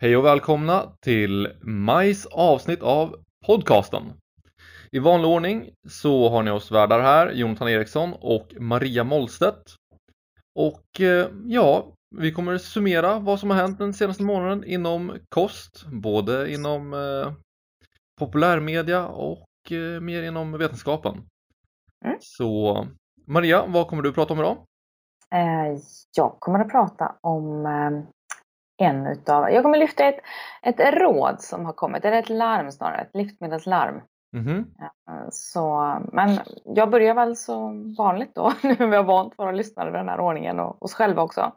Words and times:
Hej 0.00 0.16
och 0.16 0.24
välkomna 0.24 0.92
till 1.00 1.48
majs 1.62 2.26
avsnitt 2.26 2.82
av 2.82 3.16
podcasten. 3.46 4.02
I 4.90 4.98
vanlig 4.98 5.30
ordning 5.30 5.70
så 5.88 6.28
har 6.28 6.42
ni 6.42 6.50
oss 6.50 6.70
värdar 6.70 7.00
här, 7.00 7.32
Jonathan 7.32 7.68
Eriksson 7.68 8.14
och 8.20 8.54
Maria 8.58 9.04
Mollstedt. 9.04 9.74
Och 10.54 11.00
eh, 11.00 11.28
ja, 11.46 11.92
vi 12.16 12.32
kommer 12.32 12.58
summera 12.58 13.18
vad 13.18 13.40
som 13.40 13.50
har 13.50 13.56
hänt 13.56 13.78
den 13.78 13.94
senaste 13.94 14.22
månaden 14.22 14.64
inom 14.64 15.16
kost, 15.28 15.86
både 15.86 16.52
inom 16.52 16.94
eh, 16.94 17.32
populärmedia 18.20 19.06
och 19.06 19.72
eh, 19.72 20.00
mer 20.00 20.22
inom 20.22 20.52
vetenskapen. 20.52 21.22
Mm. 22.04 22.16
Så 22.20 22.86
Maria, 23.26 23.66
vad 23.66 23.88
kommer 23.88 24.02
du 24.02 24.12
prata 24.12 24.32
om 24.32 24.38
idag? 24.38 24.56
Eh, 25.30 25.80
Jag 26.16 26.36
kommer 26.38 26.60
att 26.60 26.70
prata 26.70 27.14
om 27.20 27.66
eh, 27.66 28.17
en 28.78 29.06
utav, 29.06 29.50
jag 29.50 29.62
kommer 29.62 29.78
lyfta 29.78 30.04
ett, 30.04 30.20
ett 30.62 30.80
råd 30.80 31.40
som 31.40 31.64
har 31.64 31.72
kommit, 31.72 32.04
eller 32.04 32.18
ett 32.18 32.28
larm 32.28 32.72
snarare, 32.72 33.00
ett 33.00 33.14
livsmedelslarm. 33.14 34.00
Så, 35.30 35.96
men 36.12 36.38
jag 36.64 36.90
börjar 36.90 37.14
väl 37.14 37.36
som 37.36 37.94
vanligt 37.94 38.34
då, 38.34 38.52
nu 38.62 38.76
när 38.78 38.86
vi 38.86 38.96
har 38.96 39.04
vant 39.04 39.34
våra 39.38 39.52
lyssnare 39.52 39.90
vid 39.90 40.00
den 40.00 40.08
här 40.08 40.20
ordningen 40.20 40.60
och 40.60 40.82
oss 40.82 40.94
själva 40.94 41.22
också. 41.22 41.52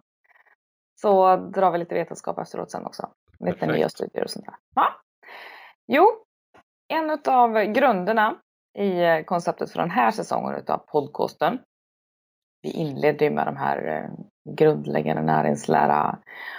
Så 1.01 1.35
drar 1.35 1.71
vi 1.71 1.77
lite 1.77 1.95
vetenskap 1.95 2.39
efteråt 2.39 2.71
sen 2.71 2.85
också. 2.85 3.09
Lite 3.39 3.59
Perfekt. 3.59 3.77
nya 3.77 3.89
studier 3.89 4.23
och 4.23 4.29
sånt 4.29 4.45
där. 4.45 4.55
Ja. 4.75 4.87
Jo, 5.87 6.05
en 6.87 7.19
av 7.27 7.63
grunderna 7.63 8.35
i 8.77 9.23
konceptet 9.23 9.71
för 9.71 9.79
den 9.79 9.91
här 9.91 10.11
säsongen 10.11 10.55
utav 10.55 10.77
podcasten. 10.77 11.59
Vi 12.61 12.69
inledde 12.71 13.25
ju 13.25 13.31
med 13.31 13.47
de 13.47 13.55
här 13.57 13.87
eh, 13.87 14.09
grundläggande 14.55 15.21
näringslära 15.21 16.17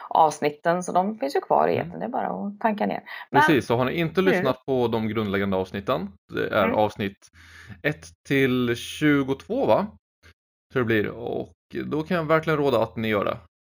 avsnitten 0.08 0.82
så 0.82 0.92
de 0.92 1.18
finns 1.18 1.36
ju 1.36 1.40
kvar 1.40 1.68
i 1.68 1.74
Mm. 1.76 1.86
etern. 1.88 2.00
Det 2.00 2.06
är 2.06 2.08
bara 2.10 2.26
att 2.46 2.60
tanka 2.60 2.86
ner. 2.86 3.02
Men- 3.30 3.40
Precis, 3.42 3.66
så 3.66 3.76
har 3.76 3.84
ni 3.84 3.92
inte 3.92 4.20
lyssnat 4.22 4.64
på 4.66 4.88
de 4.88 5.08
grundläggande 5.08 5.56
avsnitten, 5.56 6.08
det 6.32 6.48
är 6.48 6.64
Mm. 6.64 6.76
avsnitt 6.76 7.28
1 7.82 8.06
till 8.28 8.76
22 8.76 9.66
va? 9.66 9.86
Tror 10.72 10.82
det 10.82 10.86
blir 10.86 11.08
och 11.08 11.52
då 11.84 12.02
kan 12.02 12.16
jag 12.16 12.24
verkligen 12.24 12.56
råda 12.58 12.82
att 12.82 12.96
ni 12.96 13.08
gör 13.08 13.24
det. 13.24 13.36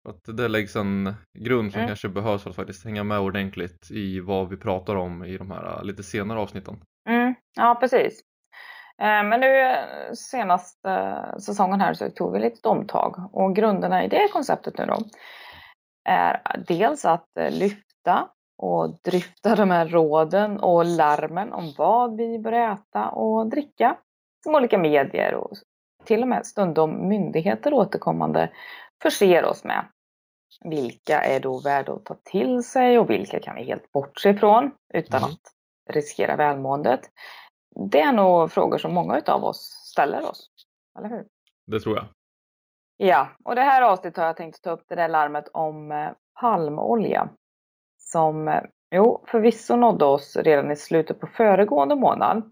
Att 0.10 0.38
det 0.38 0.48
läggs 0.48 0.76
en 0.76 1.14
grund 1.40 1.72
som 1.72 1.80
Mm. 1.80 1.88
kanske 1.88 2.10
behövs 2.10 2.44
för 2.44 2.50
att 2.50 2.56
faktiskt 2.56 2.86
hänga 2.86 3.04
med 3.04 3.20
ordentligt 3.20 3.92
i 3.92 4.20
vad 4.20 4.50
vi 4.50 4.58
pratar 4.58 4.96
om 4.96 5.24
i 5.26 5.38
de 5.38 5.52
här 5.52 5.78
äh, 5.78 5.84
lite 5.84 6.04
senare 6.04 6.40
avsnitten. 6.40 6.76
Mm, 7.10 7.34
ja, 7.56 7.78
precis. 7.80 8.22
Eh, 9.04 9.23
Men 9.23 9.40
nu 9.40 9.59
eh, 9.59 10.12
senaste 10.14 10.90
eh, 10.90 11.38
säsongen 11.38 11.82
här 11.82 11.94
så 11.94 12.09
tog 12.09 12.34
vi 12.34 12.40
lite 12.40 12.68
omtag 12.70 13.30
och 13.32 13.56
grunderna 13.56 14.04
i 14.04 14.08
det 14.08 14.28
konceptet 14.34 14.78
nu 14.78 14.86
då 14.86 14.98
är 16.09 16.42
dels 16.68 17.06
att 17.06 17.30
lyfta 17.50 18.30
och 18.58 19.00
dryfta 19.02 19.56
de 19.56 19.72
här 19.72 19.88
råden 19.88 20.59
och 20.59 20.86
larmen 20.86 21.54
om 21.54 21.74
vad 21.78 22.18
vi 22.18 22.40
bör 22.40 22.52
äta 22.52 23.09
och 23.09 23.48
dricka 23.48 23.98
som 24.44 24.56
olika 24.56 24.78
medier 24.78 25.34
och 25.36 25.52
till 26.06 26.22
och 26.22 26.28
med 26.28 26.46
stundom 26.46 27.08
myndigheter 27.08 27.74
återkommande 27.74 28.50
förser 29.04 29.46
oss 29.46 29.64
med. 29.64 29.86
Vilka 30.66 31.22
är 31.22 31.40
då 31.40 31.59
värda 31.59 31.94
att 31.94 32.06
ta 32.06 32.16
till 32.24 32.64
sig 32.64 33.00
och 33.00 33.09
vilka 33.09 33.40
kan 33.40 33.56
vi 33.56 33.64
helt 33.64 33.92
bortse 33.92 34.30
ifrån 34.30 34.72
utan 34.94 35.22
Mm. 35.24 35.31
att 35.31 35.42
riskera 35.96 36.36
välmåendet? 36.36 37.02
Det 37.76 38.02
är 38.02 38.12
nog 38.12 38.52
frågor 38.52 38.78
som 38.78 38.94
många 38.94 39.22
av 39.28 39.44
oss 39.44 39.60
ställer 39.92 40.30
oss. 40.30 40.50
Eller 41.00 41.10
hur? 41.10 41.26
Det 41.66 41.80
tror 41.80 41.96
jag. 41.96 42.06
Ja, 42.98 43.30
och 43.44 43.56
det 43.56 43.62
här 43.62 43.82
avsnittet 43.82 44.18
har 44.18 44.26
jag 44.26 44.38
tänkt 44.38 44.62
ta 44.62 44.72
upp 44.72 44.84
det 44.88 44.96
där 44.96 45.08
larmet 45.08 45.48
om 45.54 45.92
eh, 45.92 46.10
palmolja. 46.42 47.30
Som, 47.98 48.48
eh, 48.48 48.62
jo, 48.96 49.24
förvisso 49.28 49.76
nådde 49.76 50.06
oss 50.06 50.36
redan 50.36 50.72
i 50.72 50.76
slutet 50.76 51.20
på 51.20 51.28
föregående 51.28 51.96
månad. 51.96 52.52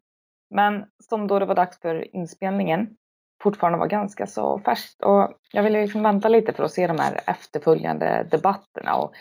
Men 0.50 0.86
som 1.10 1.28
då 1.28 1.40
det 1.40 1.46
var 1.46 1.56
dags 1.56 1.80
för 1.80 2.16
inspelningen 2.16 2.98
fortfarande 3.44 3.80
var 3.80 3.88
ganska 3.88 4.28
så 4.28 4.60
färskt. 4.60 5.04
Och 5.04 5.34
jag 5.52 5.64
ville 5.64 5.82
liksom 5.82 6.04
vänta 6.04 6.30
lite 6.30 6.54
för 6.54 6.64
att 6.64 6.72
se 6.72 6.88
de 6.88 7.00
här 7.00 7.20
efterföljande 7.28 8.28
debatterna 8.32 8.96
och 8.96 9.14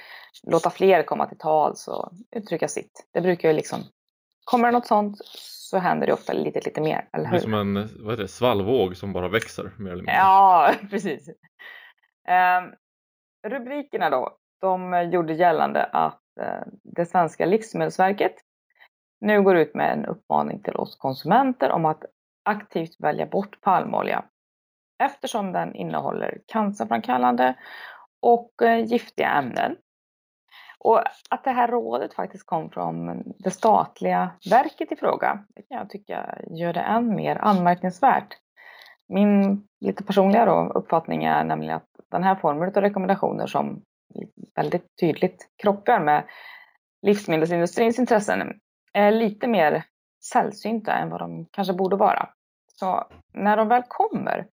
låta 0.42 0.70
fler 0.70 1.02
komma 1.02 1.26
till 1.26 1.38
tals 1.38 1.88
och 1.88 2.10
uttrycka 2.36 2.68
sitt. 2.68 3.08
Det 3.12 3.20
brukar 3.20 3.48
ju 3.48 3.54
liksom, 3.54 3.80
kommer 4.44 4.68
det 4.68 4.72
något 4.72 4.86
sånt 4.86 5.18
så 5.70 5.78
händer 5.78 6.06
det 6.06 6.12
ofta 6.12 6.32
lite, 6.32 6.60
lite 6.60 6.80
mer, 6.80 7.08
eller 7.12 7.24
Det 7.24 7.30
blir 7.30 7.38
hur? 7.38 7.44
som 7.44 7.54
en 7.54 7.74
vad 7.74 8.12
heter 8.12 8.22
det, 8.22 8.28
svallvåg 8.28 8.96
som 8.96 9.12
bara 9.12 9.28
växer 9.28 9.70
mer 9.78 9.90
eller 9.90 10.02
mindre. 10.02 10.14
Ja, 10.14 10.74
precis. 10.90 11.28
Eh, 12.28 12.62
rubrikerna 13.48 14.10
då, 14.10 14.36
de 14.60 15.10
gjorde 15.12 15.32
gällande 15.32 15.84
att 15.84 16.22
eh, 16.40 16.62
det 16.82 17.06
svenska 17.06 17.46
livsmedelsverket 17.46 18.34
nu 19.20 19.42
går 19.42 19.56
ut 19.56 19.74
med 19.74 19.92
en 19.92 20.06
uppmaning 20.06 20.62
till 20.62 20.76
oss 20.76 20.96
konsumenter 20.96 21.70
om 21.70 21.84
att 21.84 22.04
aktivt 22.44 22.96
välja 23.00 23.26
bort 23.26 23.60
palmolja 23.60 24.24
eftersom 25.02 25.52
den 25.52 25.74
innehåller 25.74 26.38
cancerframkallande 26.46 27.54
och 28.22 28.62
eh, 28.62 28.84
giftiga 28.84 29.28
ämnen. 29.28 29.76
Och 30.84 31.02
att 31.30 31.44
det 31.44 31.50
här 31.50 31.68
rådet 31.68 32.14
faktiskt 32.14 32.46
kom 32.46 32.70
från 32.70 33.22
det 33.38 33.50
statliga 33.50 34.30
verket 34.50 34.92
i 34.92 34.96
fråga, 34.96 35.44
det 35.54 35.62
kan 35.62 35.78
jag 35.78 35.90
tycka 35.90 36.38
gör 36.50 36.72
det 36.72 36.80
än 36.80 37.14
mer 37.14 37.36
anmärkningsvärt. 37.36 38.36
Min 39.08 39.62
lite 39.80 40.04
personliga 40.04 40.44
då, 40.44 40.72
uppfattning 40.74 41.24
är 41.24 41.44
nämligen 41.44 41.76
att 41.76 41.88
den 42.10 42.22
här 42.22 42.34
formen 42.34 42.68
av 42.68 42.82
rekommendationer 42.82 43.46
som 43.46 43.82
väldigt 44.54 44.86
tydligt 45.00 45.48
krockar 45.62 46.00
med 46.00 46.24
livsmedelsindustrins 47.02 47.98
intressen 47.98 48.60
är 48.92 49.10
lite 49.10 49.48
mer 49.48 49.84
sällsynta 50.32 50.92
än 50.92 51.10
vad 51.10 51.20
de 51.20 51.46
kanske 51.50 51.74
borde 51.74 51.96
vara. 51.96 52.28
Så 52.66 53.04
när 53.32 53.56
de 53.56 53.68
väl 53.68 53.82
kommer 53.88 54.46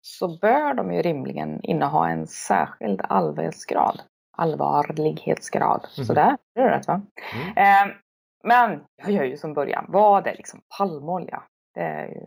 så 0.00 0.38
bör 0.38 0.74
de 0.74 0.92
ju 0.92 1.02
rimligen 1.02 1.60
inneha 1.62 2.10
en 2.10 2.26
särskild 2.26 3.00
allvarlighetsgrad. 3.04 4.00
Allvarlighetsgrad. 4.36 5.86
Mhm. 5.98 6.04
Sådär, 6.04 6.36
det 6.54 6.60
är 6.60 6.70
rätt 6.70 6.88
va? 6.88 7.02
Mm. 7.34 7.88
Eh, 7.90 7.94
men 8.44 8.84
jag 8.96 9.10
gör 9.10 9.24
ju 9.24 9.36
som 9.36 9.54
början. 9.54 9.84
Vad 9.88 10.26
är 10.26 10.36
liksom 10.36 10.60
palmolja? 10.78 11.42
Det 11.74 11.80
är 11.80 12.08
ju 12.08 12.26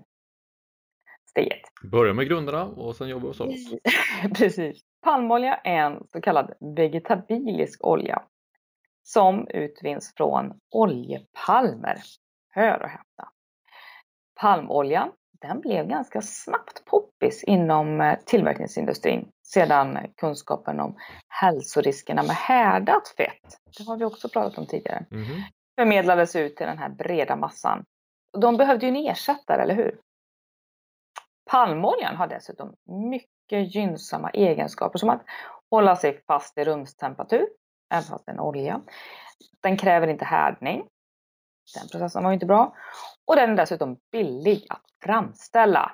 steget. 1.29 1.61
Börja 1.91 2.13
med 2.13 2.27
grunderna 2.27 2.65
och 2.65 2.95
sen 2.95 3.09
jobbar 3.09 3.23
vi 3.23 3.31
oss 3.31 3.39
uppåt. 3.39 3.83
Precis. 4.37 4.81
Palmolja 5.01 5.55
är 5.55 5.77
en 5.77 6.07
så 6.07 6.21
kallad 6.21 6.53
vegetabilisk 6.77 7.85
olja 7.85 8.21
som 9.03 9.47
utvinns 9.47 10.13
från 10.17 10.59
oljepalmer. 10.69 11.97
Hör 12.49 12.81
och 12.81 12.89
häpna. 12.89 13.29
Palmoljan 14.39 15.11
den 15.41 15.61
blev 15.61 15.87
ganska 15.87 16.21
snabbt 16.21 16.85
poppis 16.85 17.43
inom 17.43 18.01
eh, 18.01 18.19
tillverkningsindustrin 18.25 19.31
sedan 19.47 19.99
kunskapen 20.17 20.79
om 20.79 20.97
hälsoriskerna 21.27 22.23
med 22.23 22.35
härdat 22.35 23.07
fett, 23.07 23.57
det 23.77 23.83
har 23.87 23.97
vi 23.97 24.05
också 24.05 24.29
pratat 24.29 24.57
om 24.57 24.65
tidigare, 24.67 25.05
Mhm. 25.11 25.41
förmedlades 25.79 26.35
ut 26.35 26.55
till 26.55 26.65
den 26.67 26.77
här 26.77 26.89
breda 26.89 27.35
massan. 27.35 27.85
De 28.37 28.57
behövde 28.57 28.85
ju 28.85 28.89
en 28.89 29.11
ersättare, 29.11 29.61
eller 29.61 29.75
hur? 29.75 29.99
Palmoljan 31.51 32.15
har 32.15 32.27
dessutom 32.27 32.75
mycket 33.09 33.75
gynnsamma 33.75 34.29
egenskaper 34.29 34.99
som 34.99 35.09
att 35.09 35.21
hålla 35.71 35.95
sig 35.95 36.21
fast 36.27 36.57
i 36.57 36.63
rumstemperatur, 36.63 37.47
även 37.93 38.03
fast 38.03 38.25
det 38.25 38.31
är 38.31 38.33
en 38.33 38.39
olja. 38.39 38.81
Den 39.61 39.77
kräver 39.77 40.07
inte 40.07 40.25
härdning. 40.25 40.87
Den 41.79 41.87
processen 41.91 42.23
var 42.23 42.31
ju 42.31 42.33
inte 42.33 42.45
bra. 42.45 42.75
Och 43.29 43.35
den 43.35 43.51
är 43.51 43.55
dessutom 43.55 43.99
billig 44.11 44.65
att 44.69 44.85
framställa. 45.03 45.91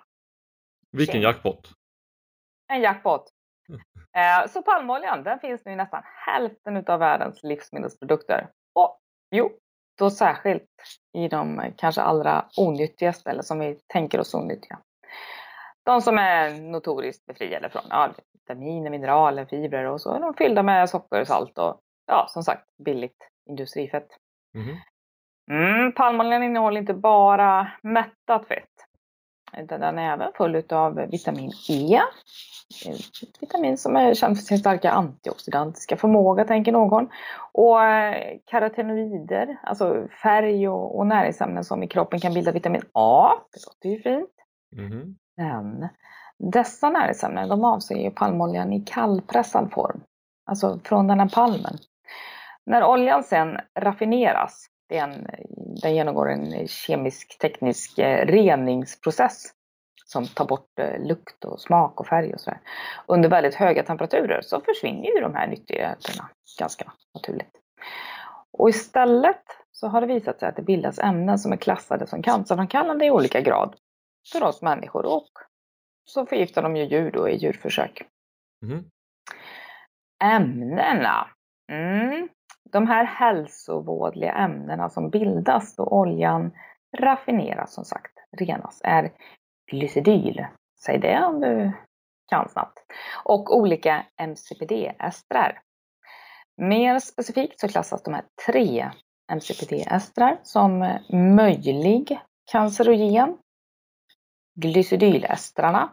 Vilken 0.92 1.22
jackpot! 1.22 1.72
En 2.74 2.82
jackpot! 2.82 3.30
Eh, 4.18 4.48
Så 4.48 4.62
palmoljan, 4.62 5.24
den 5.24 5.40
finns 5.40 5.66
nu 5.66 5.72
i 5.72 5.76
nästan 5.76 6.04
hälften 6.06 6.78
utav 6.78 7.00
världens 7.00 7.44
livsmedelsprodukter. 7.44 8.50
Och 8.76 9.00
jo, 9.32 9.52
då 9.98 10.10
särskilt 10.10 10.70
i 11.14 11.28
de 11.28 11.74
kanske 11.78 12.02
allra 12.02 12.46
onyttigaste, 12.58 13.30
eller 13.30 13.42
som 13.42 13.60
vi 13.60 13.80
tänker 13.88 14.20
oss 14.20 14.34
onyttiga. 14.34 14.80
De 15.84 16.02
som 16.02 16.18
är 16.18 16.62
notoriskt 16.62 17.26
befriade 17.26 17.70
från 17.70 17.84
ja, 17.90 18.14
vitaminer, 18.34 18.90
mineraler, 18.90 19.46
fibrer 19.46 19.86
och 19.86 20.02
så 20.02 20.14
är 20.14 20.20
de 20.20 20.34
fyllda 20.34 20.64
med 20.64 20.90
socker, 20.90 21.24
salt 21.24 21.58
och 21.58 21.82
ja, 22.06 22.26
som 22.30 22.44
sagt 22.44 22.66
billigt 22.86 23.30
industrifett. 23.50 24.08
Mhm. 24.54 24.78
Mm, 25.52 25.92
palmoljan 25.92 26.44
innehåller 26.44 26.82
inte 26.82 26.94
bara 26.94 27.72
mättat 27.82 28.48
fett. 28.48 28.70
Utan 29.58 29.80
den 29.80 30.00
är 30.00 30.14
även 30.14 30.32
full 30.34 30.64
av 30.70 30.96
vitamin 30.96 31.52
E. 31.70 32.00
Ett 32.86 33.42
vitamin 33.42 33.78
som 33.78 33.96
är 33.96 34.14
känt 34.14 34.38
för 34.38 34.46
sin 34.46 34.60
starka 34.60 34.92
antioxidantiska 34.92 35.98
förmåga, 35.98 36.46
tänker 36.46 36.72
någon. 36.72 37.10
Och 37.52 37.84
eh, 37.84 38.38
karotenoider, 38.46 39.58
alltså 39.64 40.08
färg 40.24 40.70
och, 40.70 40.98
och 40.98 41.08
näringsämnen 41.08 41.64
som 41.64 41.84
i 41.84 41.88
kroppen 41.88 42.20
kan 42.20 42.34
bilda 42.34 42.52
vitamin 42.52 42.82
A. 42.94 43.32
Det 43.54 43.60
låter 43.66 43.90
ju 43.90 44.02
fint. 44.02 44.32
Mhm. 44.76 45.16
Men 45.38 45.88
dessa 46.38 46.90
näringsämnen 46.90 47.50
de 47.50 47.64
avser 47.64 47.96
ju 47.96 48.12
palmoljan 48.12 48.74
i 48.74 48.82
kallpressad 48.82 49.72
form. 49.72 50.02
Alltså 50.46 50.80
från 50.84 51.08
den 51.08 51.20
här 51.20 51.30
palmen. 51.30 51.78
När 52.66 52.84
oljan 52.84 53.24
sen 53.24 53.58
raffineras, 53.80 54.68
det 54.90 54.98
är 54.98 55.04
en, 55.04 55.28
den 55.82 55.96
genomgår 55.96 56.30
en 56.30 56.68
kemisk 56.68 57.38
teknisk 57.40 58.00
eh, 58.00 58.26
reningsprocess 58.26 59.54
som 60.06 60.28
tar 60.28 60.46
bort 60.46 60.80
eh, 60.80 61.08
lukt 61.08 61.46
och 61.46 61.62
smak 61.62 62.00
och 62.00 62.08
färg 62.08 62.34
och 62.34 62.42
sådär. 62.42 62.60
Under 63.06 63.30
väldigt 63.30 63.56
höga 63.56 63.84
temperaturer 63.84 64.42
så 64.42 64.62
försvinner 64.62 65.16
ju 65.16 65.22
de 65.22 65.36
här 65.36 65.48
nyttigheterna 65.48 66.30
ganska 66.60 66.92
naturligt. 67.14 67.52
Och 68.58 68.70
istället 68.70 69.44
så 69.72 69.88
har 69.88 70.02
det 70.02 70.08
visat 70.08 70.40
sig 70.40 70.50
att 70.50 70.56
det 70.56 70.62
bildas 70.62 71.00
ämnen 71.00 71.40
som 71.40 71.52
är 71.52 71.58
klassade 71.58 72.08
som 72.08 72.22
cancerframkallande 72.22 73.06
i 73.06 73.12
olika 73.12 73.42
grad 73.42 73.76
för 74.32 74.44
oss 74.44 74.62
människor 74.62 75.06
och 75.06 75.30
så 76.06 76.26
förgiftar 76.26 76.62
de 76.62 76.76
ju 76.76 76.84
djur 76.84 77.12
då 77.12 77.30
i 77.30 77.36
djurförsök. 77.36 78.02
Mm. 78.64 78.86
Ämnena. 80.24 81.28
Mm. 81.72 82.30
De 82.76 82.88
här 82.88 83.06
hälsovådliga 83.06 84.34
ämnena 84.34 84.90
som 84.90 85.10
bildas 85.10 85.76
då 85.76 85.84
oljan 85.84 86.52
raffineras 86.98 87.74
som 87.74 87.86
sagt, 87.86 88.12
renas, 88.38 88.82
är 88.84 89.12
glycidyl. 89.72 90.46
Säg 90.86 91.00
det 91.00 91.26
om 91.26 91.42
du 91.42 91.72
kan 92.30 92.50
snabbt. 92.50 92.80
Och 93.24 93.58
olika 93.58 94.06
MCPD-estrar. 94.18 95.62
Mer 96.58 97.00
specifikt 97.00 97.60
så 97.60 97.68
klassas 97.68 98.04
de 98.04 98.14
här 98.14 98.24
tre 98.46 98.92
MCPD-estrar 99.32 100.40
som 100.44 101.00
möjlig 101.36 102.20
cancerogen. 102.52 103.38
Glycidylestrarna, 104.56 105.90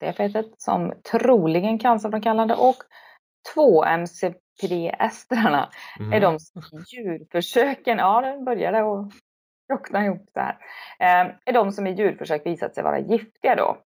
det 0.00 0.12
fettet, 0.12 0.46
som 0.58 0.92
troligen 1.10 1.78
cancerframkallande 1.78 2.54
och 2.54 2.76
två 3.54 3.84
MCPD-estrarna 3.84 5.70
mm. 6.00 6.12
är 6.12 6.20
de 6.20 6.38
djurförsöken, 6.86 7.98
ja 7.98 8.20
nu 8.20 8.44
börjar 8.44 8.72
det 8.72 8.80
att 8.80 9.12
krockna 9.68 10.04
ihop 10.04 10.30
det 10.34 10.40
här, 10.40 10.58
eh, 10.98 11.34
är 11.44 11.52
de 11.52 11.72
som 11.72 11.86
i 11.86 11.92
djurförsök 11.92 12.46
visat 12.46 12.74
sig 12.74 12.84
vara 12.84 12.98
giftiga 12.98 13.56
då. 13.56 13.78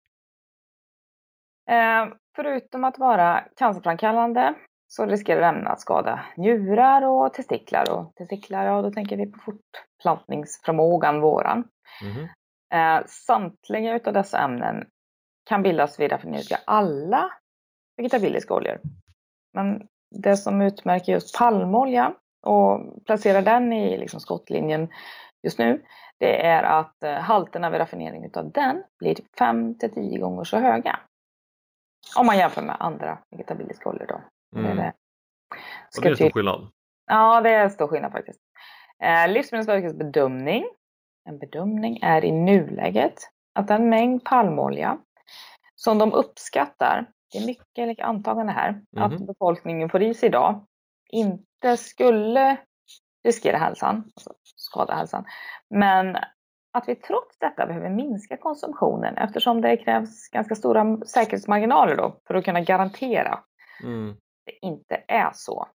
Eh, 1.70 2.08
förutom 2.36 2.84
att 2.84 2.98
vara 2.98 3.44
cancerframkallande 3.56 4.54
så 4.88 5.06
riskerar 5.06 5.42
ämnena 5.42 5.70
att 5.70 5.80
skada 5.80 6.24
njurar 6.36 7.02
och 7.02 7.34
testiklar. 7.34 7.90
Och 7.90 8.14
testiklar, 8.14 8.64
ja 8.66 8.82
då 8.82 8.90
tänker 8.90 9.16
vi 9.16 9.26
på 9.26 9.38
fortplantningsförmågan 9.38 11.20
våran. 11.20 11.64
Mm. 12.02 12.28
Eh, 12.74 13.06
samtliga 13.06 13.96
utav 13.96 14.12
dessa 14.12 14.38
ämnen 14.38 14.86
kan 15.44 15.62
bildas 15.62 16.00
vid 16.00 16.12
raffinering 16.12 16.56
av 16.56 16.60
alla 16.66 17.32
vegetabiliska 17.96 18.54
oljor. 18.54 18.80
Men 19.52 19.86
det 20.10 20.36
som 20.36 20.60
utmärker 20.60 21.12
just 21.12 21.38
palmolja 21.38 22.14
och 22.42 23.04
placerar 23.06 23.42
den 23.42 23.72
i 23.72 23.98
liksom 23.98 24.20
skottlinjen 24.20 24.88
just 25.42 25.58
nu, 25.58 25.82
det 26.18 26.46
är 26.46 26.62
att 26.62 27.02
eh, 27.02 27.14
halterna 27.14 27.70
vid 27.70 27.80
raffinering 27.80 28.24
utav 28.24 28.50
den 28.50 28.82
blir 28.98 29.16
5 29.38 29.78
till 29.78 29.90
10 29.94 30.18
gånger 30.18 30.44
så 30.44 30.58
höga. 30.58 31.00
Om 32.16 32.26
man 32.26 32.38
jämför 32.38 32.62
med 32.62 32.76
andra 32.80 33.18
vegetabiliska 33.30 33.88
oljor 33.88 34.06
då. 34.06 34.20
Mm. 34.58 34.76
Det, 34.76 34.92
och 35.96 36.02
det 36.02 36.08
är 36.08 36.14
stor 36.14 36.30
skillnad? 36.30 36.70
Ja, 37.06 37.40
det 37.40 37.50
är 37.50 37.68
stor 37.68 37.88
skillnad 37.88 38.12
faktiskt. 38.12 38.40
Eh, 39.02 39.28
Livsmedelsverkets 39.28 39.94
bedömning, 39.94 40.64
en 41.28 41.38
bedömning 41.38 41.98
är 42.02 42.24
i 42.24 42.32
nuläget 42.32 43.14
att 43.54 43.68
den 43.68 43.88
mängd 43.88 44.24
palmolja 44.24 44.98
som 45.74 45.98
de 45.98 46.12
uppskattar, 46.12 47.06
det 47.32 47.38
är 47.38 47.46
mycket 47.86 48.04
antagande 48.04 48.52
här, 48.52 48.68
mm. 48.68 49.04
att 49.04 49.12
mhm. 49.12 49.26
befolkningen 49.26 49.88
får 49.88 50.02
i 50.02 50.14
sig 50.14 50.28
idag 50.28 50.66
inte 51.10 51.76
skulle 51.76 52.56
riskera 53.24 53.58
hälsan, 53.58 53.96
alltså 53.96 54.34
skada 54.56 54.94
hälsan. 54.94 55.24
Men 55.70 56.16
att 56.72 56.88
vi 56.88 56.94
trots 56.94 57.38
detta 57.38 57.66
behöver 57.66 57.90
minska 57.90 58.36
konsumtionen 58.36 59.16
eftersom 59.16 59.60
det 59.60 59.76
krävs 59.76 60.28
ganska 60.28 60.54
stora 60.54 60.96
säkerhetsmarginaler 61.06 61.96
då 61.96 62.20
för 62.26 62.34
att 62.34 62.44
kunna 62.44 62.60
garantera 62.60 63.40
mm. 63.82 64.16
det 64.46 64.66
inte 64.66 65.04
är 65.08 65.30
så. 65.34 65.68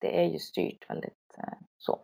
Det 0.00 0.20
är 0.20 0.28
ju 0.28 0.38
styrt 0.38 0.90
väldigt 0.90 1.38
eh, 1.38 1.58
så. 1.78 2.02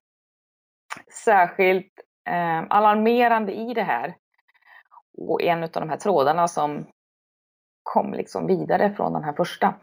Särskilt 1.24 1.92
eh, 2.28 2.64
alarmerande 2.70 3.52
i 3.52 3.74
det 3.74 3.82
här 3.82 4.16
och 5.18 5.42
en 5.42 5.62
av 5.62 5.70
de 5.70 5.88
här 5.88 5.96
trådarna 5.96 6.48
som 6.48 6.86
kom 7.96 8.14
liksom 8.14 8.46
vidare 8.46 8.94
från 8.96 9.12
den 9.12 9.24
här 9.24 9.32
första 9.32 9.74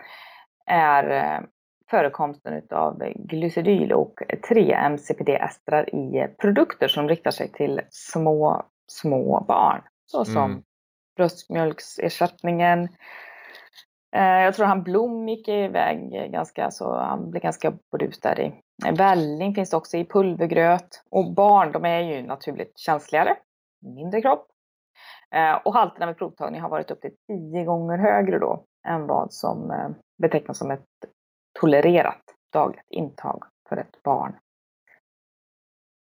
är 0.66 1.10
eh, 1.10 1.42
förekomsten 1.90 2.62
av 2.72 3.04
glyceryl 3.16 3.92
och 3.92 4.20
3-MCPD-estrar 4.50 5.96
i 5.96 6.28
produkter 6.42 6.88
som 6.88 7.10
riktar 7.10 7.32
sig 7.32 7.52
till 7.52 7.82
små, 7.90 8.66
små 8.88 9.46
barn. 9.48 9.82
Såsom 10.06 10.52
mm. 10.52 10.64
bröstmjölksersättningen. 11.18 12.84
Eh, 14.16 14.42
jag 14.44 14.56
tror 14.56 14.66
han 14.66 14.84
Blom 14.84 15.30
gick 15.30 15.48
iväg 15.48 16.32
ganska 16.32 16.72
så, 16.72 16.98
han 16.98 17.30
blev 17.30 17.44
ganska 17.44 17.74
burdus 17.92 18.20
där 18.20 18.40
i. 18.40 18.54
Välling 18.98 19.56
finns 19.56 19.74
också 19.74 19.98
i 19.98 20.06
pulvergröt. 20.06 21.04
Och 21.12 21.34
barn, 21.34 21.72
de 21.72 21.86
är 21.86 22.00
ju 22.00 22.22
naturligt 22.22 22.80
känsligare, 22.80 23.36
mindre 23.82 24.22
kropp. 24.22 24.53
Eh, 25.34 25.56
och 25.66 25.74
halterna 25.74 26.06
med 26.06 26.18
provtagning 26.18 26.62
har 26.62 26.70
varit 26.70 26.92
upp 26.92 27.02
till 27.02 27.16
10 27.28 27.64
gånger 27.64 27.98
högre 27.98 28.40
då 28.40 28.66
än 28.88 29.08
vad 29.08 29.34
som 29.34 29.72
eh, 29.72 29.90
betecknas 30.22 30.58
som 30.58 30.72
ett 30.72 30.86
tolererat 31.60 32.22
dagligt 32.54 32.86
intag 32.90 33.44
för 33.70 33.78
ett 33.78 34.04
barn. 34.04 34.36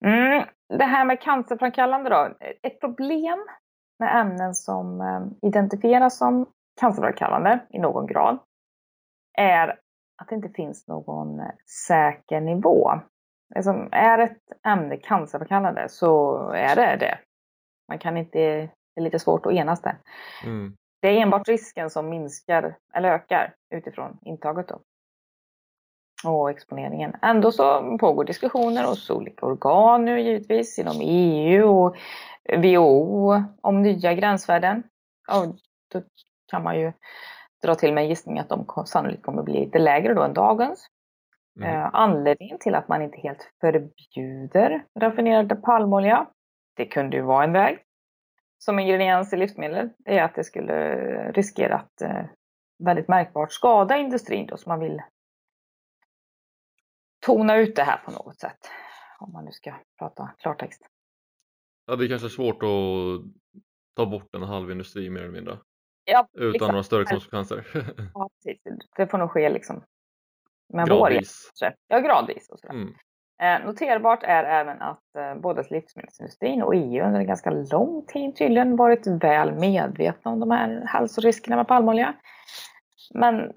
Mm, 0.05 0.45
det 0.69 0.83
här 0.83 1.05
med 1.05 1.21
cancerframkallande 1.21 2.09
då. 2.09 2.29
Ett 2.61 2.79
problem 2.79 3.47
med 3.99 4.21
ämnen 4.21 4.55
som 4.55 5.01
eh, 5.01 5.49
identifieras 5.49 6.17
som 6.17 6.45
cancerframkallande 6.79 7.59
i 7.69 7.79
någon 7.79 8.07
grad 8.07 8.39
är 9.37 9.79
att 10.21 10.29
det 10.29 10.35
inte 10.35 10.49
finns 10.49 10.87
någon 10.87 11.41
säker 11.87 12.41
nivå. 12.41 12.91
Alltså, 13.55 13.87
är 13.91 14.19
ett 14.19 14.65
ämne 14.67 14.97
cancerframkallande 14.97 15.89
så 15.89 16.37
är 16.49 16.75
det 16.75 16.97
det. 16.99 17.19
Man 17.87 17.99
kan 17.99 18.17
inte, 18.17 18.69
det 18.95 19.01
är 19.01 19.03
lite 19.03 19.19
svårt 19.19 19.45
att 19.45 19.53
enas 19.53 19.81
där. 19.81 19.97
Mm. 20.43 20.75
Det 21.01 21.07
är 21.07 21.21
enbart 21.21 21.47
risken 21.47 21.89
som 21.89 22.09
minskar 22.09 22.77
eller 22.93 23.09
ökar 23.09 23.53
utifrån 23.69 24.17
intaget. 24.21 24.67
Då 24.67 24.81
och 26.23 26.49
exponeringen. 26.49 27.15
Ändå 27.21 27.51
så 27.51 27.97
pågår 27.97 28.23
diskussioner 28.23 28.83
hos 28.83 29.09
olika 29.09 29.45
organ 29.45 30.05
nu 30.05 30.21
givetvis 30.21 30.79
inom 30.79 30.97
EU 31.01 31.69
och 31.69 31.95
WHO 32.57 33.43
om 33.61 33.81
nya 33.81 34.13
gränsvärden. 34.13 34.83
Och 35.31 35.55
då 35.93 36.01
kan 36.51 36.63
man 36.63 36.79
ju 36.79 36.93
dra 37.63 37.75
till 37.75 37.93
med 37.93 38.01
en 38.03 38.09
gissning 38.09 38.39
att 38.39 38.49
de 38.49 38.65
sannolikt 38.85 39.23
kommer 39.23 39.43
bli 39.43 39.65
lite 39.65 39.79
lägre 39.79 40.13
då 40.13 40.21
än 40.21 40.33
dagens. 40.33 40.87
Mm. 41.57 41.69
Eh, 41.69 41.89
anledningen 41.93 42.57
till 42.59 42.75
att 42.75 42.87
man 42.87 43.01
inte 43.01 43.17
helt 43.17 43.51
förbjuder 43.61 44.85
raffinerade 44.99 45.55
palmolja, 45.55 46.27
det 46.75 46.85
kunde 46.85 47.17
ju 47.17 47.23
vara 47.23 47.43
en 47.43 47.53
väg, 47.53 47.79
som 48.63 48.79
ingrediens 48.79 49.33
i 49.33 49.37
livsmedel, 49.37 49.89
är 50.05 50.23
att 50.23 50.35
det 50.35 50.43
skulle 50.43 51.31
riskera 51.31 51.75
att 51.75 52.01
eh, 52.01 52.25
väldigt 52.83 53.07
märkbart 53.07 53.51
skada 53.51 53.97
industrin 53.97 54.47
då, 54.47 54.57
som 54.57 54.69
man 54.69 54.79
vill 54.79 55.01
tona 57.25 57.57
ut 57.57 57.75
det 57.75 57.83
här 57.83 57.97
på 57.97 58.11
något 58.11 58.39
sätt. 58.39 58.59
Om 59.19 59.31
man 59.31 59.45
nu 59.45 59.51
ska 59.51 59.73
prata 59.99 60.33
klartext. 60.37 60.81
Ja, 61.85 61.95
det 61.95 62.05
är 62.05 62.09
kanske 62.09 62.29
svårt 62.29 62.63
att 62.63 63.21
ta 63.95 64.05
bort 64.05 64.35
en 64.35 64.43
halv 64.43 64.71
industri 64.71 65.09
mer 65.09 65.21
eller 65.21 65.31
mindre. 65.31 65.59
Ja, 66.05 66.27
utan 66.33 66.51
liksom. 66.51 66.67
några 66.67 66.83
större 66.83 67.05
konsekvenser. 67.05 67.67
ja, 68.13 68.29
precis. 68.35 68.61
Det 68.95 69.07
får 69.07 69.17
nog 69.17 69.31
ske 69.31 69.49
liksom 69.49 69.83
med 70.73 70.87
gradvis. 70.87 71.51
vår 71.61 71.73
Ja, 71.87 71.99
gradvis. 71.99 72.49
Och 72.49 72.59
sådär. 72.59 72.73
Mm. 72.73 72.93
Eh, 73.41 73.65
noterbart 73.65 74.23
är 74.23 74.43
även 74.43 74.81
att 74.81 75.15
eh, 75.15 75.35
både 75.35 75.63
livsmedelsindustrin 75.69 76.63
och 76.63 76.75
EU 76.75 77.05
under 77.05 77.19
en 77.19 77.27
ganska 77.27 77.49
lång 77.49 78.05
tid 78.05 78.35
tydligen 78.35 78.75
varit 78.75 79.07
väl 79.07 79.53
medvetna 79.53 80.31
om 80.31 80.39
de 80.39 80.51
här 80.51 80.83
hälsoriskerna 80.87 81.55
med 81.55 81.67
palmolja. 81.67 82.13
Men 83.13 83.51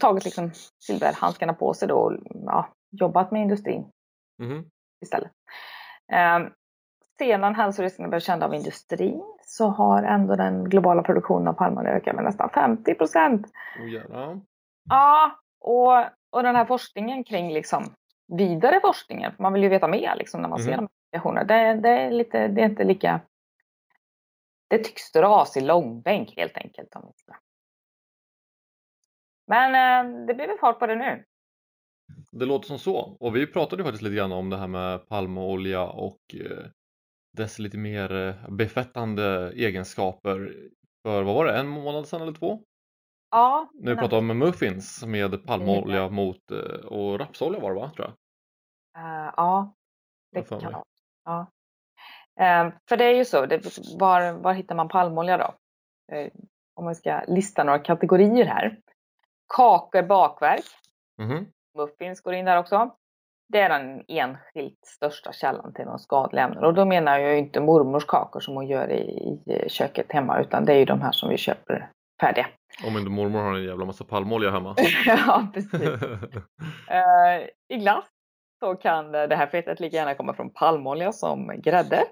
tagit 0.00 0.24
liksom 0.24 0.50
silverhandskarna 0.78 1.54
på 1.54 1.74
sig 1.74 1.88
då 1.88 1.96
och 1.96 2.12
ja, 2.46 2.68
jobbat 2.90 3.30
med 3.30 3.42
industrin 3.42 3.90
mm. 4.42 4.64
istället. 5.02 5.32
Eh, 6.12 6.38
sedan 7.18 7.54
hälsoriskerna 7.54 8.08
blev 8.08 8.20
kända 8.20 8.46
av 8.46 8.54
industrin 8.54 9.22
så 9.42 9.68
har 9.68 10.02
ändå 10.02 10.36
den 10.36 10.68
globala 10.68 11.02
produktionen 11.02 11.48
av 11.48 11.52
palmolja 11.52 11.90
ökat 11.90 12.14
med 12.14 12.24
nästan 12.24 12.50
50 12.50 12.94
procent. 12.94 13.46
Oh, 13.78 13.88
ja, 14.88 15.30
och, 15.60 15.98
och 16.30 16.42
den 16.42 16.56
här 16.56 16.64
forskningen 16.64 17.24
kring 17.24 17.52
liksom 17.52 17.94
vidare 18.28 18.80
forskningen, 18.80 19.32
för 19.32 19.42
man 19.42 19.52
vill 19.52 19.62
ju 19.62 19.68
veta 19.68 19.88
mer 19.88 20.16
liksom 20.16 20.42
när 20.42 20.48
man 20.48 20.60
mm. 20.60 20.70
ser 20.70 20.76
de 20.76 20.88
här 21.18 21.44
det, 21.44 21.80
det, 21.80 21.88
är 21.88 22.10
lite, 22.10 22.48
det 22.48 22.60
är 22.60 22.64
inte 22.64 22.84
lika 22.84 23.20
det 24.68 24.78
tycks 24.78 25.12
dras 25.12 25.56
i 25.56 25.60
långbänk 25.60 26.36
helt 26.36 26.56
enkelt. 26.56 26.94
Om 26.94 27.12
men 29.48 29.74
eh, 29.74 30.26
det 30.26 30.34
blir 30.34 30.46
väl 30.46 30.58
fart 30.58 30.78
på 30.78 30.86
det 30.86 30.94
nu. 30.94 31.24
Det 32.32 32.44
låter 32.44 32.66
som 32.66 32.78
så. 32.78 33.16
Och 33.20 33.36
vi 33.36 33.46
pratade 33.46 33.82
ju 33.82 33.84
faktiskt 33.84 34.02
lite 34.02 34.16
grann 34.16 34.32
om 34.32 34.50
det 34.50 34.56
här 34.56 34.66
med 34.66 35.08
palmolja 35.08 35.86
och 35.86 36.20
eh, 36.34 36.66
dess 37.36 37.58
lite 37.58 37.78
mer 37.78 38.12
eh, 38.12 38.50
befettande 38.50 39.52
egenskaper 39.52 40.54
för, 41.02 41.22
vad 41.22 41.34
var 41.34 41.46
det, 41.46 41.58
en 41.58 41.68
månad 41.68 42.08
sedan 42.08 42.22
eller 42.22 42.32
två? 42.32 42.62
Ja. 43.30 43.68
När 43.74 43.94
vi 43.94 43.96
pratade 43.96 44.18
om 44.18 44.38
muffins 44.38 45.04
med 45.06 45.46
palmolja 45.46 46.08
mot, 46.08 46.50
eh, 46.50 46.86
och 46.86 47.18
rapsolja 47.18 47.60
var 47.60 47.74
det 47.74 47.80
va, 47.80 47.90
tror 47.96 48.06
jag? 48.06 48.14
Uh, 49.04 49.32
ja, 49.36 49.74
det 50.32 50.42
kan 50.42 50.58
var 50.58 50.72
vara. 50.72 50.84
Ja. 51.24 51.46
Uh, 52.40 52.72
för 52.88 52.96
det 52.96 53.04
är 53.04 53.14
ju 53.14 53.24
så, 53.24 53.46
det, 53.46 53.80
var, 53.98 54.32
var 54.32 54.52
hittar 54.52 54.74
man 54.74 54.88
palmolja 54.88 55.36
då? 55.36 55.54
Uh, 56.16 56.28
om 56.74 56.84
man 56.84 56.94
ska 56.94 57.22
lista 57.28 57.64
några 57.64 57.78
kategorier 57.78 58.44
här. 58.44 58.78
Kakor, 59.54 60.02
bakverk. 60.02 60.64
Mhm. 61.18 61.46
Muffins 61.74 62.20
går 62.20 62.34
in 62.34 62.44
där 62.44 62.58
också. 62.58 62.94
Det 63.48 63.60
är 63.60 63.68
den 63.68 64.04
enskilt 64.08 64.78
största 64.86 65.32
källan 65.32 65.74
till 65.74 65.84
de 65.84 65.98
skadliga 65.98 66.44
ämnen. 66.44 66.64
Och 66.64 66.74
då 66.74 66.84
menar 66.84 67.18
jag 67.18 67.32
ju 67.32 67.38
inte 67.38 67.60
mormors 67.60 68.04
kakor 68.04 68.40
som 68.40 68.54
hon 68.54 68.66
gör 68.66 68.92
i, 68.92 69.00
i 69.46 69.68
köket 69.68 70.12
hemma, 70.12 70.40
utan 70.40 70.64
det 70.64 70.72
är 70.72 70.78
ju 70.78 70.84
de 70.84 71.00
här 71.00 71.12
som 71.12 71.28
vi 71.28 71.36
köper 71.36 71.90
färdiga. 72.20 72.46
Om 72.86 72.98
inte 72.98 73.10
mormor 73.10 73.40
har 73.40 73.54
en 73.54 73.64
jävla 73.64 73.84
massa 73.84 74.04
palmolja 74.04 74.50
hemma. 74.50 74.74
ja, 75.06 75.48
precis. 75.54 75.72
Eh, 76.90 77.48
I 77.68 77.78
glass 77.78 78.04
så 78.60 78.74
kan 78.74 79.12
det 79.12 79.36
här 79.36 79.46
fettet 79.46 79.80
lika 79.80 79.96
gärna 79.96 80.14
komma 80.14 80.34
från 80.34 80.50
palmolja 80.50 81.12
som 81.12 81.60
grädde. 81.60 82.04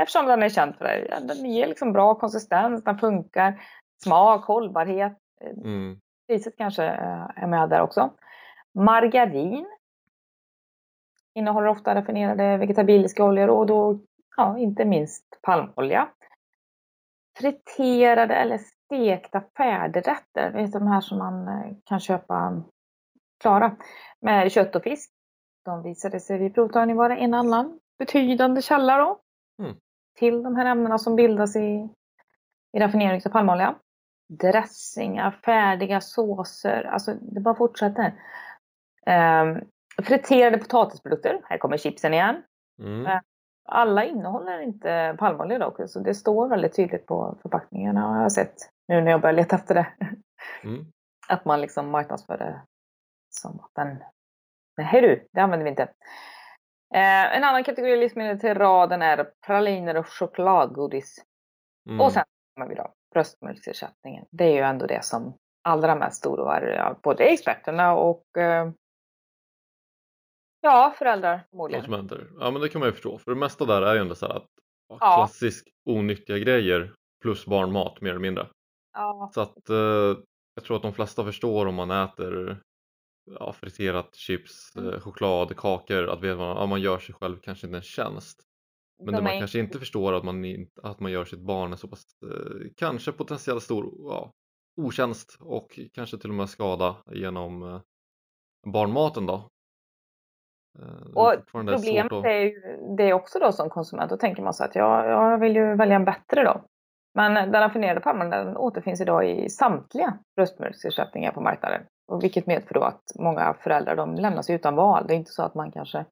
Eftersom 0.00 0.26
den 0.26 0.42
är 0.42 0.48
känd 0.48 0.76
för 0.76 0.84
det. 0.84 1.18
Den 1.20 1.50
ger 1.50 1.66
liksom 1.66 1.92
bra 1.92 2.14
konsistens, 2.14 2.84
den 2.84 2.98
funkar, 2.98 3.62
smak, 4.04 4.44
hållbarhet. 4.44 5.18
mm. 5.64 6.00
Priset 6.28 6.56
kanske 6.56 6.84
eh, 6.84 7.30
är 7.36 7.46
med 7.46 7.68
där 7.68 7.80
också. 7.80 8.10
Margarin 8.74 9.66
innehåller 11.34 11.68
ofta 11.68 11.94
raffinerade 11.94 12.56
vegetabiliska 12.56 13.24
oljor 13.24 13.48
och 13.48 13.66
då 13.66 14.00
ja, 14.36 14.58
inte 14.58 14.84
minst 14.84 15.38
palmolja. 15.42 16.08
Friterade 17.38 18.34
eller 18.34 18.60
stekta 18.88 19.42
färdigrätter, 19.56 20.50
vet 20.50 20.72
du, 20.72 20.78
de 20.78 20.88
här 20.88 21.00
som 21.00 21.18
man 21.18 21.48
eh, 21.48 21.76
kan 21.84 22.00
köpa 22.00 22.62
klara 23.40 23.76
med 24.20 24.52
kött 24.52 24.76
och 24.76 24.82
fisk. 24.82 25.10
De 25.64 25.82
visade 25.82 26.20
sig 26.20 26.38
vid 26.38 26.54
provtagning 26.54 26.96
vara 26.96 27.16
en 27.16 27.34
annan 27.34 27.78
betydande 27.98 28.62
källa 28.62 28.98
då, 28.98 29.20
Mm. 29.62 29.76
till 30.18 30.42
de 30.42 30.56
här 30.56 30.66
ämnena 30.66 30.98
som 30.98 31.16
bildas 31.16 31.56
i, 31.56 31.88
i 32.72 32.78
raffinering 32.80 33.22
av 33.26 33.30
palmolja. 33.30 33.74
Dressingar, 34.28 35.30
färdiga 35.30 36.00
såser, 36.00 36.84
alltså 36.84 37.14
det 37.14 37.40
bara 37.40 37.54
fortsätter. 37.54 38.12
Ehm, 39.06 39.60
friterade 40.02 40.58
potatisprodukter, 40.58 41.40
här 41.44 41.58
kommer 41.58 41.76
chipsen 41.76 42.14
igen. 42.14 42.42
Mm. 42.82 43.20
Alla 43.68 44.04
innehåller 44.04 44.60
inte 44.60 45.16
palmolja 45.18 45.58
dock, 45.58 45.90
så 45.90 46.00
det 46.00 46.14
står 46.14 46.48
väldigt 46.48 46.76
tydligt 46.76 47.06
på 47.06 47.38
förpackningarna 47.42 48.00
har 48.00 48.22
jag 48.22 48.32
sett 48.32 48.54
nu 48.88 49.00
när 49.00 49.10
jag 49.10 49.20
börjar 49.20 49.36
leta 49.36 49.56
efter 49.56 49.74
det. 49.74 49.92
Mm. 50.62 50.86
Att 51.28 51.44
man 51.44 51.60
liksom 51.60 51.90
marknadsför 51.90 52.38
det 52.38 52.62
som 53.28 53.60
att 53.60 53.70
den... 53.74 54.04
Nej 54.76 55.02
du, 55.02 55.28
det 55.32 55.40
använder 55.40 55.64
vi 55.64 55.70
inte. 55.70 55.82
Eh, 56.94 57.36
en 57.36 57.44
annan 57.44 57.64
kategori 57.64 57.96
livsmedel 57.96 58.40
till 58.40 58.54
raden 58.54 59.02
är 59.02 59.32
praliner 59.46 59.96
och 59.96 60.08
chokladgodis. 60.08 61.24
Mm. 61.88 62.00
Och 62.00 62.12
sen 62.12 62.24
kommer 62.54 62.68
vi 62.68 62.74
då 62.74 62.92
bröstmjölksersättningen. 63.14 64.26
Det 64.30 64.44
är 64.44 64.52
ju 64.52 64.62
ändå 64.62 64.86
det 64.86 65.04
som 65.04 65.36
allra 65.62 65.94
mest 65.94 66.26
oroar 66.26 66.98
både 67.02 67.24
experterna 67.24 67.94
och 67.94 68.38
eh, 68.38 68.70
ja, 70.60 70.94
föräldrar 70.98 71.44
förmodligen. 71.50 71.84
Konsumenter. 71.84 72.28
Ja 72.40 72.50
men 72.50 72.62
det 72.62 72.68
kan 72.68 72.78
man 72.78 72.88
ju 72.88 72.92
förstå. 72.92 73.18
För 73.18 73.30
det 73.30 73.36
mesta 73.36 73.64
där 73.64 73.82
är 73.82 73.94
ju 73.94 74.00
ändå 74.00 74.14
så 74.14 74.26
här 74.26 74.36
att 74.36 74.46
Ja. 74.88 74.96
klassisk 75.16 75.68
onyttiga 75.84 76.38
grejer 76.38 76.94
plus 77.22 77.46
barnmat 77.46 78.00
mer 78.00 78.10
eller 78.10 78.20
mindre. 78.20 78.46
Ja, 79.00 79.30
Så 79.34 79.40
att 79.40 79.68
eh, 79.70 80.22
jag 80.54 80.64
tror 80.64 80.76
att 80.76 80.82
de 80.82 80.92
flesta 80.92 81.24
förstår 81.24 81.66
om 81.66 81.74
man 81.74 81.90
äter 81.90 82.62
ja, 83.40 83.52
friterat 83.52 84.14
chips, 84.14 84.76
Mm. 84.76 84.94
eh, 84.94 85.00
choklad, 85.00 85.56
kakor 85.56 86.08
att 86.08 86.20
vet 86.22 86.38
man, 86.38 86.56
ja, 86.56 86.66
man 86.66 86.80
gör 86.80 86.98
sig 86.98 87.14
själv 87.14 87.38
kanske 87.42 87.66
inte 87.66 87.76
en 87.76 87.82
tjänst. 87.82 88.42
Men 88.98 89.06
de 89.06 89.12
det 89.16 89.22
man 89.22 89.32
är- 89.32 89.38
kanske 89.38 89.58
inte 89.58 89.78
förstår 89.78 90.12
att 90.12 90.24
man, 90.24 90.44
inte, 90.44 90.80
att 90.82 91.00
man 91.00 91.12
gör 91.12 91.24
sitt 91.24 91.40
barn 91.40 91.72
en 91.72 91.78
så 91.78 91.88
pass 91.88 92.02
eh, 92.22 92.66
kanske 92.76 93.12
potentiellt 93.12 93.62
stor 93.62 93.94
ja, 93.98 94.32
otjänst 94.76 95.36
och 95.40 95.78
kanske 95.94 96.18
till 96.18 96.30
och 96.30 96.36
med 96.36 96.48
skada 96.50 96.96
genom 97.12 97.62
eh, 97.62 97.80
barnmaten 98.72 99.26
då. 99.26 99.48
Eh, 100.78 101.14
Och 101.14 101.34
Problemet 101.46 102.12
att- 102.12 102.24
är 102.24 102.40
ju 102.40 102.60
det 102.96 103.12
också 103.12 103.38
då 103.38 103.52
som 103.52 103.70
konsument. 103.70 104.10
Då 104.10 104.16
tänker 104.16 104.42
man 104.42 104.54
så 104.54 104.64
att 104.64 104.74
ja, 104.74 105.04
jag 105.06 105.38
vill 105.38 105.56
ju 105.56 105.74
välja 105.76 105.96
en 105.96 106.04
bättre 106.04 106.44
då. 106.44 106.64
Men 107.18 107.34
den 107.34 107.60
raffinerade 107.60 108.00
palmen 108.00 108.30
den 108.30 108.56
återfinns 108.56 109.00
idag 109.00 109.30
i 109.30 109.48
samtliga 109.48 110.18
bröstmjölksersättningar 110.36 111.32
på 111.32 111.40
marknaden. 111.40 111.80
Och 112.08 112.24
vilket 112.24 112.46
medför 112.46 112.74
då 112.74 112.82
att 112.82 113.02
många 113.18 113.54
föräldrar 113.54 113.96
de 113.96 114.14
lämnas 114.14 114.50
utan 114.50 114.76
val. 114.76 115.04
Det 115.06 115.14
är 115.14 115.16
inte 115.16 115.32
så 115.32 115.42
att 115.42 115.54
man 115.54 115.72
kanske 115.72 116.04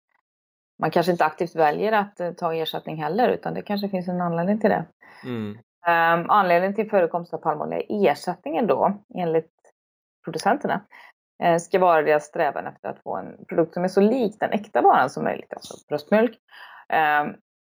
man 0.78 0.90
kanske 0.90 1.12
inte 1.12 1.24
aktivt 1.24 1.56
väljer 1.56 1.92
att 1.92 2.20
eh, 2.20 2.32
ta 2.32 2.54
ersättning 2.54 3.02
heller 3.02 3.28
utan 3.28 3.54
det 3.54 3.62
kanske 3.62 3.88
finns 3.88 4.08
en 4.08 4.20
anledning 4.20 4.60
till 4.60 4.70
det. 4.70 4.84
Mm. 5.24 5.58
Um, 5.86 6.30
anledningen 6.30 6.74
till 6.74 6.90
förekomst 6.90 7.34
av 7.34 7.38
palmolja 7.38 7.80
i 7.80 8.08
ersättningen 8.08 8.66
då, 8.66 8.92
enligt 9.14 9.52
producenterna, 10.24 10.80
eh, 11.42 11.56
ska 11.56 11.78
vara 11.78 12.02
deras 12.02 12.24
strävan 12.24 12.66
efter 12.66 12.88
att 12.88 13.02
få 13.02 13.16
en 13.16 13.44
produkt 13.48 13.74
som 13.74 13.84
är 13.84 13.88
så 13.88 14.00
lik 14.00 14.36
den 14.40 14.50
äkta 14.50 14.80
varan 14.80 15.10
som 15.10 15.24
möjligt, 15.24 15.52
alltså 15.54 15.74
bröstmjölk. 15.88 16.38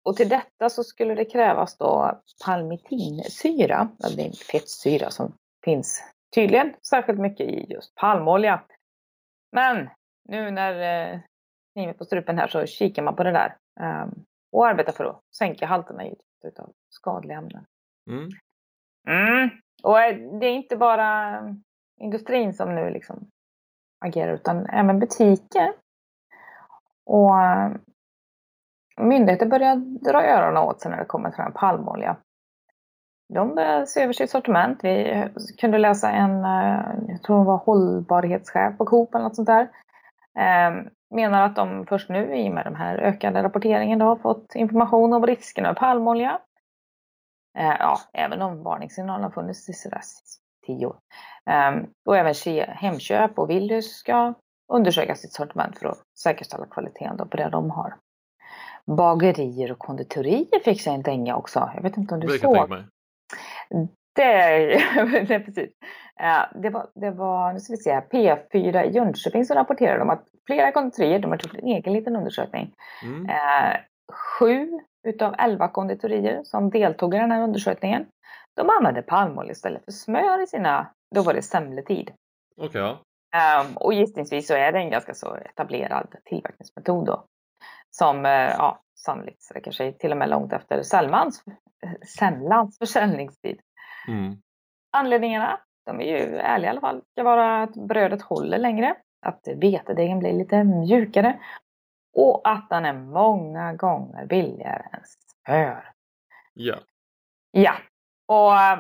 Och 0.05 0.17
till 0.17 0.29
detta 0.29 0.71
så 0.71 0.85
skulle 0.85 1.15
det 1.15 1.25
krävas 1.25 1.79
då 1.79 2.21
palmitinsyra, 2.45 3.89
det 4.17 4.23
är 4.23 4.27
en 4.27 4.33
fettsyra 4.33 5.11
som 5.11 5.33
finns 5.65 6.03
tydligen 6.35 6.75
särskilt 6.91 7.21
mycket 7.21 7.47
i 7.47 7.73
just 7.73 7.95
palmolja. 7.95 8.63
Men 9.53 9.89
nu 10.29 10.51
när 10.51 11.13
eh, 11.13 11.21
kniven 11.73 11.95
på 11.95 12.05
strupen 12.05 12.39
här 12.39 12.49
så 12.49 12.67
kikar 12.67 13.03
man 13.03 13.17
på 13.17 13.23
det 13.23 13.33
där 13.33 13.57
ehm, 13.81 14.25
och 14.53 14.67
arbetar 14.67 14.93
för 14.93 15.05
att 15.05 15.21
sänka 15.37 15.67
halterna 15.67 16.05
givetvis 16.05 16.59
av 16.59 16.73
skadliga 16.89 17.39
ämnen. 17.39 17.65
Mm. 18.11 18.29
Mm. 19.09 19.51
Och 19.83 20.01
eh, 20.01 20.39
det 20.41 20.47
är 20.47 20.53
inte 20.53 20.77
bara 20.77 21.39
industrin 22.01 22.55
som 22.55 22.75
nu 22.75 22.91
liksom 22.91 23.29
agerar 24.05 24.33
utan 24.33 24.67
även 24.67 24.99
butiker. 24.99 25.73
Och 27.05 27.41
eh, 27.41 27.73
myndigheter 28.97 29.47
börjar 29.47 29.77
dra 29.77 30.25
öronen 30.25 30.63
åt 30.63 30.81
sig 30.81 30.91
när 30.91 30.99
det 30.99 31.05
kommer 31.05 31.31
till 31.31 31.37
den 31.37 31.47
här 31.47 31.53
palmolja. 31.53 32.17
De 33.35 33.55
börjar 33.55 33.85
se 33.85 34.03
över 34.03 34.13
sitt 34.13 34.31
sortiment. 34.31 34.79
Vi 34.83 35.31
kunde 35.61 35.79
läsa 35.79 36.11
en, 36.11 36.45
eh, 36.45 36.81
jag 37.09 37.23
tror 37.23 37.37
hon 37.37 37.47
var 37.47 37.57
hållbarhetschef 37.57 38.79
på 38.79 38.87
Coop 38.87 39.15
eller 39.15 39.25
något 39.25 39.37
sånt 39.37 39.49
där. 39.49 39.69
Ehm, 40.39 40.89
menar 41.15 41.47
att 41.47 41.57
de 41.57 41.87
först 41.87 42.09
nu 42.09 42.37
i 42.37 42.49
och 42.49 42.55
med 42.55 42.67
den 42.67 42.77
här 42.77 42.99
ökade 42.99 43.43
rapporteringen 43.43 43.99
då 43.99 44.07
har 44.07 44.17
fått 44.17 44.55
information 44.55 45.13
om 45.13 45.27
riskerna 45.27 45.69
med 45.69 45.77
palmolja. 45.77 46.41
Eh, 47.59 47.77
ja, 47.79 47.99
även 48.13 48.43
om 48.43 48.63
varningssignalen 48.63 49.25
har 49.25 49.31
funnits 49.31 49.69
i 49.69 49.73
sådär 49.73 50.01
tio 50.67 50.87
år. 50.87 50.97
Ehm, 51.47 51.87
och 52.07 52.17
även 52.17 52.35
Hemköp 52.69 53.39
och 53.39 53.51
Willys 53.51 53.97
ska 53.97 54.35
undersöka 54.73 55.15
sitt 55.15 55.33
sortiment 55.33 55.79
för 55.79 55.87
att 55.87 56.03
säkerställa 56.19 56.67
kvaliteten 56.67 57.17
då 57.17 57.27
på 57.27 57.37
det 57.37 57.49
de 57.49 57.71
har. 57.71 57.95
Bagerier 58.87 59.73
och 59.73 59.79
konditorier 59.79 60.61
fick 60.65 60.81
sig 60.81 60.95
en 60.95 61.03
dänga 61.03 61.37
också. 61.37 61.71
Jag 61.75 61.83
vet 61.83 61.97
inte 61.97 62.15
om 62.15 62.21
du 62.21 62.27
Det 62.27 62.39
såg? 62.39 62.71
mig. 62.71 62.85
Det, 64.15 64.79
precis. 65.45 65.71
Eh, 66.21 66.61
det, 66.63 66.71
var, 66.71 66.87
det 66.95 67.11
var, 67.11 67.53
nu 67.53 67.61
ska 67.61 67.73
vi 67.73 67.77
se, 67.77 67.93
här, 67.93 68.05
P4 68.13 68.85
i 68.85 68.91
Jönköping 68.91 69.45
som 69.45 69.57
rapporterade 69.57 70.03
om 70.03 70.11
att 70.11 70.25
flera 70.47 70.73
konditorier, 70.73 71.19
de 71.19 71.31
har 71.31 71.39
gjort 71.39 71.55
en 71.55 71.67
egen 71.67 71.93
liten 71.93 72.17
undersökning. 72.17 72.75
Mm. 73.05 73.27
Eh, 73.27 73.77
sju 74.13 74.81
utav 75.09 75.35
elva 75.39 75.69
konditorier 75.69 76.41
som 76.45 76.71
deltog 76.71 77.15
i 77.15 77.19
den 77.19 77.31
här 77.31 77.43
undersökningen, 77.43 78.07
de 78.57 78.71
använde 78.71 79.03
palmolja 79.03 79.53
istället 79.53 79.85
för 79.85 79.93
smör 79.93 80.43
i 80.43 80.47
sina, 80.47 80.87
då 81.15 81.23
var 81.23 81.35
det 81.35 81.43
semletid. 81.43 82.11
Okej, 82.57 82.81
ja. 82.81 82.99
Ehm, 83.37 83.77
och 83.77 83.93
gissningsvis 83.95 84.47
så 84.47 84.55
är 84.55 84.73
det 84.73 84.79
en 84.79 84.91
ganska 84.91 85.15
så 85.15 85.35
etablerad 85.37 86.15
tillverkningsmetod 86.25 87.07
då. 87.07 87.25
Som 87.97 88.27
eh, 88.27 88.33
ja, 88.33 88.83
sannolikt 88.95 89.43
sträcker 89.43 89.71
sig 89.71 89.99
till 89.99 90.13
och 90.13 90.19
med 90.19 90.29
långt 90.29 90.53
efter 90.53 90.83
Sellmans, 90.83 91.45
semlans 92.19 92.79
försäljningstid. 92.79 93.61
Mm. 94.09 94.37
Anledningarna, 94.93 95.61
de 95.87 96.01
är 96.01 96.05
ju 96.05 96.37
ärliga 96.37 96.69
i 96.69 96.71
alla 96.71 96.81
fall. 96.81 97.03
Ska 97.13 97.23
vara 97.23 97.63
att 97.63 97.75
brödet 97.75 98.23
håller 98.23 98.59
längre, 98.59 98.97
att 99.27 99.49
vetedegen 99.57 100.19
blir 100.19 100.33
lite 100.33 100.65
mjukare 100.65 101.39
och 102.15 102.49
att 102.49 102.71
den 102.71 102.85
är 102.85 102.93
många 102.93 103.73
gånger 103.73 104.27
billigare 104.27 104.83
än 104.93 105.03
smör. 105.05 105.93
Ja. 106.55 106.77
Ja, 107.51 107.75
och 108.27 108.57
eh, 108.57 108.79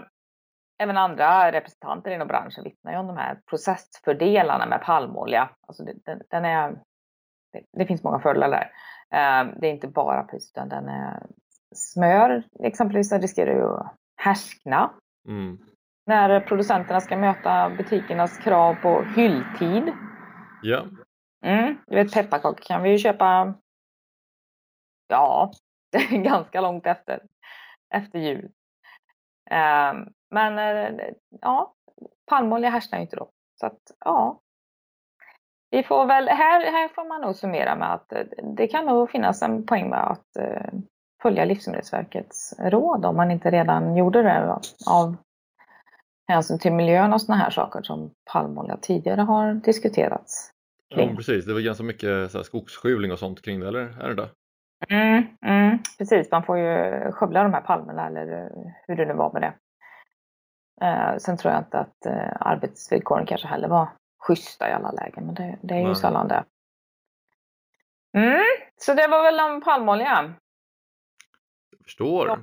även 0.78 0.96
andra 0.96 1.52
representanter 1.52 2.10
inom 2.10 2.28
branschen 2.28 2.64
vittnar 2.64 2.92
ju 2.92 2.98
om 2.98 3.06
de 3.06 3.16
här 3.16 3.40
processfördelarna 3.46 4.66
med 4.66 4.82
palmolja. 4.82 5.50
Alltså 5.66 5.84
den, 5.84 6.22
den 6.30 6.44
är, 6.44 6.70
det, 7.52 7.62
det, 7.72 7.86
finns 7.86 8.02
många 8.02 8.20
fördelar 8.20 8.50
där. 8.50 8.70
Eh, 9.12 9.44
det 9.60 9.66
är 9.66 9.70
inte 9.70 9.88
bara 9.88 10.22
pris 10.22 10.50
utan 10.50 10.68
den 10.68 10.88
är 10.88 11.26
smör 11.74 12.42
exempelvis 12.60 13.12
riskerar 13.12 13.54
ju 13.54 13.64
att 13.64 13.94
härskna. 14.16 14.90
Mm. 15.28 15.58
När 16.06 16.40
producenterna 16.40 17.00
ska 17.00 17.16
möta 17.16 17.70
butikernas 17.70 18.38
krav 18.38 18.74
på 18.74 19.02
hylltid. 19.02 19.92
Ja. 20.62 20.86
Mm, 21.44 21.78
du 21.86 21.94
vet 21.94 22.14
pepparkakor 22.14 22.62
kan 22.62 22.82
vi 22.82 22.90
ju 22.90 22.98
köpa 22.98 23.54
ja, 25.08 25.52
ganska 26.10 26.60
långt 26.60 26.86
efter, 26.86 27.22
efter 27.94 28.18
jul. 28.18 28.44
Um, 29.50 30.12
men 30.30 30.58
uh, 30.58 31.00
ja, 31.40 31.74
palmolja 32.26 32.70
härsknar 32.70 32.98
ju 32.98 33.02
inte 33.02 33.16
då. 33.16 33.30
Så 33.60 33.66
att 33.66 33.80
ja, 34.04 34.41
vi 35.72 35.82
får 35.82 36.06
väl, 36.06 36.28
här, 36.28 36.72
här 36.72 36.88
får 36.88 37.08
man 37.08 37.20
nog 37.20 37.36
summera 37.36 37.76
med 37.76 37.94
att 37.94 38.12
uh, 38.12 38.52
det 38.56 38.66
kan 38.66 38.86
nog 38.86 39.10
finnas 39.10 39.42
en 39.42 39.66
poäng 39.66 39.90
med 39.90 40.10
att 40.10 40.26
uh, 40.38 40.80
följa 41.22 41.44
Livsmedelsverkets 41.44 42.54
råd 42.58 43.04
om 43.04 43.16
man 43.16 43.30
inte 43.30 43.50
redan 43.50 43.96
gjorde 43.96 44.22
det 44.22 44.58
av 44.86 45.16
hänsyn 46.28 46.58
till 46.58 46.72
miljön 46.72 47.12
och 47.12 47.20
sådana 47.20 47.42
här 47.42 47.50
saker 47.50 47.82
som 47.82 48.10
palmolja 48.32 48.76
tidigare 48.76 49.20
har 49.20 49.54
diskuterats. 49.54 50.50
Kring. 50.94 51.10
Ja, 51.10 51.16
precis. 51.16 51.44
Det 51.44 51.52
var 51.52 51.60
ganska 51.60 51.84
mycket 51.84 52.30
så 52.30 52.38
här, 52.38 52.42
skogsskjuvling 52.42 53.12
och 53.12 53.18
sånt 53.18 53.42
kring 53.42 53.60
det, 53.60 53.68
eller 53.68 54.02
är 54.02 54.08
det 54.08 54.14
det? 54.14 54.28
Mm, 54.90 55.24
mm, 55.46 55.78
precis, 55.98 56.30
man 56.30 56.42
får 56.42 56.58
ju 56.58 57.12
skövla 57.12 57.42
de 57.42 57.54
här 57.54 57.60
palmerna 57.60 58.06
eller 58.06 58.50
hur 58.86 58.96
det 58.96 59.06
nu 59.06 59.14
var 59.14 59.32
med 59.32 59.42
det. 59.42 59.54
Eh, 60.86 61.16
sen 61.18 61.36
tror 61.36 61.52
jag 61.52 61.60
inte 61.60 61.78
att 61.78 62.06
eh, 62.06 62.36
arbetsvillkoren 62.40 63.26
kanske 63.26 63.48
heller 63.48 63.68
var 63.68 63.88
schyssta 64.22 64.70
i 64.70 64.72
alla 64.72 64.92
lägen, 64.92 65.26
men 65.26 65.34
det, 65.34 65.58
det 65.62 65.74
är 65.74 65.78
ju 65.78 65.86
Nej. 65.86 65.96
sällan 65.96 66.28
det. 66.28 66.44
Mm, 68.16 68.44
så 68.76 68.94
det 68.94 69.08
var 69.08 69.22
väl 69.22 69.40
om 69.40 69.60
palmolja. 69.60 70.34
Jag 71.70 71.84
förstår. 71.84 72.28
Ja. 72.28 72.38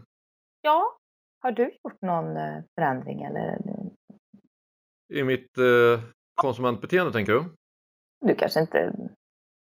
ja. 0.61 0.99
Har 1.41 1.51
du 1.51 1.63
gjort 1.83 2.01
någon 2.01 2.37
eh, 2.37 2.63
förändring 2.75 3.23
eller? 3.23 3.57
I 5.13 5.23
mitt 5.23 5.57
eh, 5.57 6.03
konsumentbeteende 6.35 7.11
tänker 7.11 7.33
du? 7.33 7.43
Du 8.21 8.35
kanske 8.35 8.59
inte 8.59 8.79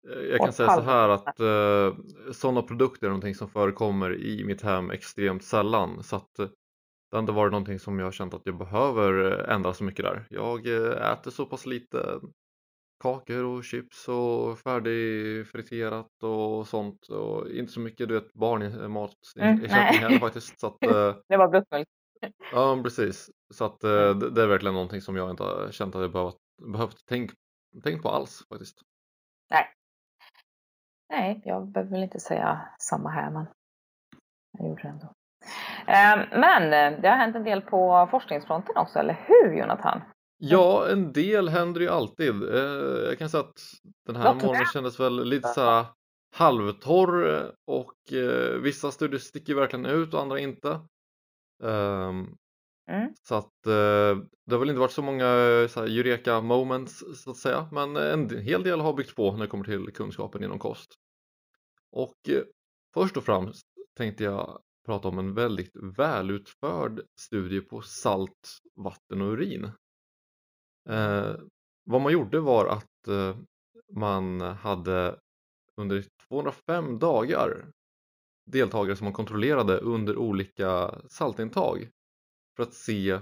eh, 0.09 0.21
jag 0.31 0.41
kan 0.41 0.53
säga 0.53 0.71
så 0.71 0.81
här 0.81 1.09
att 1.09 1.41
eh, 1.41 2.05
sådana 2.33 2.63
produkter 2.63 3.07
är 3.07 3.11
någonting 3.11 3.35
som 3.35 3.49
förekommer 3.49 4.17
i 4.17 4.45
mitt 4.45 4.63
hem 4.63 4.91
extremt 4.91 5.45
sällan 5.45 6.03
så 6.03 6.17
att 6.17 6.39
eh, 6.39 6.49
det 7.15 7.19
har 7.19 7.23
inte 7.23 7.33
varit 7.33 7.53
någonting 7.53 7.79
som 7.79 7.99
jag 7.99 8.07
har 8.07 8.13
känt 8.13 8.35
att 8.35 8.47
jag 8.47 8.59
behöver 8.59 9.33
eh, 9.33 9.55
ändra 9.55 9.75
så 9.75 9.85
mycket 9.85 10.05
där. 10.05 10.27
Jag 10.31 10.67
eh, 10.67 11.13
äter 11.13 11.31
så 11.31 11.47
pass 11.47 11.67
lite 11.67 12.21
kakor 13.03 13.45
och 13.45 13.65
chips 13.65 14.09
och 14.09 14.59
färdigfriterat 14.59 16.23
och 16.23 16.69
sånt 16.69 17.09
och 17.09 17.51
inte 17.51 17.73
så 17.73 17.81
mycket 17.81 18.09
du 18.09 18.15
vet 18.15 18.33
barnmatsersättning 18.33 19.71
mm, 19.71 20.01
heller 20.01 20.19
faktiskt. 20.19 20.61
Så 20.61 20.67
att, 20.67 20.81
det 21.29 21.37
var 21.37 21.49
bröstmjölk. 21.49 21.89
Ja 22.53 22.81
precis, 22.83 23.31
så 23.55 23.65
att 23.65 23.85
mm. 23.85 24.35
det, 24.35 24.43
är 24.43 24.47
verkligen 24.47 24.75
någonting 24.75 25.01
som 25.01 25.17
jag 25.17 25.31
inte 25.31 25.43
har 25.43 25.71
känt 25.71 25.95
att 25.95 26.03
jag 26.03 26.13
behövt, 26.13 26.37
behövt 26.73 27.05
tänk, 27.07 27.31
tänk 27.83 28.03
på 28.03 28.09
alls 28.09 28.47
faktiskt. 28.49 28.81
Nej. 29.51 29.67
Nej, 31.09 31.43
jag 31.45 31.69
behöver 31.69 31.91
väl 31.91 32.03
inte 32.03 32.21
säga 32.21 32.69
samma 32.79 33.11
här 33.11 33.31
men 33.31 33.47
jag 34.59 34.69
gjorde 34.69 34.83
det 34.83 34.89
ändå. 34.89 35.15
Ehm, 35.87 36.19
men 36.31 36.71
det 37.03 37.09
har 37.09 37.17
hänt 37.17 37.37
en 37.37 37.45
del 37.45 37.61
på 37.61 38.09
forskningsfronten 38.11 38.77
också, 38.77 38.99
eller 38.99 39.21
hur 39.27 39.59
Jonathan? 39.59 40.01
Ja, 40.39 40.89
en 40.89 41.13
del 41.13 41.49
händer 41.49 41.81
ju 41.81 41.89
alltid. 41.89 42.55
Eh, 42.55 43.09
jag 43.09 43.19
kan 43.19 43.31
säga 43.31 43.41
att 43.41 43.61
den 44.07 44.17
här 44.17 44.35
månaden 44.35 44.67
kändes 44.73 45.01
väl 45.01 45.25
lite 45.25 45.49
så 45.49 45.61
här 45.61 45.87
halvtorr 46.35 47.53
och 47.67 48.13
eh, 48.13 48.61
vissa 48.61 48.91
studier 48.91 49.19
sticker 49.19 49.55
verkligen 49.55 49.87
ut 49.87 50.15
och 50.15 50.21
andra 50.21 50.39
inte. 50.39 50.81
Um, 51.63 52.37
mm. 52.91 53.15
Så 53.23 53.35
att 53.35 53.53
det 54.47 54.51
har 54.51 54.59
väl 54.59 54.69
inte 54.69 54.81
varit 54.81 54.93
så 54.93 55.03
många 55.03 55.25
så 55.69 55.81
här, 55.81 55.99
eureka 55.99 56.41
moments 56.41 57.05
så 57.15 57.31
att 57.31 57.37
säga 57.37 57.69
men 57.73 57.97
en 57.97 58.39
hel 58.39 58.63
del 58.63 58.81
har 58.81 58.93
byggts 58.93 59.15
på 59.15 59.33
när 59.33 59.41
det 59.41 59.47
kommer 59.47 59.65
till 59.65 59.93
kunskapen 59.95 60.45
inom 60.45 60.59
kost. 60.59 60.95
Och 61.93 62.17
först 62.95 63.17
och 63.17 63.25
främst 63.25 63.67
tänkte 63.97 64.25
jag 64.25 64.61
prata 64.87 65.09
om 65.09 65.19
en 65.19 65.35
väldigt 65.35 65.77
välutförd 65.77 67.01
studie 67.21 67.61
på 67.61 67.83
salt, 67.83 68.59
vatten 68.75 69.23
och 69.23 69.33
urin. 69.33 69.65
Uh, 70.91 71.37
vad 71.85 72.01
man 72.01 72.13
gjorde 72.13 72.41
var 72.41 72.67
att 72.67 73.09
man 73.93 74.41
hade 74.41 75.19
under 75.77 76.05
205 76.29 76.99
dagar 76.99 77.71
deltagare 78.47 78.97
som 78.97 79.05
man 79.05 79.13
kontrollerade 79.13 79.79
under 79.79 80.17
olika 80.17 80.95
saltintag 81.09 81.89
för 82.57 82.63
att 82.63 82.75
se 82.75 83.21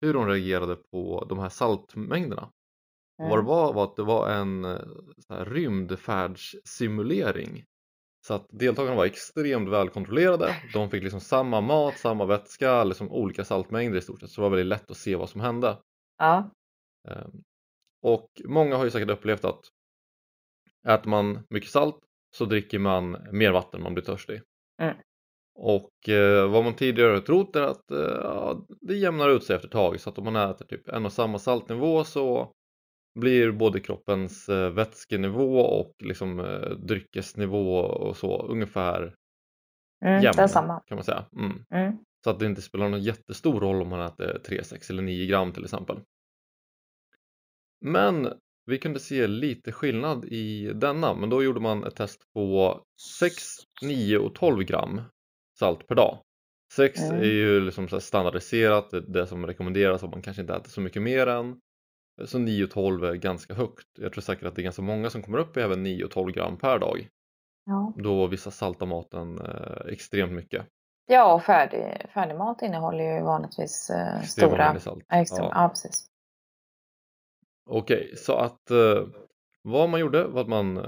hur 0.00 0.14
de 0.14 0.26
reagerade 0.26 0.76
på 0.76 1.26
de 1.28 1.38
här 1.38 1.48
saltmängderna. 1.48 2.50
Mm. 3.18 3.30
Vad 3.30 3.38
det 3.38 3.42
var 3.42 3.72
var 3.72 3.84
att 3.84 3.96
det 3.96 4.02
var 4.02 4.30
en 4.30 4.64
eh, 4.64 4.80
rymdfärdssimulering 5.28 7.64
så 8.26 8.34
att 8.34 8.46
deltagarna 8.50 8.96
var 8.96 9.04
extremt 9.04 9.68
välkontrollerade, 9.68 10.56
de 10.72 10.90
fick 10.90 11.02
liksom 11.02 11.20
samma 11.20 11.60
mat, 11.60 11.98
samma 11.98 12.26
vätska, 12.26 12.84
liksom 12.84 13.12
olika 13.12 13.44
saltmängder 13.44 13.98
i 13.98 14.02
stort 14.02 14.20
sett 14.20 14.30
så 14.30 14.40
det 14.40 14.42
var 14.42 14.56
väldigt 14.56 14.78
lätt 14.78 14.90
att 14.90 14.96
se 14.96 15.16
vad 15.16 15.28
som 15.28 15.40
hände. 15.40 15.78
Ja. 16.18 16.50
Ehm, 17.08 17.42
och 18.02 18.28
många 18.44 18.76
har 18.76 18.84
ju 18.84 18.90
säkert 18.90 19.10
upplevt 19.10 19.44
att 19.44 19.60
äter 20.88 21.10
man 21.10 21.46
mycket 21.50 21.70
salt 21.70 21.98
så 22.36 22.44
dricker 22.44 22.78
man 22.78 23.16
mer 23.32 23.52
vatten, 23.52 23.82
man 23.82 23.94
blir 23.94 24.04
törstig. 24.04 24.42
Mm. 24.82 24.96
Och 25.54 26.08
eh, 26.08 26.50
vad 26.50 26.64
man 26.64 26.74
tidigare 26.74 27.12
har 27.12 27.20
trott 27.20 27.56
är 27.56 27.62
att 27.62 27.90
eh, 27.90 28.58
det 28.80 28.94
jämnar 28.94 29.28
ut 29.28 29.44
sig 29.44 29.56
efter 29.56 29.68
ett 29.68 29.72
tag 29.72 30.00
så 30.00 30.10
att 30.10 30.18
om 30.18 30.24
man 30.24 30.36
äter 30.36 30.66
typ 30.66 30.88
en 30.88 31.06
och 31.06 31.12
samma 31.12 31.38
saltnivå 31.38 32.04
så 32.04 32.52
blir 33.16 33.52
både 33.52 33.80
kroppens 33.80 34.48
eh, 34.48 34.70
vätskenivå 34.70 35.60
och 35.60 35.94
liksom 35.98 36.40
eh, 36.40 36.70
dryckesnivå 36.70 37.78
och 37.78 38.16
så 38.16 38.42
ungefär 38.42 39.14
mm, 40.04 40.22
jämn 40.22 40.48
kan 40.86 40.96
man 40.96 41.04
säga. 41.04 41.24
Mm. 41.36 41.64
Mm. 41.70 41.98
Så 42.24 42.30
att 42.30 42.38
det 42.38 42.46
inte 42.46 42.62
spelar 42.62 42.88
någon 42.88 43.02
jättestor 43.02 43.60
roll 43.60 43.82
om 43.82 43.88
man 43.88 44.00
äter 44.00 44.38
3, 44.46 44.64
6 44.64 44.90
eller 44.90 45.02
9 45.02 45.26
gram 45.26 45.52
till 45.52 45.64
exempel. 45.64 46.00
Men 47.80 48.32
vi 48.66 48.78
kunde 48.78 49.00
se 49.00 49.26
lite 49.26 49.72
skillnad 49.72 50.24
i 50.24 50.72
denna, 50.74 51.14
men 51.14 51.30
då 51.30 51.42
gjorde 51.42 51.60
man 51.60 51.84
ett 51.84 51.96
test 51.96 52.32
på 52.34 52.82
6, 53.20 53.34
9 53.82 54.18
och 54.18 54.34
12 54.34 54.64
gram 54.64 55.00
salt 55.58 55.86
per 55.86 55.94
dag. 55.94 56.18
6 56.72 57.00
mm. 57.00 57.20
är 57.20 57.24
ju 57.24 57.60
liksom 57.60 58.00
standardiserat, 58.00 58.90
det 59.08 59.26
som 59.26 59.46
rekommenderas 59.46 60.02
om 60.02 60.10
man 60.10 60.22
kanske 60.22 60.40
inte 60.42 60.54
äter 60.54 60.70
så 60.70 60.80
mycket 60.80 61.02
mer 61.02 61.26
än. 61.26 61.60
Så 62.24 62.38
9 62.38 62.64
och 62.64 62.70
12 62.70 63.04
är 63.04 63.14
ganska 63.14 63.54
högt. 63.54 63.86
Jag 63.98 64.12
tror 64.12 64.22
säkert 64.22 64.46
att 64.46 64.54
det 64.54 64.60
är 64.60 64.64
ganska 64.64 64.82
många 64.82 65.10
som 65.10 65.22
kommer 65.22 65.38
upp 65.38 65.56
i 65.56 65.60
även 65.60 65.82
9 65.82 66.04
och 66.04 66.10
12 66.10 66.32
gram 66.32 66.58
per 66.58 66.78
dag. 66.78 67.08
Ja. 67.64 67.92
Då 67.96 68.26
vissa 68.26 68.50
saltar 68.50 68.86
maten 68.86 69.38
eh, 69.38 69.92
extremt 69.92 70.32
mycket. 70.32 70.66
Ja, 71.06 71.34
och 71.34 71.42
färdig, 71.42 72.10
färdigmat 72.14 72.62
innehåller 72.62 73.16
ju 73.16 73.22
vanligtvis 73.22 73.90
eh, 73.90 74.22
stora... 74.22 74.80
Salt. 74.80 75.04
Extrem, 75.12 75.44
ja. 75.44 75.50
ja, 75.54 75.68
precis. 75.68 76.06
Okej, 77.70 78.04
okay, 78.04 78.16
så 78.16 78.36
att 78.36 78.70
eh, 78.70 79.06
vad 79.62 79.88
man 79.88 80.00
gjorde 80.00 80.24
var 80.24 80.40
att 80.40 80.48
man 80.48 80.76
eh, 80.76 80.84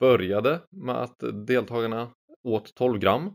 började 0.00 0.60
med 0.70 0.96
att 0.96 1.46
deltagarna 1.46 2.10
åt 2.44 2.74
12 2.74 2.98
gram. 2.98 3.34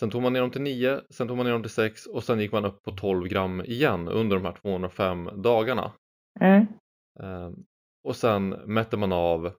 Sen 0.00 0.10
tog 0.10 0.22
man 0.22 0.32
ner 0.32 0.40
dem 0.40 0.50
till 0.50 0.62
9, 0.62 1.00
sen 1.10 1.28
tog 1.28 1.36
man 1.36 1.46
ner 1.46 1.52
dem 1.52 1.62
till 1.62 1.70
6 1.70 2.06
och 2.06 2.24
sen 2.24 2.40
gick 2.40 2.52
man 2.52 2.64
upp 2.64 2.82
på 2.82 2.90
12 2.90 3.28
gram 3.28 3.60
igen 3.60 4.08
under 4.08 4.36
de 4.36 4.44
här 4.44 4.52
205 4.52 5.30
dagarna. 5.42 5.92
Mm. 6.40 6.66
Eh, 7.20 7.50
och 8.04 8.16
sen 8.16 8.48
mätte 8.48 8.96
man 8.96 9.12
av 9.12 9.52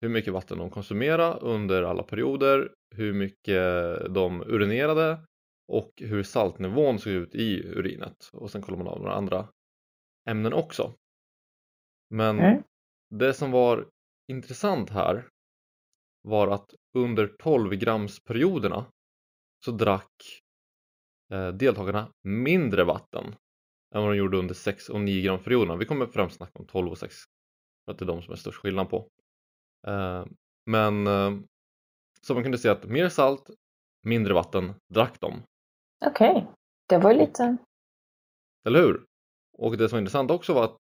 hur 0.00 0.08
mycket 0.08 0.32
vatten 0.32 0.58
de 0.58 0.70
konsumerade 0.70 1.40
under 1.40 1.82
alla 1.82 2.02
perioder, 2.02 2.72
hur 2.94 3.12
mycket 3.12 3.64
de 4.14 4.42
urinerade 4.42 5.20
och 5.68 5.92
hur 5.96 6.22
saltnivån 6.22 6.98
såg 6.98 7.12
ut 7.12 7.34
i 7.34 7.62
urinet 7.62 8.30
och 8.32 8.50
sen 8.50 8.62
kollade 8.62 8.84
man 8.84 8.92
av 8.92 8.98
några 8.98 9.14
andra 9.14 9.48
ämnen 10.28 10.52
också. 10.52 10.94
Men 12.10 12.38
mm. 12.38 12.62
det 13.10 13.34
som 13.34 13.50
var 13.50 13.88
intressant 14.28 14.90
här 14.90 15.28
var 16.22 16.48
att 16.48 16.74
under 16.94 17.26
12 17.26 17.74
gramsperioderna 17.74 18.86
så 19.64 19.70
drack 19.70 20.42
eh, 21.32 21.48
deltagarna 21.48 22.12
mindre 22.22 22.84
vatten 22.84 23.34
än 23.94 24.02
vad 24.02 24.10
de 24.12 24.16
gjorde 24.16 24.38
under 24.38 24.54
6 24.54 24.88
och 24.88 25.00
9 25.00 25.22
gramperioderna. 25.22 25.76
Vi 25.76 25.84
kommer 25.84 26.06
främst 26.06 26.36
snacka 26.36 26.58
om 26.58 26.66
12 26.66 26.90
och 26.90 26.98
6 26.98 27.16
för 27.84 27.92
att 27.92 27.98
det 27.98 28.04
är 28.04 28.06
de 28.06 28.22
som 28.22 28.32
är 28.32 28.36
störst 28.36 28.58
skillnad 28.58 28.90
på. 28.90 29.08
Eh, 29.86 30.24
men 30.66 31.06
eh, 31.06 31.38
så 32.20 32.34
man 32.34 32.42
kunde 32.42 32.58
se 32.58 32.68
att 32.68 32.84
mer 32.84 33.08
salt, 33.08 33.50
mindre 34.02 34.34
vatten 34.34 34.74
drack 34.88 35.20
de. 35.20 35.42
Okej, 36.06 36.30
okay. 36.30 36.46
det 36.88 36.98
var 36.98 37.12
ju 37.12 37.18
lite 37.18 37.56
Eller 38.66 38.80
hur? 38.80 39.04
Och 39.52 39.76
det 39.76 39.88
som 39.88 39.96
var 39.96 40.00
intressant 40.00 40.30
också 40.30 40.54
var 40.54 40.64
att 40.64 40.80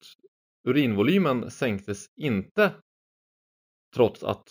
urinvolymen 0.69 1.51
sänktes 1.51 2.07
inte 2.17 2.73
trots 3.95 4.23
att 4.23 4.49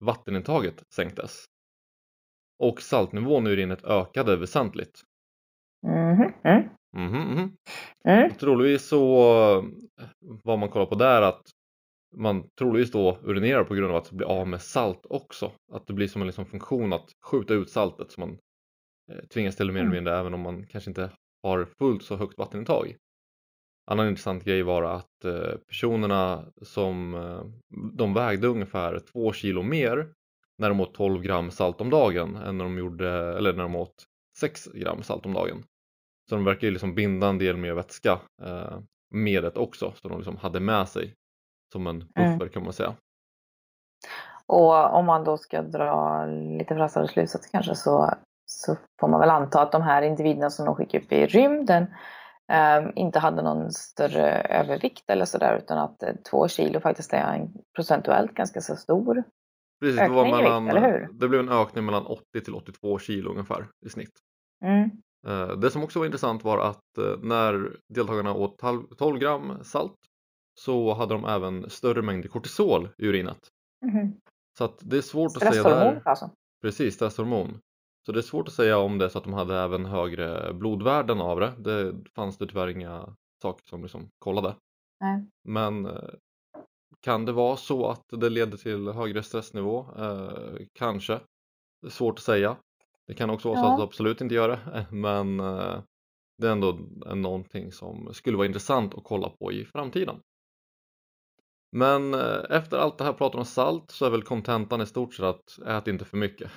vattenintaget 0.00 0.82
sänktes. 0.94 1.44
Och 2.58 2.82
saltnivån 2.82 3.46
i 3.46 3.50
urinet 3.50 3.84
ökade 3.84 4.36
väsentligt. 4.36 5.02
Mhm, 5.86 6.32
mm. 6.44 6.58
Mhm, 6.58 6.68
mhm. 6.96 7.56
Mm. 8.04 8.34
Troligtvis 8.34 8.88
så 8.88 8.98
vad 10.20 10.58
man 10.58 10.68
kollar 10.68 10.86
på 10.86 10.94
där 10.94 11.22
att 11.22 11.42
man 12.16 12.48
troligtvis 12.58 12.92
då 12.92 13.18
urinerar 13.22 13.64
på 13.64 13.74
grund 13.74 13.90
av 13.90 13.96
att 13.96 14.10
bli 14.10 14.24
av 14.26 14.48
med 14.48 14.62
salt 14.62 15.06
också. 15.10 15.52
Att 15.72 15.86
det 15.86 15.92
blir 15.92 16.08
som 16.08 16.22
en 16.22 16.26
liksom 16.26 16.46
funktion 16.46 16.92
att 16.92 17.08
skjuta 17.24 17.54
ut 17.54 17.70
saltet 17.70 18.12
så 18.12 18.20
man 18.20 18.38
eh, 19.12 19.24
tvingas 19.34 19.56
till 19.56 19.66
det 19.66 19.72
mer 19.72 19.80
eller 19.80 19.90
Mm. 19.90 19.96
mindre 19.96 20.18
även 20.18 20.34
om 20.34 20.40
man 20.40 20.66
kanske 20.66 20.90
inte 20.90 21.10
har 21.42 21.64
fullt 21.78 22.02
så 22.04 22.16
högt 22.16 22.38
vattenintag. 22.38 22.96
Annan 23.90 24.08
intressant 24.08 24.44
grej 24.44 24.62
var 24.62 24.82
att 24.82 25.24
eh, 25.24 25.56
personerna 25.68 26.44
som 26.62 27.14
eh, 27.14 27.44
de 27.92 28.14
vägde 28.14 28.46
ungefär 28.46 28.98
två 29.12 29.32
kilo 29.32 29.62
mer 29.62 30.12
när 30.58 30.68
de 30.68 30.80
åt 30.80 30.94
12 30.94 31.22
gram 31.22 31.50
salt 31.50 31.80
om 31.80 31.90
dagen 31.90 32.36
än 32.36 32.58
när 32.58 32.64
de 32.64 32.78
gjorde, 32.78 33.10
eller 33.10 33.52
när 33.52 33.62
de 33.62 33.76
åt 33.76 34.04
6 34.38 34.66
gram 34.66 35.02
salt 35.02 35.26
om 35.26 35.32
dagen. 35.32 35.64
Så 36.32 36.36
de 36.36 36.44
verkar 36.44 36.66
ju 36.66 36.70
liksom 36.70 36.94
binda 36.94 37.28
en 37.28 37.38
del 37.38 37.56
mer 37.56 37.72
vätska 37.72 38.12
eh, 38.42 38.78
med 39.10 39.42
det 39.42 39.56
också, 39.56 39.92
så 40.02 40.08
de 40.08 40.18
liksom 40.18 40.36
hade 40.36 40.60
med 40.60 40.88
sig 40.88 41.14
som 41.72 41.86
en 41.86 42.04
Mm. 42.16 42.38
buffer 42.38 42.52
kan 42.52 42.62
man 42.62 42.72
säga. 42.72 42.94
Och 44.46 44.94
om 44.94 45.06
man 45.06 45.24
då 45.24 45.36
ska 45.36 45.62
dra 45.62 46.24
lite 46.58 46.74
vassare 46.74 47.08
slutsatser 47.08 47.50
kanske 47.50 47.74
så, 47.74 48.14
så 48.46 48.76
får 49.00 49.08
man 49.08 49.20
väl 49.20 49.30
anta 49.30 49.62
att 49.62 49.72
de 49.72 49.82
här 49.82 50.02
individerna 50.02 50.50
som 50.50 50.66
de 50.66 50.74
skickade 50.74 51.04
upp 51.04 51.12
i 51.12 51.26
rymden 51.26 51.82
eh, 52.52 52.90
inte 52.94 53.18
hade 53.18 53.42
någon 53.42 53.72
större 53.72 54.42
övervikt 54.42 55.10
eller 55.10 55.24
sådär 55.24 55.56
utan 55.56 55.78
att 55.78 56.02
eh, 56.02 56.14
två 56.30 56.48
kilo 56.48 56.80
faktiskt 56.80 57.12
är 57.12 57.34
en 57.34 57.52
procentuellt 57.74 58.34
ganska 58.34 58.60
så 58.60 58.76
stor. 58.76 59.24
Precis, 59.80 60.00
det, 60.00 60.08
var 60.08 60.20
Ökning 60.24 60.34
i 60.34 60.36
vikt, 60.36 60.44
mellan, 60.44 60.68
eller 60.68 60.92
hur? 60.92 61.08
det 61.12 61.28
blev 61.28 61.40
en 61.40 61.48
ökning 61.48 61.84
mellan 61.84 62.06
80 62.06 62.40
till 62.44 62.54
82 62.54 62.98
kilo 62.98 63.30
ungefär 63.30 63.68
i 63.86 63.88
snitt. 63.88 64.12
Mm. 64.64 64.90
Eh, 65.26 65.48
Det 65.48 65.70
som 65.70 65.82
också 65.84 65.98
var 65.98 66.06
intressant 66.06 66.44
var 66.44 66.58
att 66.58 66.98
eh, 66.98 67.18
när 67.22 67.76
deltagarna 67.88 68.34
åt 68.34 68.58
12 68.98 69.18
gram 69.18 69.64
salt 69.64 69.94
så 70.60 70.94
hade 70.94 71.14
de 71.14 71.24
även 71.24 71.70
större 71.70 72.02
mängder 72.02 72.28
kortisol 72.28 72.88
i 72.98 73.06
urinet. 73.06 73.48
Mhm. 73.84 74.20
Så 74.58 74.64
att 74.64 74.78
det 74.80 74.96
är 74.96 75.00
svårt 75.02 75.36
att 75.36 75.42
säga 75.54 75.62
där. 75.62 76.02
alltså. 76.04 76.30
Precis, 76.62 76.94
stresshormon. 76.94 77.58
Så 78.06 78.12
det 78.12 78.20
är 78.20 78.22
svårt 78.22 78.48
att 78.48 78.54
säga 78.54 78.78
om 78.78 78.98
det 78.98 79.10
så 79.10 79.18
att 79.18 79.24
de 79.24 79.32
hade 79.32 79.56
även 79.58 79.84
högre 79.84 80.52
blodvärden 80.54 81.20
av 81.20 81.40
det. 81.40 81.52
Det 81.58 81.94
fanns 82.14 82.38
det 82.38 82.46
tyvärr 82.46 82.68
inga 82.68 83.16
saker 83.42 83.66
som 83.66 83.82
liksom 83.82 84.08
kollade. 84.18 84.54
Nej. 85.00 85.26
Men 85.48 85.86
eh, 85.86 86.10
kan 87.00 87.24
det 87.24 87.32
vara 87.32 87.56
så 87.56 87.86
att 87.90 88.04
det 88.10 88.30
leder 88.30 88.56
till 88.56 88.88
högre 88.88 89.22
stressnivå? 89.22 89.86
Eh, 89.98 90.56
kanske. 90.72 91.20
Svårt 91.88 92.18
att 92.18 92.24
säga. 92.24 92.56
Det 93.12 93.16
kan 93.16 93.30
också 93.30 93.48
vara 93.48 93.58
så 93.58 93.64
Ja. 93.64 93.72
att 93.72 93.78
det 93.78 93.84
absolut 93.84 94.20
inte 94.20 94.34
gör 94.34 94.48
det. 94.48 94.86
Men 94.90 95.40
eh, 95.40 95.82
det 96.38 96.46
är 96.46 96.52
ändå 96.52 96.78
någonting 97.14 97.72
som 97.72 98.14
skulle 98.14 98.36
vara 98.36 98.46
intressant 98.46 98.94
att 98.94 99.04
kolla 99.04 99.28
på 99.28 99.52
i 99.52 99.64
framtiden. 99.64 100.16
Men 101.76 102.14
eh, 102.14 102.36
efter 102.50 102.76
allt 102.76 102.98
det 102.98 103.04
här 103.04 103.12
pratet 103.12 103.38
om 103.38 103.44
salt 103.44 103.90
så 103.90 104.06
är 104.06 104.10
väl 104.10 104.22
kontentan 104.22 104.80
i 104.80 104.86
stort 104.86 105.14
sett 105.14 105.24
att 105.24 105.58
ät 105.66 105.88
inte 105.88 106.04
för 106.04 106.16
mycket. 106.16 106.50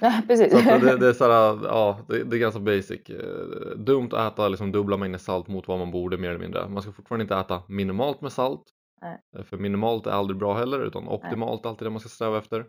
Ja, 0.00 0.22
precis. 0.26 0.52
Så 0.52 0.58
det, 0.58 0.96
det, 0.98 1.08
är 1.08 1.12
så 1.12 1.24
här, 1.24 1.58
ja, 1.64 1.98
det, 2.08 2.24
det 2.24 2.36
är 2.36 2.40
ganska 2.40 2.60
basic. 2.60 3.10
Eh, 3.10 3.76
Dumt 3.76 4.08
att 4.12 4.32
äta 4.32 4.48
liksom 4.48 4.72
dubbla 4.72 4.96
mängder 4.96 5.18
salt 5.18 5.48
mot 5.48 5.68
vad 5.68 5.78
man 5.78 5.90
borde 5.90 6.18
mer 6.18 6.28
eller 6.30 6.40
mindre. 6.40 6.68
Man 6.68 6.82
ska 6.82 6.92
fortfarande 6.92 7.22
inte 7.22 7.36
äta 7.36 7.62
minimalt 7.68 8.20
med 8.20 8.32
salt. 8.32 8.62
Nej. 9.02 9.20
Eh, 9.36 9.44
För 9.44 9.56
minimalt 9.56 10.06
är 10.06 10.10
aldrig 10.10 10.38
bra 10.38 10.54
heller 10.54 10.80
utan 10.80 11.08
optimalt 11.08 11.64
är 11.64 11.68
alltid 11.68 11.86
det 11.86 11.90
man 11.90 12.00
ska 12.00 12.08
sträva 12.08 12.38
efter. 12.38 12.66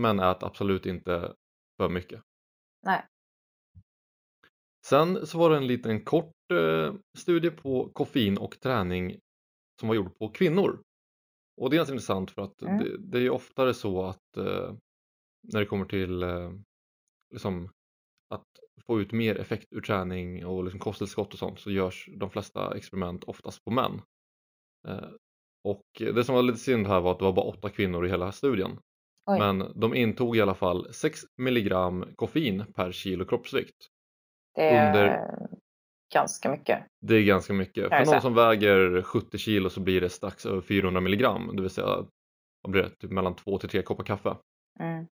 Men 0.00 0.20
ät 0.20 0.42
absolut 0.42 0.86
inte 0.86 1.34
för 1.80 1.88
mycket. 1.88 2.22
Nej. 2.86 3.06
Sen 4.86 5.26
så 5.26 5.38
var 5.38 5.50
det 5.50 5.56
en 5.56 5.66
liten 5.66 6.04
kort 6.04 6.34
eh, 6.52 6.94
studie 7.18 7.50
på 7.50 7.90
koffein 7.92 8.38
och 8.38 8.60
träning 8.60 9.18
som 9.80 9.88
var 9.88 9.96
gjord 9.96 10.18
på 10.18 10.28
kvinnor. 10.28 10.82
Och 11.60 11.70
det 11.70 11.76
är 11.76 11.78
ganska 11.78 11.92
intressant 11.94 12.30
för 12.30 12.42
att 12.42 12.62
Mm. 12.62 12.78
det, 12.78 12.98
det 12.98 13.18
är 13.26 13.30
oftare 13.30 13.74
så 13.74 14.02
att 14.04 14.36
eh, 14.36 14.74
när 15.52 15.60
det 15.60 15.66
kommer 15.66 15.84
till 15.84 16.22
eh, 16.22 16.52
liksom 17.34 17.70
att 18.34 18.46
få 18.86 19.00
ut 19.00 19.12
mer 19.12 19.38
effekt 19.38 19.66
ur 19.70 19.80
träning 19.80 20.46
och 20.46 20.64
liksom 20.64 20.80
kosttillskott 20.80 21.32
och 21.32 21.38
sånt 21.38 21.60
så 21.60 21.70
görs 21.70 22.08
de 22.16 22.30
flesta 22.30 22.76
experiment 22.76 23.24
oftast 23.24 23.64
på 23.64 23.70
män. 23.70 24.02
Eh, 24.88 25.10
och 25.64 25.82
det 25.98 26.24
som 26.24 26.34
var 26.34 26.42
lite 26.42 26.58
synd 26.58 26.86
här 26.86 27.00
var 27.00 27.12
att 27.12 27.18
det 27.18 27.24
var 27.24 27.32
bara 27.32 27.46
åtta 27.46 27.68
kvinnor 27.70 28.06
i 28.06 28.10
hela 28.10 28.32
studien. 28.32 28.78
Oj. 29.30 29.38
Men 29.38 29.72
de 29.80 29.94
intog 29.94 30.36
i 30.36 30.40
alla 30.40 30.54
fall 30.54 30.92
6 30.92 31.20
milligram 31.36 32.04
koffein 32.16 32.64
per 32.74 32.92
kilo 32.92 33.24
kroppsvikt. 33.24 33.76
Det 34.54 34.62
är 34.62 34.86
under- 34.86 35.20
ganska 36.14 36.50
mycket. 36.50 36.86
Det 37.00 37.14
är 37.14 37.22
ganska 37.22 37.52
mycket. 37.52 37.88
För 37.88 38.04
någon 38.12 38.20
som 38.20 38.34
väger 38.34 39.02
70 39.02 39.38
kilo 39.38 39.70
så 39.70 39.80
blir 39.80 40.00
det 40.00 40.08
strax 40.08 40.46
över 40.46 40.60
400 40.60 41.00
milligram, 41.00 41.56
det 41.56 41.62
vill 41.62 41.70
säga 41.70 41.86
vad 42.62 42.70
blir 42.72 42.82
det, 42.82 42.90
typ 42.90 43.10
mellan 43.10 43.34
2 43.36 43.58
till 43.58 43.68
3 43.68 43.82
koppar 43.82 44.04
kaffe. 44.04 44.36
Mm. 44.80 45.06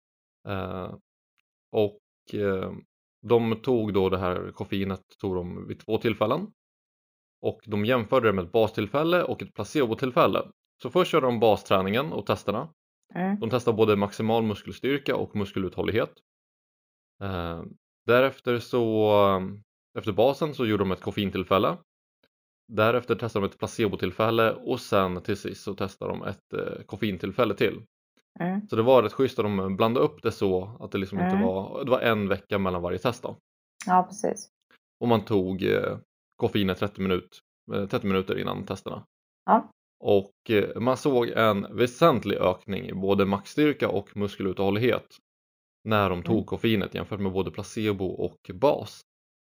Eh, 0.48 0.94
och 1.72 2.00
eh, 2.35 2.72
de 3.22 3.57
tog 3.62 3.94
då 3.94 4.09
det 4.09 4.18
här 4.18 4.50
koffeinet 4.55 5.00
tog 5.20 5.35
de 5.35 5.68
vid 5.68 5.79
två 5.79 5.98
tillfällen. 5.98 6.46
Och 7.42 7.61
de 7.66 7.85
jämförde 7.85 8.29
det 8.29 8.33
med 8.33 8.44
ett 8.44 8.53
bastillfälle 8.53 9.22
och 9.22 9.42
ett 9.42 9.55
placebotillfälle. 9.55 10.42
Så 10.83 10.90
först 10.90 11.11
körde 11.11 11.27
de 11.27 11.40
basträningen 11.40 12.12
och 12.12 12.27
testerna. 12.27 12.68
Mm. 13.14 13.40
De 13.40 13.50
testade 13.50 13.77
både 13.77 13.96
maximal 13.96 14.42
muskelstyrka 14.42 15.16
och 15.16 15.37
muskeluthållighet. 15.37 16.12
Eh, 17.22 17.62
därefter 18.07 18.59
så, 18.59 19.12
efter 19.98 20.12
basen 20.12 20.55
så 20.55 20.66
gjorde 20.66 20.83
de 20.85 20.92
ett 20.92 21.00
koffeintillfälle. 21.00 21.77
Därefter 22.72 23.14
testade 23.14 23.46
de 23.46 23.50
ett 23.50 23.59
placebotillfälle 23.59 24.53
och 24.53 24.81
sen 24.81 25.20
till 25.22 25.37
sist 25.37 25.62
så 25.64 25.74
testade 25.74 26.11
de 26.12 26.22
ett 26.22 26.53
eh, 26.53 26.83
koffeintillfälle 26.87 27.55
till. 27.55 27.83
Mm. 28.40 28.68
Så 28.68 28.77
det 28.77 28.83
var 28.83 29.03
rätt 29.03 29.12
schysst 29.12 29.38
att 29.38 29.44
de 29.44 29.77
blandade 29.77 30.07
upp 30.07 30.22
det 30.22 30.33
så 30.33 30.77
att 30.81 30.90
det 30.92 30.98
liksom 30.98 31.18
inte 31.18 31.31
Mm. 31.37 31.42
var, 31.46 31.85
det 31.85 31.90
var 31.90 32.00
en 32.00 32.29
vecka 32.29 32.59
mellan 32.59 32.83
varje 32.83 32.98
test 32.98 33.22
då. 33.22 33.37
Ja, 33.87 34.03
precis. 34.09 34.48
Och 35.00 35.09
man 35.09 35.24
tog 35.24 35.62
eh, 35.62 35.98
koffeinet 36.37 36.79
30, 36.79 37.00
minut, 37.00 37.38
eh, 37.74 37.87
30 37.87 38.07
minuter 38.07 38.38
innan 38.38 38.64
testerna. 38.66 39.05
Ja. 39.46 39.70
Och 40.07 40.51
eh, 40.51 40.81
man 40.81 40.97
såg 40.97 41.29
en 41.29 41.67
väsentlig 41.77 42.37
ökning 42.37 42.88
i 42.88 42.93
både 42.95 43.25
maxstyrka 43.25 43.88
och 43.88 44.17
muskeluthållighet 44.17 45.07
när 45.85 46.11
de 46.11 46.23
tog 46.23 46.35
Mm. 46.35 46.45
koffeinet 46.45 46.95
jämfört 46.95 47.21
med 47.21 47.33
både 47.33 47.51
placebo 47.51 48.07
och 48.07 48.51
bas. 48.55 49.01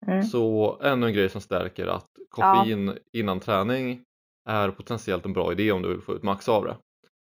Mm. 0.07 0.23
Så 0.23 0.79
ännu 0.83 1.07
en 1.07 1.13
grej 1.13 1.29
som 1.29 1.41
stärker 1.41 1.87
att 1.87 2.09
koffein 2.31 2.99
innan 3.13 3.41
träning 3.41 4.03
är 4.49 4.71
potentiellt 4.71 5.25
en 5.25 5.33
bra 5.33 5.53
idé 5.53 5.73
om 5.73 5.83
du 5.83 5.89
vill 5.89 6.01
få 6.01 6.15
ut 6.15 6.23
max 6.23 6.49
av 6.49 6.65
det. 6.65 6.77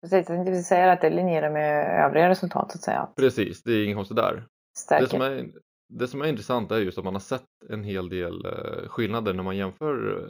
Precis, 0.01 0.29
jag 0.29 0.45
tänkte 0.45 0.63
säga 0.63 0.91
att 0.91 1.01
det 1.01 1.09
linjerar 1.09 1.51
med 1.51 1.99
övriga 2.05 2.29
resultat 2.29 2.71
så 2.71 2.77
att 2.77 2.83
säga. 2.83 3.09
Precis, 3.15 3.63
det 3.63 3.71
är 3.73 3.83
inget 3.83 3.97
konstigt 3.97 4.17
där. 4.17 4.45
Det 4.89 5.07
som, 5.07 5.21
är, 5.21 5.51
det 5.89 6.07
som 6.07 6.21
är 6.21 6.25
intressant 6.27 6.71
är 6.71 6.77
just 6.77 6.97
att 6.97 7.03
man 7.03 7.15
har 7.15 7.19
sett 7.19 7.43
en 7.69 7.83
hel 7.83 8.09
del 8.09 8.45
eh, 8.45 8.87
skillnader 8.87 9.33
när 9.33 9.43
man 9.43 9.57
jämför 9.57 10.23
eh, 10.23 10.29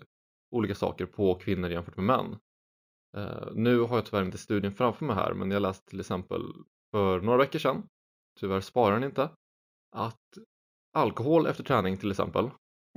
olika 0.51 0.75
saker 0.75 1.05
på 1.05 1.35
kvinnor 1.35 1.69
jämfört 1.69 1.97
med 1.97 2.05
män. 2.05 2.35
Eh, 3.15 3.47
nu 3.53 3.79
har 3.79 3.95
jag 3.97 4.05
tyvärr 4.05 4.25
inte 4.25 4.37
studien 4.37 4.71
framför 4.73 5.05
mig 5.05 5.15
här 5.15 5.33
men 5.33 5.51
jag 5.51 5.61
läste 5.61 5.89
till 5.89 5.99
exempel 5.99 6.41
för 6.91 7.21
några 7.21 7.37
veckor 7.37 7.59
sedan, 7.59 7.83
tyvärr 8.39 8.59
sparar 8.61 8.93
den 8.93 9.03
inte, 9.03 9.29
att 9.95 10.19
alkohol 10.93 11.47
efter 11.47 11.63
träning 11.63 11.97
till 11.97 12.11
exempel 12.11 12.49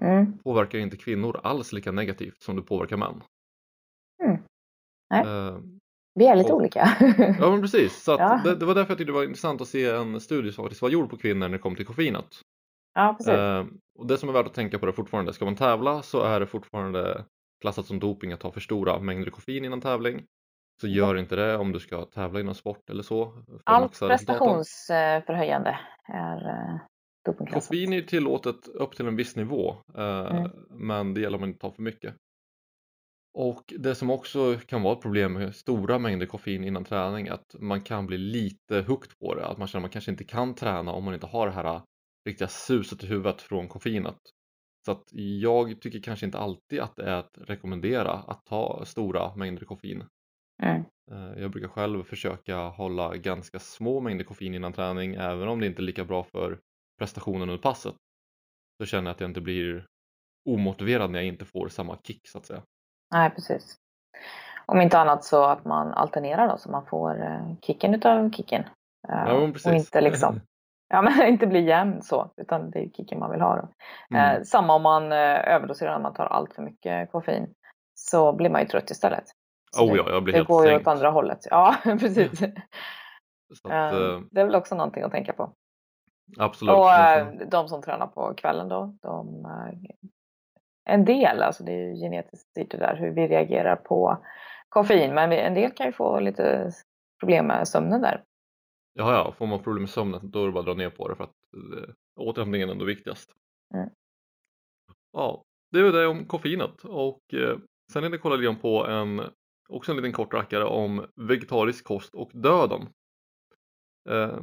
Mm. 0.02 0.38
påverkar 0.38 0.78
inte 0.78 0.96
kvinnor 0.96 1.40
alls 1.42 1.72
lika 1.72 1.92
negativt 1.92 2.42
som 2.42 2.56
det 2.56 2.62
påverkar 2.62 2.96
män. 2.96 3.22
Mm. 4.24 4.42
Nej. 5.10 5.20
Eh, 5.26 5.58
Vi 6.14 6.26
är 6.26 6.36
lite 6.36 6.52
Och- 6.52 6.58
olika. 6.58 6.96
Ja 7.40 7.50
men 7.50 7.60
precis, 7.62 8.02
så 8.04 8.10
Ja. 8.18 8.40
det, 8.44 8.54
det 8.54 8.66
var 8.66 8.74
därför 8.74 8.90
jag 8.90 8.98
tyckte 8.98 9.12
det 9.12 9.16
var 9.16 9.24
intressant 9.24 9.60
att 9.60 9.68
se 9.68 9.84
en 9.90 10.20
studie 10.20 10.52
som 10.52 10.64
faktiskt 10.64 10.82
var 10.82 10.88
gjord 10.88 11.10
på 11.10 11.16
kvinnor 11.16 11.38
när 11.40 11.48
det 11.48 11.58
kom 11.58 11.76
till 11.76 11.86
koffeinet. 11.86 12.40
ja, 12.94 13.14
precis. 13.18 13.32
Eh, 13.34 13.66
och 13.98 14.06
det 14.06 14.18
som 14.18 14.28
är 14.28 14.32
värt 14.32 14.46
att 14.46 14.54
tänka 14.54 14.78
på 14.78 14.86
det 14.86 14.92
fortfarande, 14.92 15.32
ska 15.32 15.44
man 15.44 15.56
tävla 15.56 16.02
så 16.02 16.22
är 16.22 16.40
det 16.40 16.46
fortfarande 16.46 17.24
klassat 17.60 17.86
som 17.86 17.98
doping 18.00 18.32
att 18.32 18.40
ta 18.40 18.52
för 18.52 18.60
stora 18.60 18.98
mängder 19.00 19.30
koffein 19.30 19.64
innan 19.64 19.80
tävling. 19.80 20.26
Så 20.80 20.88
gör 20.88 21.16
inte 21.16 21.36
det 21.36 21.56
om 21.56 21.72
du 21.72 21.80
ska 21.80 22.04
tävla 22.04 22.40
inom 22.40 22.54
sport 22.54 22.90
eller 22.90 23.02
så. 23.02 23.44
Allt 23.64 24.00
prestationsförhöjande 24.00 25.78
är 26.08 26.48
eh, 26.48 26.80
dopingklassat. 27.24 27.68
Koffein 27.68 27.92
är 27.92 28.02
tillåtet 28.02 28.68
upp 28.68 28.96
till 28.96 29.06
en 29.06 29.16
viss 29.16 29.36
nivå 29.36 29.76
eh, 29.96 30.26
Mm. 30.36 30.50
men 30.70 31.14
det 31.14 31.20
gäller 31.20 31.36
om 31.36 31.40
man 31.40 31.48
inte 31.48 31.60
tar 31.60 31.70
för 31.70 31.82
mycket. 31.82 32.14
Och 33.34 33.74
det 33.78 33.94
som 33.94 34.10
också 34.10 34.58
kan 34.66 34.82
vara 34.82 34.94
ett 34.94 35.02
problem 35.02 35.32
med 35.32 35.54
stora 35.56 35.98
mängder 35.98 36.26
koffein 36.26 36.64
innan 36.64 36.84
träning 36.84 37.26
är 37.26 37.32
att 37.32 37.54
man 37.58 37.80
kan 37.80 38.06
bli 38.06 38.18
lite 38.18 38.80
hooked 38.80 39.18
på 39.18 39.34
det. 39.34 39.46
Att 39.46 39.58
man 39.58 39.68
känner 39.68 39.80
att 39.80 39.84
man 39.84 39.90
kanske 39.90 40.10
inte 40.10 40.24
kan 40.24 40.54
träna 40.54 40.92
om 40.92 41.04
man 41.04 41.14
inte 41.14 41.26
har 41.26 41.46
det 41.46 41.52
här 41.52 41.82
riktiga 42.26 42.48
suset 42.48 43.04
i 43.04 43.06
huvudet 43.06 43.42
från 43.42 43.68
koffeinet. 43.68 44.18
Så 44.88 44.92
att 44.92 45.08
jag 45.40 45.80
tycker 45.80 46.00
kanske 46.00 46.26
inte 46.26 46.38
alltid 46.38 46.80
att 46.80 46.96
det 46.96 47.04
är 47.04 47.14
att 47.14 47.38
rekommendera 47.38 48.10
att 48.12 48.44
ta 48.46 48.84
stora 48.84 49.34
mängder 49.34 49.64
koffein. 49.66 50.04
Mm. 50.62 50.84
Eh, 51.10 51.42
Jag 51.42 51.50
brukar 51.50 51.68
själv 51.68 52.02
försöka 52.02 52.56
hålla 52.56 53.16
ganska 53.16 53.58
små 53.58 54.00
mängder 54.00 54.24
koffein 54.24 54.54
innan 54.54 54.72
träning 54.72 55.14
även 55.14 55.48
om 55.48 55.60
det 55.60 55.66
inte 55.66 55.82
är 55.82 55.84
lika 55.84 56.04
bra 56.04 56.22
för 56.24 56.58
prestationen 56.98 57.42
under 57.42 57.58
passet. 57.62 57.94
Så 58.80 58.86
känner 58.86 59.10
jag 59.10 59.14
att 59.14 59.20
jag 59.20 59.30
inte 59.30 59.40
blir 59.40 59.86
omotiverad 60.48 61.10
när 61.10 61.18
jag 61.18 61.26
inte 61.28 61.44
får 61.44 61.68
samma 61.68 61.98
kick 62.02 62.28
så 62.28 62.38
att 62.38 62.46
säga. 62.46 62.62
Nej, 63.12 63.30
precis. 63.30 63.76
Om 64.66 64.80
inte 64.80 64.98
annat 64.98 65.24
så 65.24 65.44
att 65.44 65.64
man 65.64 65.92
alternerar 65.92 66.48
då 66.48 66.58
så 66.58 66.70
man 66.70 66.86
får 66.86 67.22
eh, 67.22 67.54
kicken 67.62 67.94
utav 67.94 68.30
kicken. 68.30 68.62
Eh, 68.62 68.68
Ja, 69.08 69.34
men 69.40 69.52
och 69.52 69.74
inte 69.74 70.00
liksom, 70.00 70.40
ja 70.94 71.02
men 71.02 71.26
inte 71.26 71.46
bli 71.46 71.64
jämn 71.64 72.02
så, 72.02 72.30
utan 72.36 72.70
det 72.70 72.78
är 72.78 72.90
kicken 72.90 73.18
man 73.18 73.30
vill 73.30 73.40
ha 73.40 73.56
då. 73.56 73.68
Mm. 74.16 74.36
Eh, 74.36 74.42
samma 74.42 74.74
om 74.74 74.82
man 74.82 75.12
eh, 75.12 75.54
överdoserar 75.54 75.92
när 75.92 76.02
man 76.02 76.14
tar 76.14 76.26
allt 76.26 76.54
för 76.54 76.62
mycket 76.62 77.12
koffein. 77.12 77.54
Så 77.94 78.32
blir 78.32 78.50
man 78.50 78.60
ju 78.60 78.66
trött 78.66 78.90
istället. 78.90 79.24
Så 79.70 79.84
Oh 79.84 79.92
det, 79.92 79.96
ja, 79.96 80.10
jag 80.10 80.22
blir 80.22 80.32
det 80.32 80.38
helt 80.38 80.48
går 80.48 80.68
ju 80.68 80.76
åt 80.76 80.86
andra 80.86 81.10
hållet. 81.10 81.38
Ja, 81.50 81.76
precis. 81.84 82.38
Så 83.54 83.68
att, 83.68 83.72
Eh, 83.72 84.00
eh, 84.00 84.20
det 84.30 84.40
är 84.40 84.44
väl 84.44 84.54
också 84.54 84.74
någonting 84.74 85.02
att 85.02 85.12
tänka 85.12 85.32
på. 85.32 85.52
absolut. 86.38 86.74
Och 86.74 86.92
eh, 86.92 87.26
de 87.50 87.68
som 87.68 87.82
tränar 87.82 88.06
på 88.06 88.34
kvällen 88.34 88.68
då, 88.68 88.96
de, 89.02 89.44
eh, 89.44 89.94
en 90.90 91.04
del, 91.04 91.42
alltså 91.42 91.64
det 91.64 91.72
är 91.72 91.86
ju 91.86 91.94
genetiskt 91.94 92.50
styrt 92.50 92.70
det 92.70 92.78
där 92.78 92.96
hur 92.96 93.10
vi 93.10 93.28
reagerar 93.28 93.76
på 93.76 94.24
koffein, 94.68 95.14
men 95.14 95.32
en 95.32 95.54
del 95.54 95.70
kan 95.70 95.86
ju 95.86 95.92
få 95.92 96.20
lite 96.20 96.70
problem 97.20 97.46
med 97.46 97.68
sömnen 97.68 98.00
där. 98.00 98.24
Ja, 98.92 99.12
ja, 99.12 99.34
får 99.38 99.46
man 99.46 99.62
problem 99.62 99.82
med 99.82 99.90
sömnen 99.90 100.30
då 100.30 100.42
är 100.42 100.46
det 100.46 100.52
bara 100.52 100.60
att 100.60 100.66
dra 100.66 100.74
ner 100.74 100.90
på 100.90 101.08
det 101.08 101.16
för 101.16 101.24
att 101.24 101.34
eh, 101.76 101.94
återhämtningen 102.16 102.68
är 102.68 102.72
ändå 102.72 102.84
viktigast. 102.84 103.34
Mm. 103.74 103.88
Ja, 105.12 105.44
det 105.70 105.78
är 105.78 105.92
det 105.92 106.06
om 106.06 106.26
koffeinet 106.26 106.84
och 106.84 107.34
eh, 107.34 107.58
sen 107.92 108.04
är 108.04 108.10
det 108.10 108.18
kolla 108.18 108.36
lite 108.36 108.54
på 108.54 108.86
en, 108.86 109.22
också 109.68 109.92
en 109.92 109.96
liten 109.96 110.12
kort 110.12 110.34
rackare 110.34 110.64
om 110.64 111.06
vegetarisk 111.16 111.84
kost 111.84 112.14
och 112.14 112.30
döden. 112.34 112.88
Eh, 114.08 114.40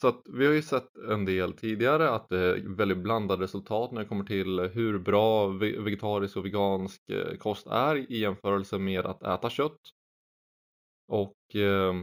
så 0.00 0.08
att 0.08 0.22
vi 0.32 0.46
har 0.46 0.52
ju 0.52 0.62
sett 0.62 0.96
en 1.10 1.24
del 1.24 1.52
tidigare 1.52 2.10
att 2.10 2.28
det 2.28 2.38
är 2.38 2.76
väldigt 2.76 2.98
blandade 2.98 3.42
resultat 3.42 3.92
när 3.92 4.00
det 4.00 4.08
kommer 4.08 4.24
till 4.24 4.60
hur 4.60 4.98
bra 4.98 5.46
ve- 5.46 5.80
vegetarisk 5.80 6.36
och 6.36 6.44
vegansk 6.44 7.10
eh, 7.10 7.36
kost 7.36 7.66
är 7.66 7.96
i 8.12 8.18
jämförelse 8.18 8.78
med 8.78 9.06
att 9.06 9.22
äta 9.22 9.50
kött. 9.50 9.80
Och 11.08 11.56
eh, 11.56 11.94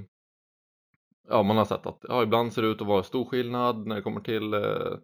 ja, 1.31 1.43
man 1.43 1.57
har 1.57 1.65
sett 1.65 1.85
att 1.85 2.05
ja, 2.07 2.23
ibland 2.23 2.53
ser 2.53 2.61
det 2.61 2.67
ut 2.67 2.81
att 2.81 2.87
vara 2.87 3.03
stor 3.03 3.25
skillnad 3.25 3.87
när 3.87 3.95
det 3.95 4.01
kommer 4.01 4.21
till 4.21 4.53
eh, 4.53 4.97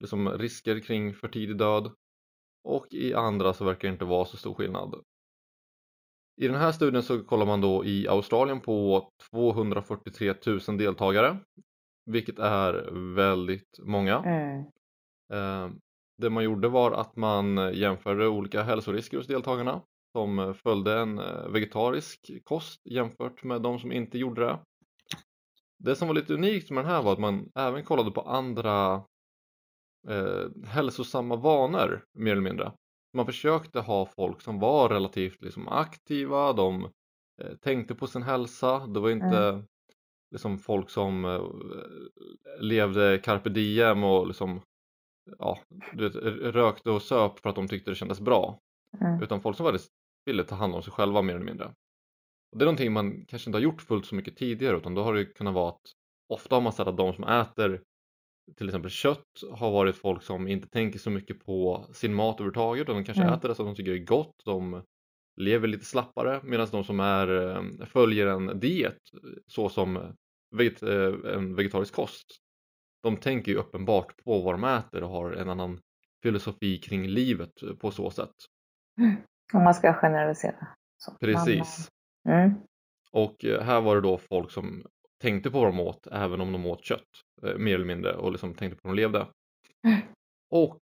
liksom 0.00 0.28
risker 0.28 0.80
kring 0.80 1.14
för 1.14 1.28
tidig 1.28 1.56
död 1.56 1.92
och 2.64 2.86
i 2.90 3.14
andra 3.14 3.52
så 3.52 3.64
verkar 3.64 3.88
det 3.88 3.92
inte 3.92 4.04
vara 4.04 4.24
så 4.24 4.36
stor 4.36 4.54
skillnad. 4.54 4.94
I 6.40 6.46
den 6.48 6.56
här 6.56 6.72
studien 6.72 7.02
så 7.02 7.24
kollar 7.24 7.46
man 7.46 7.60
då 7.60 7.84
i 7.84 8.08
Australien 8.08 8.60
på 8.60 9.08
243 9.30 10.34
000 10.46 10.78
deltagare 10.78 11.38
vilket 12.06 12.38
är 12.38 12.90
väldigt 13.14 13.78
många. 13.82 14.18
Mm. 14.18 14.60
Eh, 15.32 15.70
Det 16.18 16.30
man 16.30 16.44
gjorde 16.44 16.68
var 16.68 16.92
att 16.92 17.16
man 17.16 17.74
jämförde 17.74 18.28
olika 18.28 18.62
hälsorisker 18.62 19.16
hos 19.16 19.26
deltagarna 19.26 19.82
som 20.12 20.54
följde 20.54 20.98
en 20.98 21.18
eh, 21.18 21.48
vegetarisk 21.48 22.30
kost 22.44 22.86
jämfört 22.86 23.44
med 23.44 23.62
de 23.62 23.78
som 23.78 23.92
inte 23.92 24.18
gjorde 24.18 24.40
det. 24.46 24.58
Det 25.84 25.96
som 25.96 26.08
var 26.08 26.14
lite 26.14 26.34
unikt 26.34 26.70
med 26.70 26.84
den 26.84 26.92
här 26.92 27.02
var 27.02 27.12
att 27.12 27.18
man 27.18 27.50
även 27.54 27.84
kollade 27.84 28.10
på 28.10 28.20
andra 28.20 29.04
eh, 30.08 30.66
hälsosamma 30.66 31.36
vanor 31.36 32.04
mer 32.18 32.32
eller 32.32 32.42
mindre. 32.42 32.72
Man 33.16 33.26
försökte 33.26 33.80
ha 33.80 34.06
folk 34.06 34.40
som 34.40 34.58
var 34.58 34.88
relativt 34.88 35.42
liksom, 35.42 35.68
aktiva, 35.68 36.52
de 36.52 36.84
eh, 37.42 37.56
tänkte 37.60 37.94
på 37.94 38.06
sin 38.06 38.22
hälsa. 38.22 38.86
Det 38.86 39.00
var 39.00 39.10
inte 39.10 39.64
liksom, 40.30 40.58
folk 40.58 40.90
som 40.90 41.24
eh, 41.24 41.42
levde 42.60 43.18
carpe 43.18 43.48
diem 43.48 44.04
och 44.04 44.26
liksom, 44.26 44.60
ja, 45.38 45.58
vet, 45.92 46.14
rökte 46.54 46.90
och 46.90 47.02
söp 47.02 47.38
för 47.38 47.50
att 47.50 47.56
de 47.56 47.68
tyckte 47.68 47.90
det 47.90 47.94
kändes 47.94 48.20
bra. 48.20 48.58
Mm. 49.00 49.22
Utan 49.22 49.40
folk 49.40 49.56
som 49.56 49.66
faktiskt 49.66 49.90
ville 50.26 50.44
ta 50.44 50.54
hand 50.54 50.74
om 50.74 50.82
sig 50.82 50.92
själva 50.92 51.22
mer 51.22 51.34
eller 51.34 51.44
mindre. 51.44 51.74
Och 52.52 52.58
det 52.58 52.62
är 52.62 52.66
någonting 52.66 52.92
man 52.92 53.24
kanske 53.26 53.50
inte 53.50 53.56
har 53.58 53.62
gjort 53.62 53.82
fullt 53.82 54.06
så 54.06 54.14
mycket 54.14 54.36
tidigare 54.36 54.76
utan 54.76 54.94
då 54.94 55.02
har 55.02 55.14
det 55.14 55.24
kunnat 55.24 55.54
vara 55.54 55.68
att 55.68 55.80
ofta 56.28 56.54
har 56.56 56.60
man 56.62 56.72
sett 56.72 56.86
att 56.86 56.96
de 56.96 57.12
som 57.12 57.24
äter 57.24 57.82
till 58.56 58.68
exempel 58.68 58.90
kött 58.90 59.24
har 59.52 59.70
varit 59.70 59.96
folk 59.96 60.22
som 60.22 60.48
inte 60.48 60.68
tänker 60.68 60.98
så 60.98 61.10
mycket 61.10 61.44
på 61.44 61.86
sin 61.92 62.14
mat 62.14 62.34
överhuvudtaget 62.34 62.82
utan 62.82 62.96
de 62.96 63.04
kanske 63.04 63.22
Mm. 63.22 63.34
äter 63.34 63.48
det 63.48 63.54
som 63.54 63.66
de 63.66 63.74
tycker 63.74 63.92
är 63.92 63.98
gott. 63.98 64.34
De 64.44 64.82
lever 65.40 65.68
lite 65.68 65.84
slappare 65.84 66.40
medan 66.44 66.68
de 66.70 66.84
som 66.84 67.00
är, 67.00 67.56
eh, 67.56 67.86
följer 67.86 68.26
en 68.26 68.60
diet 68.60 68.98
så 69.46 69.68
som 69.68 70.16
veget, 70.56 70.82
eh, 70.82 71.34
en 71.34 71.54
vegetarisk 71.54 71.94
kost 71.94 72.26
de 73.02 73.16
tänker 73.16 73.52
ju 73.52 73.58
uppenbart 73.58 74.24
på 74.24 74.40
vad 74.40 74.54
de 74.54 74.64
äter 74.64 75.02
och 75.02 75.08
har 75.10 75.32
en 75.32 75.48
annan 75.50 75.80
filosofi 76.22 76.78
kring 76.78 77.06
livet 77.08 77.50
på 77.78 77.90
så 77.90 78.10
sätt. 78.10 78.34
Om 79.52 79.64
man 79.64 79.74
ska 79.74 79.94
generalisera. 79.94 80.68
Så. 80.96 81.12
Precis. 81.20 81.88
Mm. 82.28 82.54
Och 83.12 83.44
eh, 83.44 83.62
här 83.62 83.80
var 83.80 83.94
det 83.94 84.02
då 84.02 84.18
folk 84.18 84.50
som 84.50 84.86
tänkte 85.20 85.50
på 85.50 85.58
vad 85.60 85.68
de 85.68 85.80
åt 85.80 86.06
även 86.06 86.40
om 86.40 86.52
de 86.52 86.66
åt 86.66 86.84
kött 86.84 87.08
eh, 87.42 87.56
mer 87.56 87.74
eller 87.74 87.84
mindre 87.84 88.16
och 88.16 88.32
liksom 88.32 88.54
tänkte 88.54 88.80
på 88.80 88.88
hur 88.88 88.96
de 88.96 89.02
levde. 89.02 89.28
Mm. 89.86 90.00
Och 90.50 90.80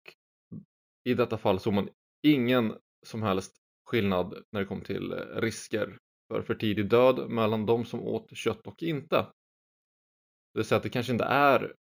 i 1.05 1.14
detta 1.14 1.38
fall 1.38 1.61
såg 1.61 1.72
man 1.72 1.88
ingen 2.22 2.74
som 3.07 3.22
helst 3.22 3.57
skillnad 3.85 4.44
när 4.53 4.61
det 4.61 4.66
kom 4.66 4.81
till 4.81 5.12
eh, 5.12 5.40
risker 5.40 5.98
för 6.29 6.42
för 6.42 6.55
tidig 6.55 6.88
död 6.88 7.31
mellan 7.31 7.66
de 7.66 7.85
som 7.85 8.01
åt 8.01 8.37
kött 8.37 8.66
och 8.66 8.83
inte. 8.83 9.16
Det 10.53 10.59
vill 10.59 10.64
säga 10.64 10.77
att 10.77 10.83
det 10.83 10.88
kanske 10.88 11.12
inte 11.12 11.24
är 11.24 11.74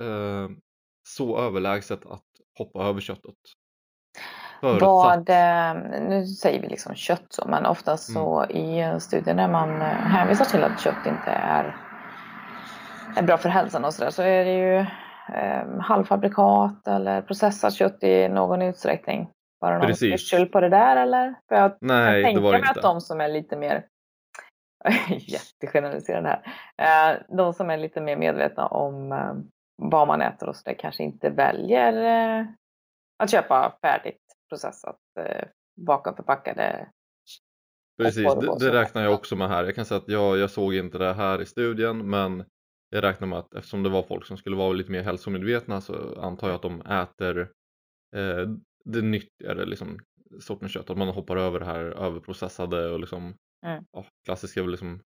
eh, 0.00 0.50
så 1.08 1.38
överlägset 1.38 2.06
att 2.06 2.26
hoppa 2.58 2.84
över 2.84 3.00
köttet. 3.00 3.36
Förutsatt. 4.60 4.80
Vad, 4.80 5.30
eh, 5.30 6.00
nu 6.00 6.26
säger 6.26 6.60
vi 6.60 6.68
liksom 6.68 6.94
kött 6.94 7.26
så, 7.28 7.48
men 7.48 7.66
oftast 7.66 8.12
så 8.12 8.40
Mm. 8.42 8.56
i 8.56 9.00
studier 9.00 9.34
när 9.34 9.48
man 9.48 9.82
eh, 9.82 9.88
hänvisar 9.88 10.44
till 10.44 10.64
att 10.64 10.80
kött 10.80 11.06
inte 11.06 11.30
är, 11.30 11.76
är 13.16 13.22
bra 13.22 13.38
för 13.38 13.48
hälsan 13.48 13.84
och 13.84 13.94
sådär 13.94 14.10
så 14.10 14.22
är 14.22 14.44
det 14.44 14.52
ju 14.54 14.76
eh, 15.36 15.80
halvfabrikat 15.80 16.88
eller 16.88 17.22
processat 17.22 17.74
kött 17.74 18.02
i 18.02 18.28
någon 18.28 18.62
utsträckning. 18.62 19.30
Var 19.60 19.72
det 19.72 19.78
någon 19.78 19.94
special 19.96 20.46
på 20.46 20.60
det 20.60 20.68
där 20.68 20.96
eller? 20.96 21.34
För 21.48 21.56
jag 21.56 21.76
Nej, 21.80 22.22
kan 22.22 22.34
tänka 22.34 22.50
mig 22.50 22.62
att 22.70 22.82
de 22.82 23.00
som 23.00 23.20
är 23.20 23.28
lite 23.28 23.56
mer 23.56 23.84
jättegeneraliserande 25.08 26.40
här. 26.76 27.12
Eh, 27.12 27.36
de 27.36 27.52
som 27.52 27.70
är 27.70 27.76
lite 27.76 28.00
mer 28.00 28.16
medvetna 28.16 28.66
om 28.66 29.12
eh, 29.12 29.32
vad 29.76 30.08
man 30.08 30.22
äter 30.22 30.48
och 30.48 30.56
så 30.56 30.62
där 30.64 30.74
kanske 30.78 31.02
inte 31.02 31.30
väljer 31.30 31.92
eh, 31.92 32.46
att 33.22 33.30
köpa 33.30 33.78
färdigt 33.82 34.29
processat 34.50 34.98
eh, 35.20 35.48
vakuumförpackade. 35.86 36.88
Precis, 37.98 38.24
vad 38.24 38.60
det 38.60 38.66
det, 38.66 38.72
räknar 38.82 39.02
jag 39.02 39.14
också 39.14 39.36
med 39.36 39.48
här. 39.48 39.64
Jag 39.64 39.74
kan 39.74 39.84
säga 39.84 39.98
att 39.98 40.08
jag, 40.08 40.38
jag 40.38 40.50
såg 40.50 40.74
inte 40.74 40.98
det 40.98 41.12
här 41.12 41.42
i 41.42 41.46
studien 41.46 42.10
men 42.10 42.44
jag 42.90 43.04
räknar 43.04 43.26
med 43.28 43.38
att 43.38 43.54
eftersom 43.54 43.82
det 43.82 43.88
var 43.88 44.02
folk 44.02 44.26
som 44.26 44.36
skulle 44.36 44.56
vara 44.56 44.72
lite 44.72 44.90
mer 44.90 45.02
hälsomedvetna 45.02 45.80
så 45.80 46.20
antar 46.20 46.48
jag 46.48 46.54
att 46.54 46.62
de 46.62 46.80
äter 46.80 47.40
eh, 48.16 48.48
det 48.84 49.02
nyttigare 49.02 49.64
liksom, 49.66 49.98
sortens 50.40 50.72
kött. 50.72 50.90
Att 50.90 50.98
man 50.98 51.08
hoppar 51.08 51.36
över 51.36 51.58
det 51.58 51.64
här 51.66 51.80
överprocessade 51.80 52.90
och 52.90 53.00
liksom, 53.00 53.34
Mm. 53.66 53.84
ja, 53.92 54.06
klassiska 54.24 54.62
liksom, 54.62 55.00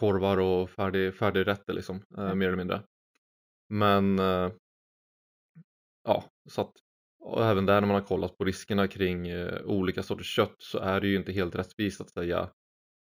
korvar 0.00 0.38
och 0.38 0.70
färdig, 0.70 1.14
färdigrätter 1.14 1.72
liksom, 1.72 1.96
eh, 2.18 2.24
Mm. 2.24 2.38
mer 2.38 2.46
eller 2.46 2.56
mindre. 2.56 2.82
Men 3.68 4.18
eh, 4.18 4.50
ja, 6.04 6.24
så 6.48 6.60
att 6.60 6.72
och 7.20 7.44
även 7.46 7.66
där 7.66 7.80
när 7.80 7.88
man 7.88 7.94
har 8.00 8.06
kollat 8.08 8.38
på 8.38 8.44
riskerna 8.44 8.88
kring 8.88 9.28
eh, 9.28 9.62
olika 9.64 10.02
sorters 10.02 10.34
kött 10.36 10.54
så 10.58 10.78
är 10.78 11.00
det 11.00 11.08
ju 11.08 11.16
inte 11.16 11.32
helt 11.32 11.54
rättvist 11.54 12.00
att 12.00 12.10
säga 12.10 12.38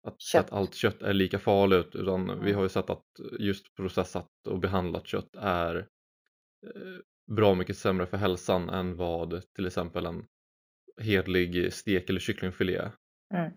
att, 0.08 0.15
att 0.38 0.51
allt 0.53 0.75
kött 0.75 1.01
är 1.01 1.13
lika 1.13 1.39
farligt 1.39 1.95
utan 1.95 2.27
vi 2.27 2.34
Mm. 2.34 2.56
har 2.56 2.63
ju 2.63 2.69
sett 2.69 2.89
att 2.89 3.06
just 3.39 3.75
processat 3.75 4.30
och 4.49 4.60
behandlat 4.60 5.08
kött 5.08 5.36
är 5.38 5.75
eh, 6.65 6.97
bra 7.36 7.56
mycket 7.56 7.77
sämre 7.77 8.06
för 8.08 8.17
hälsan 8.17 8.69
än 8.69 8.95
vad 8.97 9.43
till 9.56 9.65
exempel 9.67 10.06
en 10.06 10.25
hedlig 11.01 11.73
stek 11.73 12.10
eller 12.10 12.19
kycklingfilé. 12.19 12.91
Mm. 13.34 13.51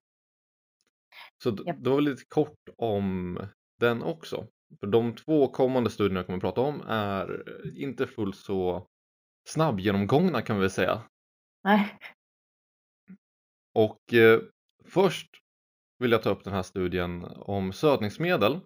Så 1.43 1.57
Japp. 1.67 1.77
det 1.85 1.91
var 1.91 1.97
väl 1.97 2.05
lite 2.05 2.25
kort 2.29 2.69
om 2.77 3.39
den 3.81 4.03
också. 4.03 4.47
För 4.81 4.87
de 4.87 5.15
två 5.15 5.49
kommande 5.49 5.91
studierna 5.91 6.19
jag 6.19 6.27
kommer 6.27 6.37
att 6.37 6.43
prata 6.43 6.61
om 6.61 6.81
är 6.87 7.45
inte 7.79 8.07
fullt 8.07 8.37
så 8.37 8.87
snabbgenomgångna 9.49 10.43
kan 10.43 10.57
vi 10.57 10.61
väl 10.61 10.71
säga. 10.71 11.03
Nej. 11.65 11.99
Och 13.75 14.15
eh, 14.15 14.41
först 14.85 15.31
vill 15.99 16.13
jag 16.13 16.23
ta 16.23 16.31
upp 16.31 16.45
den 16.45 16.53
här 16.53 16.63
studien 16.63 17.25
om 17.37 17.73
sötningsmedel. 17.73 18.61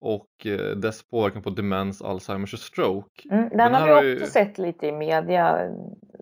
och 0.00 0.46
eh, 0.46 0.76
dess 0.76 1.02
påverkan 1.02 1.42
på 1.42 1.50
demens, 1.50 2.02
Alzheimers 2.02 2.54
och 2.54 2.60
stroke. 2.60 3.28
Mm, 3.30 3.48
den, 3.48 3.58
Den 3.58 3.74
har 3.74 3.86
vi 4.02 4.14
också 4.14 4.24
ju- 4.24 4.30
sett 4.30 4.58
lite 4.58 4.86
i 4.86 4.92
media. 4.92 5.70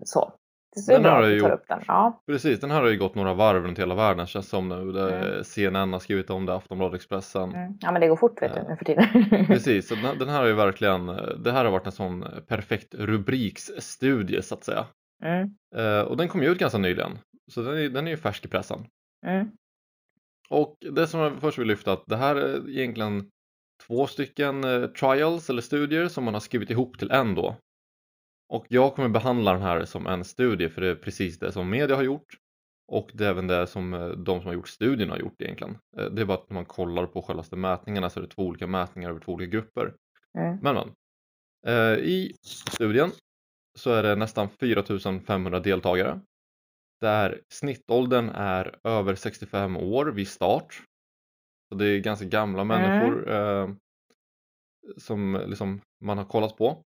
Så. 0.03 0.33
Är 0.89 0.93
Den 0.93 1.05
har 1.05 1.27
gjort. 1.27 1.51
upp 1.51 1.67
den. 1.67 1.83
Ja. 1.87 2.21
Precis, 2.25 2.59
den 2.59 2.71
här 2.71 2.81
har 2.81 2.87
ju 2.89 2.97
gått 2.97 3.15
några 3.15 3.33
varv 3.33 3.63
runt 3.63 3.79
hela 3.79 3.95
världen 3.95 4.27
känns 4.27 4.49
som 4.49 4.69
nu. 4.69 4.75
Mm. 4.99 5.43
CNN 5.43 5.93
har 5.93 5.99
skrivit 5.99 6.29
om 6.29 6.45
det, 6.45 6.55
Aftonbladet, 6.55 6.95
Expressen. 6.95 7.53
Mm. 7.55 7.73
ja, 7.81 7.91
men 7.91 8.01
det 8.01 8.07
går 8.07 8.15
fort 8.15 8.41
vet 8.41 8.53
du, 8.53 8.59
Ja. 8.59 8.65
nu 8.69 8.75
för 8.77 8.85
tiden. 8.85 9.45
Precis, 9.47 9.87
så 9.87 9.95
den, 9.95 10.19
den 10.19 10.29
här 10.29 10.43
är 10.43 10.47
ju 10.47 10.53
verkligen, 10.53 11.05
det 11.43 11.51
här 11.51 11.65
har 11.65 11.71
varit 11.71 11.85
en 11.85 11.91
sån 11.91 12.25
perfekt 12.47 12.95
rubriksstudie 12.95 14.41
så 14.41 14.55
att 14.55 14.63
säga. 14.63 14.85
Mm. 15.23 15.49
Eh, 15.75 16.01
och 16.01 16.17
den 16.17 16.27
kom 16.27 16.43
ju 16.43 16.49
ut 16.49 16.59
ganska 16.59 16.77
nyligen, 16.77 17.19
så 17.51 17.61
den 17.61 17.77
är, 17.77 17.89
den 17.89 18.07
är 18.07 18.11
ju 18.11 18.17
färsk 18.17 18.45
i 18.45 18.47
pressen. 18.47 18.79
Mm. 19.25 19.47
Och 20.49 20.75
det 20.91 21.07
som 21.07 21.19
jag 21.19 21.33
först 21.41 21.57
vill 21.59 21.67
lyfta 21.67 21.93
att 21.93 22.03
det 22.05 22.17
här 22.17 22.35
är 22.35 22.69
egentligen 22.69 23.29
två 23.87 24.07
stycken 24.07 24.63
eh, 24.63 24.85
trials 24.87 25.49
eller 25.49 25.61
studier 25.61 26.07
som 26.07 26.23
man 26.23 26.33
har 26.33 26.41
skrivit 26.41 26.69
ihop 26.69 26.99
till 26.99 27.11
en 27.11 27.35
då. 27.35 27.55
Och 28.49 28.65
jag 28.69 28.95
kommer 28.95 29.09
behandla 29.09 29.53
den 29.53 29.61
här 29.61 29.85
som 29.85 30.07
en 30.07 30.23
studie 30.23 30.69
för 30.69 30.81
det 30.81 30.87
är 30.87 30.95
precis 30.95 31.39
det 31.39 31.51
som 31.51 31.69
media 31.69 31.95
har 31.95 32.03
gjort 32.03 32.37
och 32.91 33.11
det 33.13 33.25
är 33.25 33.29
även 33.29 33.47
det 33.47 33.67
som 33.67 33.93
eh, 33.93 34.07
de 34.09 34.39
som 34.39 34.47
har 34.47 34.53
gjort 34.53 34.67
studien 34.69 35.09
har 35.09 35.17
gjort 35.17 35.41
egentligen. 35.41 35.77
Eh, 35.97 36.05
Det 36.05 36.21
är 36.21 36.25
bara 36.25 36.37
att 36.37 36.49
när 36.49 36.53
man 36.55 36.65
kollar 36.65 37.05
på 37.05 37.21
självaste 37.21 37.55
mätningarna 37.55 38.09
så 38.09 38.19
är 38.19 38.21
det 38.21 38.29
två 38.29 38.41
olika 38.43 38.67
mätningar 38.67 39.09
över 39.09 39.19
två 39.19 39.31
olika 39.33 39.51
grupper. 39.51 39.93
Mm. 40.37 40.57
Men 40.61 40.75
men. 40.75 40.93
Eh, 41.67 41.97
I 41.99 42.35
studien 42.43 43.11
så 43.79 43.91
är 43.91 44.03
det 44.03 44.15
nästan 44.15 44.49
4500 44.49 45.59
deltagare. 45.59 46.19
Där 47.01 47.41
snittåldern 47.53 48.29
är 48.29 48.75
över 48.83 49.15
65 49.15 49.77
år 49.77 50.05
vid 50.05 50.27
start. 50.27 50.81
Så 51.69 51.75
det 51.77 51.85
är 51.87 51.99
ganska 51.99 52.25
gamla 52.25 52.61
Mm. 52.61 52.67
människor 52.81 53.29
eh, 53.31 53.69
som 54.97 55.43
liksom 55.47 55.81
man 56.01 56.17
har 56.17 56.25
kollat 56.25 56.57
på. 56.57 56.83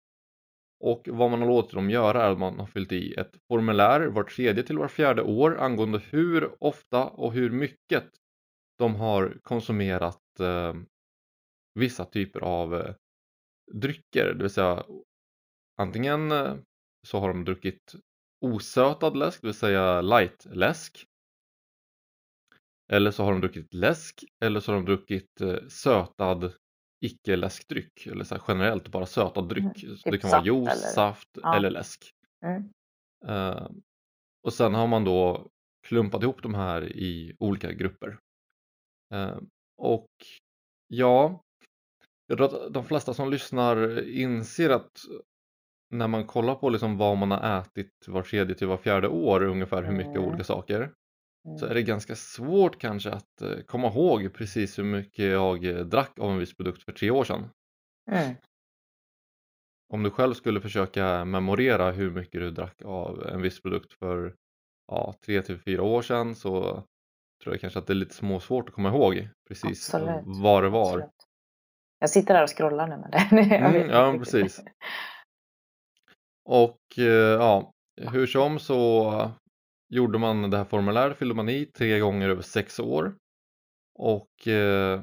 Och 0.80 1.08
vad 1.12 1.30
man 1.30 1.40
har 1.40 1.48
låtit 1.48 1.72
dem 1.72 1.90
göra 1.90 2.22
är 2.22 2.30
att 2.30 2.38
man 2.38 2.58
har 2.58 2.66
fyllt 2.66 2.92
i 2.92 3.14
ett 3.14 3.36
formulär 3.48 4.06
vart 4.06 4.36
tredje 4.36 4.62
till 4.62 4.78
vart 4.78 4.90
fjärde 4.90 5.22
år 5.22 5.58
angående 5.58 5.98
hur 5.98 6.64
ofta 6.64 7.04
och 7.04 7.32
hur 7.32 7.50
mycket 7.50 8.04
de 8.78 8.94
har 8.94 9.38
konsumerat 9.42 10.40
eh, 10.40 10.74
vissa 11.74 12.04
typer 12.04 12.40
av 12.40 12.74
eh, 12.74 12.94
drycker, 13.72 14.34
det 14.34 14.42
vill 14.42 14.50
säga 14.50 14.84
antingen 15.76 16.32
eh, 16.32 16.56
så 17.06 17.18
har 17.20 17.28
de 17.28 17.44
druckit 17.44 17.94
osötad 18.40 19.16
läsk, 19.16 19.40
det 19.40 19.46
vill 19.46 19.54
säga 19.54 20.00
light-läsk. 20.00 21.06
Eller 22.92 23.10
så 23.10 23.24
har 23.24 23.32
de 23.32 23.40
druckit 23.40 23.74
läsk 23.74 24.24
eller 24.40 24.60
så 24.60 24.72
har 24.72 24.76
de 24.76 24.84
druckit 24.84 25.40
eh, 25.40 25.66
sötad 25.68 26.52
icke-läskdryck 27.00 28.06
eller 28.06 28.24
så 28.24 28.34
här 28.34 28.42
generellt 28.48 28.88
bara 28.88 29.06
sötad 29.06 29.48
dryck. 29.48 29.84
Så 29.98 30.10
det 30.10 30.18
kan 30.18 30.30
vara 30.30 30.44
juice, 30.44 30.68
eller- 30.68 30.94
saft 30.94 31.28
Ja. 31.42 31.56
eller 31.56 31.70
läsk. 31.70 32.10
Mm. 32.44 32.70
Eh, 33.26 33.68
och 34.46 34.52
sen 34.52 34.74
har 34.74 34.86
man 34.86 35.04
då 35.04 35.48
klumpat 35.88 36.22
ihop 36.22 36.42
de 36.42 36.54
här 36.54 36.82
i 36.96 37.36
olika 37.38 37.72
grupper. 37.72 38.18
Eh, 39.14 39.36
och 39.82 40.08
ja, 40.88 41.40
jag 42.26 42.38
tror 42.38 42.66
att 42.66 42.72
de 42.74 42.84
flesta 42.84 43.14
som 43.14 43.30
lyssnar 43.30 44.08
inser 44.08 44.70
att 44.70 44.90
när 45.94 46.08
man 46.08 46.26
kollar 46.26 46.54
på 46.54 46.68
liksom 46.68 46.96
vad 46.98 47.16
man 47.16 47.30
har 47.30 47.60
ätit 47.60 47.90
var 48.06 48.22
tredje 48.22 48.54
till 48.54 48.66
var 48.66 48.76
fjärde 48.76 49.08
år, 49.08 49.42
ungefär 49.42 49.82
hur 49.82 49.92
mycket 49.92 50.16
Mm. 50.16 50.28
olika 50.28 50.44
saker, 50.44 50.92
så 51.44 51.64
är 51.64 51.70
Mm. 51.70 51.74
det 51.74 51.82
ganska 51.82 52.16
svårt 52.16 52.80
kanske 52.80 53.10
att 53.10 53.40
eh, 53.42 53.58
komma 53.66 53.88
ihåg 53.88 54.34
precis 54.34 54.78
hur 54.78 54.84
mycket 54.84 55.24
jag 55.24 55.64
eh, 55.64 55.76
drack 55.78 56.18
av 56.18 56.30
en 56.30 56.38
viss 56.38 56.56
produkt 56.56 56.82
för 56.82 56.92
tre 56.92 57.10
år 57.10 57.24
sedan. 57.24 57.48
Mm. 58.10 58.34
Om 59.92 60.02
du 60.02 60.10
själv 60.10 60.34
skulle 60.34 60.60
försöka 60.60 61.24
memorera 61.24 61.90
hur 61.90 62.10
mycket 62.10 62.40
du 62.40 62.50
drack 62.50 62.82
av 62.84 63.26
en 63.26 63.42
viss 63.42 63.62
produkt 63.62 63.92
för 63.92 64.34
ja, 64.86 65.14
tre 65.26 65.42
till 65.42 65.58
fyra 65.58 65.82
år 65.82 66.02
sedan 66.02 66.34
så 66.34 66.62
tror 67.42 67.54
jag 67.54 67.60
kanske 67.60 67.78
att 67.78 67.86
det 67.86 67.92
är 67.92 67.94
lite 67.94 68.14
småsvårt 68.14 68.68
att 68.68 68.74
komma 68.74 68.88
ihåg 68.88 69.28
precis 69.48 69.94
eh, 69.94 70.00
Absolut. 70.00 70.42
vad 70.42 70.62
det 70.62 70.68
var. 70.68 70.86
Absolut. 70.92 71.10
Jag 71.98 72.10
sitter 72.10 72.34
där 72.34 72.42
och 72.42 72.56
scrollar 72.56 72.86
nu 72.86 72.96
med 72.96 73.10
det. 73.30 73.56
Jag 73.56 73.76
Mm, 73.76 73.90
ja, 73.90 74.14
precis. 74.18 74.60
Och 76.44 76.80
ja, 77.38 77.72
hur 77.96 78.26
som 78.26 78.58
så 78.58 79.30
gjorde 79.90 80.18
man 80.18 80.50
det 80.50 80.56
här 80.56 80.64
formuläret, 80.64 81.18
fyllde 81.18 81.34
man 81.34 81.48
i 81.48 81.66
tre 81.66 81.98
gånger 81.98 82.28
över 82.28 82.42
sex 82.42 82.80
år 82.80 83.14
och 83.94 84.48
eh, 84.48 85.02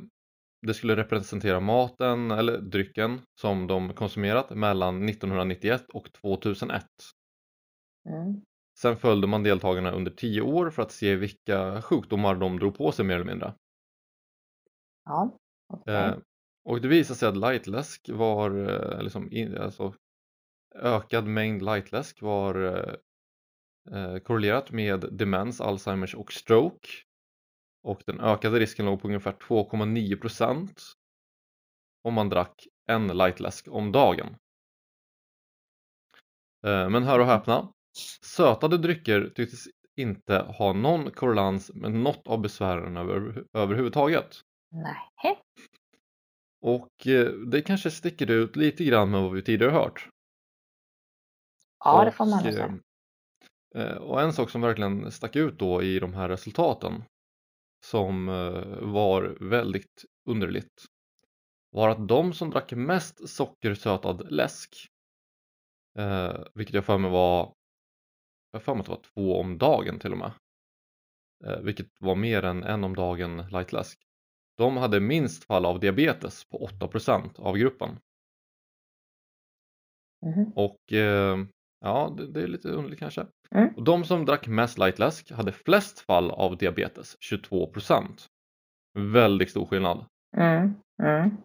det 0.62 0.73
skulle 0.73 0.95
representera 0.95 1.60
maten 1.60 2.32
eller 2.32 2.58
drycken 2.58 3.21
som 3.41 3.67
de 3.67 3.93
konsumerat 3.93 4.50
mellan 4.50 5.10
1991 5.10 5.86
och 5.93 6.13
2001. 6.13 6.86
Mm. 8.10 8.41
Sen 8.80 8.97
följde 8.97 9.28
man 9.28 9.43
deltagarna 9.43 9.91
under 9.91 10.12
10 10.12 10.41
år 10.41 10.69
för 10.69 10.82
att 10.82 10.91
se 10.91 11.15
vilka 11.15 11.82
sjukdomar 11.82 12.36
de 12.36 12.60
drog 12.60 12.78
på 12.78 12.91
sig 12.91 13.06
mer 13.06 13.15
eller 13.15 13.26
mindre. 13.26 13.54
Ja, 15.06 15.38
okej. 15.73 15.95
Eh, 15.95 16.15
och 16.65 16.82
det 16.82 16.88
visade 16.88 17.19
sig 17.19 17.30
att 17.30 17.38
lightläsk 17.38 18.10
var 18.10 18.69
eh, 18.69 19.02
liksom 19.02 19.32
in, 19.32 19.58
alltså, 19.58 19.93
ökad 20.76 21.28
mängd 21.28 21.62
lightläsk 21.62 22.21
var 22.21 22.56
korrelerat 24.23 24.71
med 24.71 25.00
demens, 25.12 25.62
Alzheimers 25.62 26.15
och 26.15 26.34
stroke. 26.34 26.88
Och 27.84 28.04
den 28.06 28.19
ökade 28.19 28.60
risken 28.60 28.86
låg 28.86 29.02
på 29.02 29.08
ungefär 29.08 29.32
2,9 29.32 30.21
procent 30.21 30.82
om 32.04 32.13
man 32.13 32.30
drack 32.30 32.67
en 32.89 33.08
lightläsk 33.08 33.67
om 33.67 33.91
dagen. 33.91 34.36
Eh, 36.65 36.89
men 36.89 37.04
hör 37.04 37.19
och 37.19 37.26
häpna, 37.26 37.73
sötade 38.21 38.78
drycker 38.78 39.32
tycktes 39.36 39.67
inte 39.95 40.38
ha 40.38 40.73
någon 40.73 41.12
korrelans 41.12 41.71
med 41.73 41.91
något 41.91 42.28
av 42.28 42.41
besvären 42.41 42.97
över, 42.97 43.43
överhuvudtaget. 43.54 44.41
Nej. 44.71 45.39
Och 46.62 47.08
eh, 47.08 47.32
det 47.32 47.62
kanske 47.62 47.91
sticker 47.91 48.32
ut 48.32 48.56
lite 48.56 48.84
grann 48.84 49.12
med 49.12 49.21
vad 49.21 49.34
vi 49.34 49.41
tidigare 49.41 49.71
hört. 49.71 50.10
Ja, 51.86 52.02
det 52.02 52.08
Och, 52.08 52.15
får 52.15 52.26
man 52.26 52.38
nog 52.38 52.47
eh, 52.47 52.54
säga. 52.54 52.80
Eh, 53.77 53.97
Och 53.97 54.21
en 54.21 54.33
sak 54.33 54.49
som 54.49 54.61
verkligen 54.61 55.11
stack 55.11 55.35
ut 55.35 55.59
då 55.59 55.83
i 55.83 55.99
de 55.99 56.13
här 56.13 56.29
resultaten 56.29 57.03
som 57.85 58.29
eh, 58.29 58.79
var 58.81 59.37
väldigt 59.49 60.05
underligt 60.29 60.85
var 61.71 61.89
att 61.89 62.07
de 62.07 62.33
som 62.33 62.49
drack 62.49 62.71
mest 62.73 63.29
sockersötad 63.29 64.31
läsk 64.31 64.75
eh, 65.99 66.43
vilket 66.53 66.73
jag 66.75 66.85
för 66.85 66.97
mig 66.97 67.11
var 67.11 67.53
jag 68.51 68.63
för 68.63 68.73
mig 68.73 68.79
att 68.79 68.85
det 68.85 68.91
var 68.91 69.01
två 69.13 69.39
om 69.39 69.57
dagen 69.57 69.99
till 69.99 70.11
och 70.11 70.17
med 70.17 70.31
eh, 71.45 71.59
vilket 71.59 71.87
var 71.99 72.15
mer 72.15 72.43
än 72.43 72.63
en 72.63 72.83
om 72.83 72.95
dagen 72.95 73.37
lightläsk 73.51 73.99
de 74.57 74.77
hade 74.77 74.99
minst 74.99 75.43
fall 75.43 75.65
av 75.65 75.79
diabetes 75.79 76.45
på 76.45 76.67
8% 76.67 77.39
av 77.39 77.57
gruppen 77.57 77.99
Mhm. 80.25 80.51
och 80.55 80.93
eh, 80.93 81.37
ja, 81.79 82.13
det, 82.17 82.31
det 82.31 82.41
är 82.43 82.47
lite 82.47 82.69
underligt 82.69 82.99
kanske. 82.99 83.27
Mm. 83.51 83.69
Och 83.75 83.83
de 83.83 84.03
som 84.03 84.25
drack 84.25 84.47
mest 84.47 84.77
lightläsk 84.77 85.31
hade 85.31 85.51
flest 85.51 85.99
fall 85.99 86.31
av 86.31 86.57
diabetes, 86.57 87.17
22%. 87.31 88.27
Väldigt 88.93 89.49
stor 89.49 89.65
skillnad. 89.65 90.05
Mm. 90.38 90.73
Mm. 91.03 91.38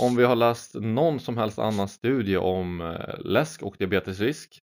Om 0.00 0.16
vi 0.16 0.24
har 0.24 0.36
läst 0.36 0.74
någon 0.74 1.20
som 1.20 1.38
helst 1.38 1.58
annan 1.58 1.88
studie 1.88 2.36
om 2.36 2.80
eh, 2.80 3.18
läsk 3.18 3.62
och 3.62 3.76
diabetesrisk 3.78 4.60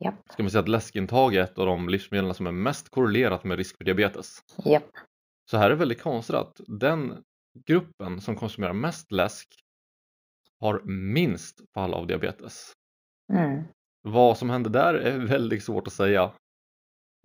Japp. 0.00 0.14
ska 0.32 0.42
man 0.42 0.50
säga 0.50 0.62
att 0.62 0.68
läskintag 0.68 1.34
är 1.34 1.42
ett 1.42 1.58
av 1.58 1.66
de 1.66 1.88
livsmedel 1.88 2.34
som 2.34 2.46
är 2.46 2.52
mest 2.52 2.88
korrelerat 2.88 3.44
med 3.44 3.58
risk 3.58 3.76
för 3.76 3.84
diabetes. 3.84 4.38
Japp. 4.64 4.90
Så 5.50 5.56
här 5.56 5.66
är 5.66 5.70
det 5.70 5.76
väldigt 5.76 6.02
konstigt 6.02 6.36
att 6.36 6.60
den 6.66 7.24
gruppen 7.66 8.20
som 8.20 8.36
konsumerar 8.36 8.72
mest 8.72 9.12
läsk 9.12 9.48
har 10.60 10.82
minst 10.84 11.60
fall 11.74 11.94
av 11.94 12.06
diabetes. 12.06 12.72
Mm. 13.32 13.64
Vad 14.02 14.38
som 14.38 14.50
hände 14.50 14.70
där 14.70 14.94
är 14.94 15.18
väldigt 15.26 15.64
svårt 15.64 15.86
att 15.86 15.92
säga. 15.92 16.22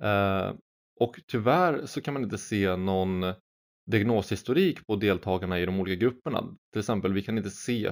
Eh, 0.03 0.53
och 0.99 1.19
tyvärr 1.27 1.85
så 1.85 2.01
kan 2.01 2.13
man 2.13 2.23
inte 2.23 2.37
se 2.37 2.75
någon 2.75 3.33
diagnoshistorik 3.91 4.87
på 4.87 4.95
deltagarna 4.95 5.59
i 5.59 5.65
de 5.65 5.79
olika 5.79 5.95
grupperna. 5.95 6.43
Till 6.71 6.79
exempel, 6.79 7.13
vi 7.13 7.21
kan 7.21 7.37
inte 7.37 7.49
se 7.49 7.91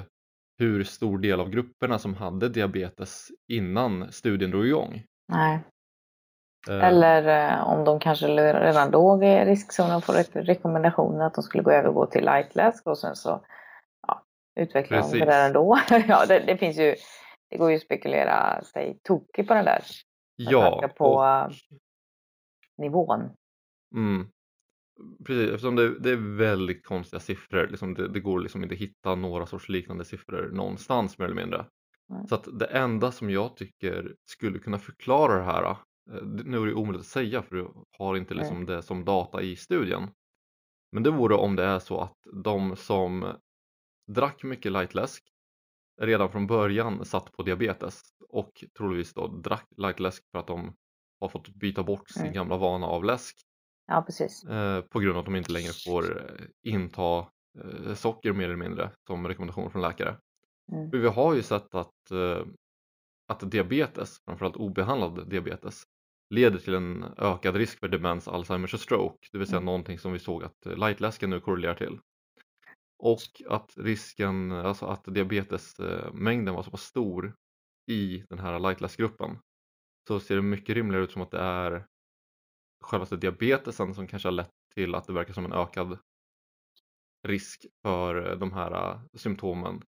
hur 0.59 0.83
stor 0.83 1.17
del 1.17 1.39
av 1.39 1.49
grupperna 1.49 1.99
som 1.99 2.15
hade 2.15 2.49
diabetes 2.49 3.27
innan 3.51 4.11
studien 4.11 4.51
drog 4.51 4.67
igång. 4.67 5.03
Nej. 5.33 5.59
Eh, 6.69 6.83
Eller 6.85 7.49
eh, 7.51 7.63
om 7.67 7.83
de 7.83 7.99
kanske 7.99 8.27
redan 8.27 8.91
låg 8.91 9.23
i 9.23 9.45
riskzonen 9.45 9.95
och 9.95 10.03
får 10.03 10.13
re- 10.13 10.41
rekommendationen 10.43 11.21
att 11.21 11.33
de 11.33 11.43
skulle 11.43 11.63
gå 11.63 11.71
övergå 11.71 12.05
till 12.05 12.25
lightläsk 12.25 12.87
och 12.87 12.97
sen 12.97 13.15
så 13.15 13.45
ja, 14.07 14.23
utvecklar 14.59 15.01
de 15.11 15.19
det 15.19 15.25
där 15.25 15.45
ändå. 15.47 15.79
ja, 16.07 16.25
det, 16.25 16.39
det 16.39 16.57
finns 16.57 16.77
ju, 16.77 16.95
det 17.51 17.57
går 17.57 17.69
ju 17.69 17.75
att 17.75 17.81
spekulera 17.81 18.61
sig 18.63 18.99
tokigt 19.03 19.47
på 19.47 19.53
den 19.53 19.65
där. 19.65 19.83
ja, 20.35 20.89
på 20.97 21.05
och, 21.05 21.51
nivån. 22.77 23.29
mm, 23.95 24.27
precis, 25.25 25.49
eftersom 25.49 25.75
det, 25.75 25.99
det 25.99 26.11
är 26.11 26.37
väldigt 26.37 26.85
konstiga 26.85 27.19
siffror. 27.19 27.67
Liksom 27.67 27.93
det, 27.93 28.07
det 28.07 28.19
går 28.19 28.39
liksom 28.39 28.63
inte 28.63 28.75
att 28.75 28.81
hitta 28.81 29.15
några 29.15 29.45
sorts 29.45 29.69
liknande 29.69 30.05
siffror 30.05 30.49
någonstans 30.53 31.17
mer 31.17 31.25
eller 31.25 31.35
mindre. 31.35 31.65
Nej. 32.09 32.27
Så 32.27 32.35
att 32.35 32.59
det 32.59 32.65
enda 32.65 33.11
som 33.11 33.29
jag 33.29 33.55
tycker 33.57 34.15
skulle 34.25 34.59
kunna 34.59 34.79
förklara 34.79 35.37
det 35.37 35.43
här, 35.43 35.63
eh, 35.63 35.75
nu 36.23 36.61
är 36.61 36.65
det 36.65 36.73
omöjligt 36.73 37.01
att 37.01 37.07
säga 37.07 37.41
för 37.41 37.55
du 37.55 37.71
har 37.97 38.17
inte 38.17 38.33
liksom 38.33 38.65
det 38.65 38.81
som 38.81 39.05
data 39.05 39.41
i 39.41 39.55
studien. 39.55 40.09
Men 40.91 41.03
det 41.03 41.11
vore 41.11 41.35
om 41.35 41.55
det 41.55 41.63
är 41.63 41.79
så 41.79 42.01
att 42.01 42.17
de 42.43 42.75
som 42.75 43.33
drack 44.07 44.43
mycket 44.43 44.71
lightläsk 44.71 45.30
redan 46.01 46.31
från 46.31 46.47
början 46.47 47.05
satt 47.05 47.31
på 47.31 47.43
diabetes 47.43 48.01
och 48.29 48.63
troligtvis 48.77 49.13
då 49.13 49.27
drack 49.27 49.67
lightläsk 49.77 50.23
för 50.31 50.39
att 50.39 50.47
de 50.47 50.75
har 51.19 51.29
fått 51.29 51.49
byta 51.49 51.83
bort 51.83 52.09
sin 52.09 52.21
Mm. 52.21 52.33
gamla 52.33 52.57
vana 52.57 52.87
av 52.87 53.05
läsk 53.05 53.35
Ja, 53.87 54.01
precis. 54.01 54.43
eh, 54.43 54.81
på 54.81 54.99
grund 54.99 55.13
av 55.15 55.19
att 55.19 55.25
de 55.25 55.35
inte 55.35 55.51
längre 55.51 55.73
får 55.73 56.17
eh, 56.17 56.73
inta 56.73 57.19
eh, 57.63 57.93
socker 57.95 58.33
mer 58.33 58.45
eller 58.45 58.55
mindre 58.55 58.91
som 59.07 59.27
rekommendation 59.27 59.71
från 59.71 59.81
läkare. 59.81 60.17
Mm. 60.73 60.89
För 60.91 60.97
vi 60.97 61.07
har 61.07 61.33
ju 61.35 61.43
sett 61.43 61.75
att, 61.75 62.11
eh, 62.11 62.45
att 63.27 63.51
diabetes, 63.51 64.17
framförallt 64.25 64.55
obehandlad 64.55 65.29
diabetes, 65.29 65.83
leder 66.29 66.59
till 66.59 66.73
en 66.73 67.05
ökad 67.17 67.55
risk 67.55 67.79
för 67.79 67.87
demens, 67.87 68.27
Alzheimers 68.27 68.73
och 68.73 68.79
stroke, 68.79 69.27
det 69.31 69.37
vill 69.37 69.47
säga 69.47 69.57
Mm. 69.57 69.65
någonting 69.65 69.99
som 69.99 70.13
vi 70.13 70.19
såg 70.19 70.43
att 70.43 70.65
eh, 70.65 70.75
lightläsken 70.77 71.29
nu 71.29 71.39
korrelerar 71.39 71.75
till. 71.75 71.99
Och 73.01 73.41
att 73.47 73.73
risken, 73.77 74.51
alltså 74.51 74.85
att 74.85 75.05
diabetesmängden 75.05 76.55
var 76.55 76.63
så 76.63 76.71
pass 76.71 76.83
stor 76.83 77.35
i 77.87 78.23
den 78.29 78.39
här 78.39 78.59
lightläskgruppen 78.59 79.37
så 80.07 80.19
ser 80.19 80.35
det 80.35 80.41
mycket 80.41 80.75
rimligare 80.75 81.03
ut 81.03 81.11
som 81.11 81.21
att 81.21 81.31
det 81.31 81.39
är 81.39 81.85
självaste 82.83 83.17
diabetesen 83.17 83.95
som 83.95 84.07
kanske 84.07 84.27
har 84.27 84.33
lett 84.33 84.51
till 84.75 84.95
att 84.95 85.07
det 85.07 85.13
verkar 85.13 85.33
som 85.33 85.45
en 85.45 85.53
ökad 85.53 85.97
risk 87.27 87.65
för 87.81 88.35
de 88.35 88.53
här 88.53 88.71
äh, 88.71 89.01
symptomen 89.13 89.81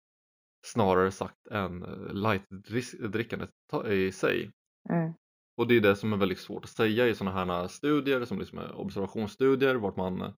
snarare 0.67 1.11
sagt 1.11 1.47
än 1.47 1.83
äh, 1.83 2.15
lightdrickandet 2.15 3.51
i 3.89 4.13
sig. 4.13 4.51
Mm. 4.91 5.13
Och 5.57 5.67
det 5.67 5.77
är 5.77 5.81
det 5.81 5.97
som 5.97 6.13
är 6.13 6.17
väldigt 6.17 6.41
svårt 6.41 6.65
att 6.65 6.71
säga 6.71 7.09
i 7.09 7.15
sådana 7.15 7.45
här 7.45 7.69
studier 7.69 8.25
som 8.25 8.39
liksom 8.39 8.59
är 8.59 8.75
observationsstudier 8.75 9.75
vart 9.75 9.97
man 9.97 10.35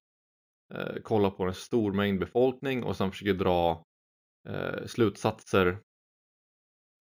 eh, 0.73 1.01
kollar 1.03 1.29
på 1.29 1.43
en 1.43 1.53
stor 1.53 1.93
mängd 1.93 2.19
befolkning 2.19 2.83
och 2.83 2.95
sen 2.97 3.11
försöker 3.11 3.33
dra 3.33 3.83
eh, 4.49 4.85
slutsatser 4.85 5.77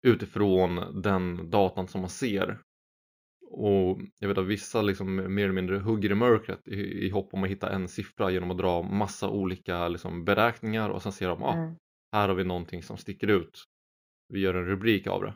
utifrån 0.08 1.02
den 1.02 1.50
datan 1.50 1.88
som 1.88 2.02
man 2.02 2.10
ser. 2.10 2.60
Och 3.50 4.00
jag 4.20 4.28
vet 4.28 4.38
att 4.38 4.46
vissa 4.46 4.82
liksom 4.82 5.16
mer 5.16 5.44
eller 5.44 5.54
mindre 5.54 5.78
hugger 5.80 6.12
i 6.12 6.16
mörkret 6.16 6.68
i, 6.68 7.06
i 7.06 7.10
hopp 7.10 7.34
om 7.34 7.44
att 7.44 7.50
hitta 7.50 7.70
en 7.72 7.88
siffra 7.88 8.32
genom 8.32 8.52
att 8.52 8.58
dra 8.58 8.82
massa 8.82 9.30
olika 9.30 9.88
liksom, 9.88 10.26
beräkningar 10.26 10.90
och 10.90 11.02
sen 11.02 11.12
ser 11.12 11.28
de 11.30 11.44
ah, 11.44 11.54
Mm. 11.54 11.76
här 12.14 12.28
har 12.28 12.36
vi 12.36 12.44
någonting 12.44 12.84
som 12.84 12.98
sticker 12.98 13.28
ut. 13.28 13.64
Vi 14.34 14.40
gör 14.40 14.54
en 14.54 14.66
rubrik 14.66 15.08
av 15.08 15.22
det. 15.22 15.34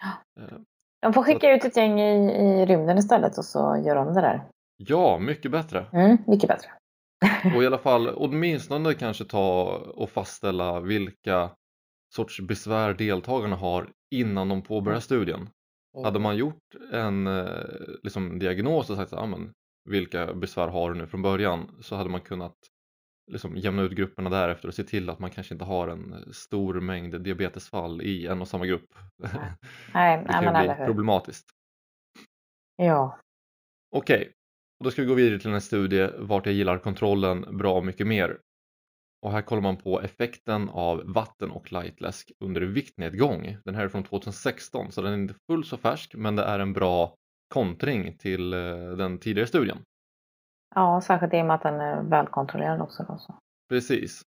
Ja. 0.00 0.42
Eh, 0.42 0.58
De 1.00 1.12
får 1.12 1.22
skicka 1.22 1.54
ut 1.54 1.64
ett 1.64 1.76
gäng 1.76 2.00
i, 2.00 2.30
i 2.62 2.66
rymden 2.66 2.98
istället 2.98 3.38
och 3.38 3.44
så 3.44 3.82
gör 3.86 3.94
de 3.94 4.06
det 4.14 4.20
där. 4.20 4.48
Ja, 4.76 5.18
mycket 5.18 5.50
bättre. 5.50 5.86
Mm, 5.92 6.16
mycket 6.26 6.48
bättre. 6.48 6.68
Och 7.54 7.62
i 7.62 7.66
alla 7.66 7.78
fall 7.78 8.08
åtminstone 8.08 8.94
kanske 8.94 9.24
ta 9.24 9.76
och 9.76 10.10
fastställa 10.10 10.80
vilka 10.80 11.50
sorts 12.14 12.40
besvär 12.40 12.94
deltagarna 12.94 13.56
har 13.56 13.90
innan 14.10 14.48
de 14.48 14.62
påbörjar 14.62 15.00
studien. 15.00 15.48
Hade 16.04 16.18
man 16.18 16.36
gjort 16.36 16.74
en 16.92 17.26
eh, 17.26 17.46
liksom, 18.02 18.38
diagnos 18.38 18.90
och 18.90 18.96
sagt 18.96 19.10
så, 19.10 19.48
vilka 19.84 20.34
besvär 20.34 20.68
har 20.68 20.92
du 20.92 20.98
nu 20.98 21.06
från 21.06 21.22
början 21.22 21.76
så 21.80 21.96
hade 21.96 22.10
man 22.10 22.20
kunnat 22.20 22.56
liksom, 23.32 23.56
jämna 23.56 23.82
ut 23.82 23.92
grupperna 23.92 24.30
därefter 24.30 24.68
och 24.68 24.74
se 24.74 24.84
till 24.84 25.10
att 25.10 25.18
man 25.18 25.30
kanske 25.30 25.54
inte 25.54 25.64
har 25.64 25.88
en 25.88 26.32
stor 26.32 26.80
mängd 26.80 27.20
diabetesfall 27.20 28.02
i 28.02 28.26
en 28.26 28.40
och 28.40 28.48
samma 28.48 28.66
grupp. 28.66 28.94
Nej, 29.94 30.16
Det 30.18 30.22
nej 30.24 30.44
kan 30.44 30.56
eller 30.56 30.76
bli 30.76 30.86
problematiskt. 30.86 31.46
Ja. 32.76 33.18
Okej, 33.96 34.32
och 34.82 34.84
då 34.84 34.90
ska 34.90 35.02
vi 35.02 35.08
gå 35.08 35.14
vidare 35.14 35.38
till 35.38 35.50
en 35.50 35.60
studie 35.60 36.08
vart 36.18 36.46
jag 36.46 36.54
gillar 36.54 36.78
kontrollen 36.78 37.58
bra 37.58 37.80
mycket 37.80 38.06
mer. 38.06 38.38
Och 39.22 39.32
här 39.32 39.42
kollar 39.42 39.62
man 39.62 39.76
på 39.76 40.00
effekten 40.00 40.68
av 40.68 41.02
vatten 41.04 41.50
och 41.50 41.72
lightläsk 41.72 42.32
under 42.40 42.60
viktnedgång. 42.60 43.56
Den 43.64 43.74
här 43.74 43.84
är 43.84 43.88
från 43.88 44.02
2016 44.02 44.92
så 44.92 45.02
den 45.02 45.12
är 45.12 45.16
inte 45.16 45.34
fullt 45.50 45.66
så 45.66 45.76
färsk 45.76 46.14
men 46.14 46.36
det 46.36 46.42
är 46.42 46.58
en 46.58 46.72
bra 46.72 47.14
kontring 47.54 48.16
till 48.18 48.52
eh, 48.52 48.58
den 48.96 49.18
tidigare 49.18 49.46
studien. 49.46 49.78
ja, 50.74 51.00
särskilt 51.00 51.34
i 51.34 51.40
och 51.42 51.46
med 51.46 51.54
att 51.54 51.62
den 51.62 51.80
är 51.80 52.02
välkontrollerad 52.02 52.80
också. 52.80 53.04
Då, 53.08 53.18
så. 53.18 53.34
Precis. 53.68 54.22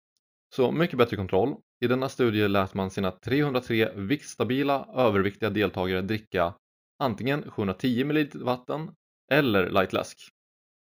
Så 0.56 0.72
mycket 0.72 0.97
bättre 0.97 1.18
kontroll. 1.18 1.56
I 1.82 1.88
denna 1.88 2.10
studie 2.10 2.47
lät 2.47 2.74
man 2.74 2.89
sina 2.89 3.12
303 3.12 3.89
viktstabila 3.95 4.88
överviktiga 4.93 5.49
deltagare 5.49 6.02
dricka 6.02 6.54
antingen 6.99 7.52
710 7.52 8.06
ml 8.06 8.43
vatten 8.43 8.91
eller 9.32 9.70
lightläsk 9.70 10.32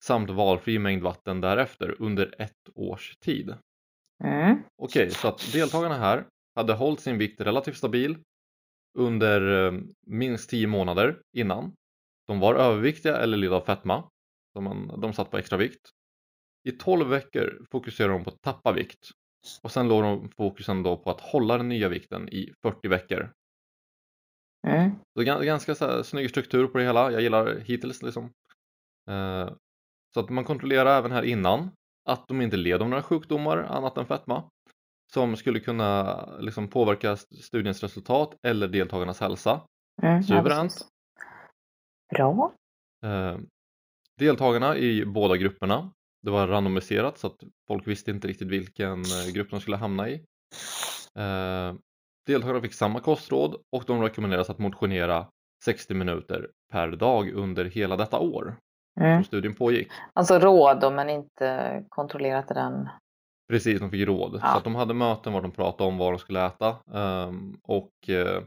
samt 0.07 0.31
valfri 0.31 0.79
mängd 0.79 1.03
vatten 1.03 1.41
därefter 1.41 2.03
under 2.03 2.35
ett 2.39 2.69
års 2.75 3.17
tid. 3.17 3.55
Mm. 4.25 4.63
Okej, 4.83 5.11
så 5.11 5.29
att 5.29 5.53
deltagarna 5.53 5.95
här 5.99 6.27
hade 6.55 6.73
hållit 6.75 7.01
sin 7.01 7.19
vikt 7.19 7.41
relativt 7.41 7.77
stabil 7.77 8.19
under 8.99 9.67
eh, 9.67 9.81
minst 10.07 10.51
10 10.51 10.67
månader 10.67 11.21
innan. 11.37 11.73
De 12.27 12.41
var 12.41 12.55
överviktiga 12.55 13.17
eller 13.17 13.37
led 13.37 13.53
av 13.53 13.61
fetma, 13.61 14.11
så 14.53 14.61
man, 14.61 15.01
de 15.01 15.13
satt 15.13 15.31
på 15.31 15.39
extra 15.39 15.59
vikt. 15.59 15.91
I 16.69 16.73
12 16.73 17.09
veckor 17.09 17.67
fokuserade 17.71 18.15
de 18.15 18.25
på 18.25 18.31
att 18.31 18.43
tappa 18.43 18.73
vikt 18.73 19.11
och 19.63 19.73
sen 19.73 19.89
låg 19.89 20.03
de 20.03 20.31
fokusen 20.37 20.83
då 20.83 20.97
på 20.97 21.11
att 21.11 21.21
hålla 21.21 21.57
den 21.57 21.69
nya 21.69 21.89
vikten 21.89 22.29
i 22.29 22.53
40 22.63 22.89
veckor. 22.89 23.33
Mm. 24.67 24.91
Så 24.91 25.23
gan- 25.23 25.45
ganska 25.45 25.75
så 25.75 25.87
här, 25.87 26.03
snygg 26.03 26.31
struktur 26.31 26.67
på 26.67 26.79
det 26.79 26.85
hela, 26.85 27.13
jag 27.13 27.23
gillar 27.23 27.59
hittills 27.59 28.03
liksom. 28.03 28.25
Eh, 29.11 29.51
så 30.17 30.21
att 30.21 30.31
man 30.31 30.45
kontrollerar 30.45 30.99
även 30.99 31.13
här 31.13 31.23
innan 31.23 31.71
att 32.09 32.29
de 32.29 32.41
inte 32.41 32.57
led 32.57 32.83
av 32.83 32.89
några 32.89 33.03
sjukdomar 33.03 33.59
annat 33.59 33.99
än 33.99 34.07
fetma 34.07 34.51
som 35.13 35.37
skulle 35.37 35.61
kunna 35.61 36.21
liksom 36.41 36.69
påverka 36.69 37.13
st- 37.13 37.37
studiens 37.37 37.83
resultat 37.83 38.37
eller 38.47 38.69
deltagarnas 38.69 39.21
hälsa. 39.21 39.61
Mm. 40.03 40.23
Suveränt. 40.23 40.87
Bra. 42.15 42.53
Eh, 43.05 43.39
deltagarna 44.19 44.77
i 44.77 45.05
båda 45.07 45.37
grupperna, 45.37 45.91
det 46.23 46.31
var 46.31 46.47
randomiserat 46.49 47.19
så 47.19 47.27
att 47.27 47.41
folk 47.69 47.87
visste 47.87 48.11
inte 48.11 48.29
riktigt 48.29 48.49
vilken 48.49 48.99
eh, 49.01 49.33
grupp 49.35 49.51
de 49.51 49.61
skulle 49.61 49.77
hamna 49.77 50.09
i. 50.09 50.15
Eh, 51.19 51.75
deltagarna 52.27 52.61
fick 52.61 52.75
samma 52.75 53.01
kostråd 53.01 53.57
och 53.73 53.85
de 53.87 54.03
rekommenderas 54.03 54.51
att 54.51 54.59
motionera 54.59 55.27
60 55.65 55.95
minuter 55.95 56.51
per 56.73 56.89
dag 56.89 57.31
under 57.31 57.65
hela 57.65 57.97
detta 57.97 58.19
år 58.19 58.57
Mm. 59.01 59.25
studien 59.25 59.55
pågick. 59.55 59.89
Alltså 60.13 60.39
råd 60.39 60.81
då, 60.81 60.91
men 60.91 61.11
inte 61.11 61.85
kontrollerat 61.89 62.49
den. 62.49 62.89
Precis, 63.49 63.81
de 63.81 63.91
fick 63.91 64.07
råd. 64.09 64.39
Ja. 64.43 64.55
Så 64.55 64.61
de 64.65 64.75
hade 64.75 64.95
möten 64.95 65.33
var 65.33 65.43
de 65.43 65.51
pratade 65.53 65.89
om 65.89 65.99
vad 65.99 66.13
de 66.13 66.19
skulle 66.19 66.47
äta. 66.47 66.77
ehm, 66.95 67.57
och 67.63 68.09
eh, 68.09 68.43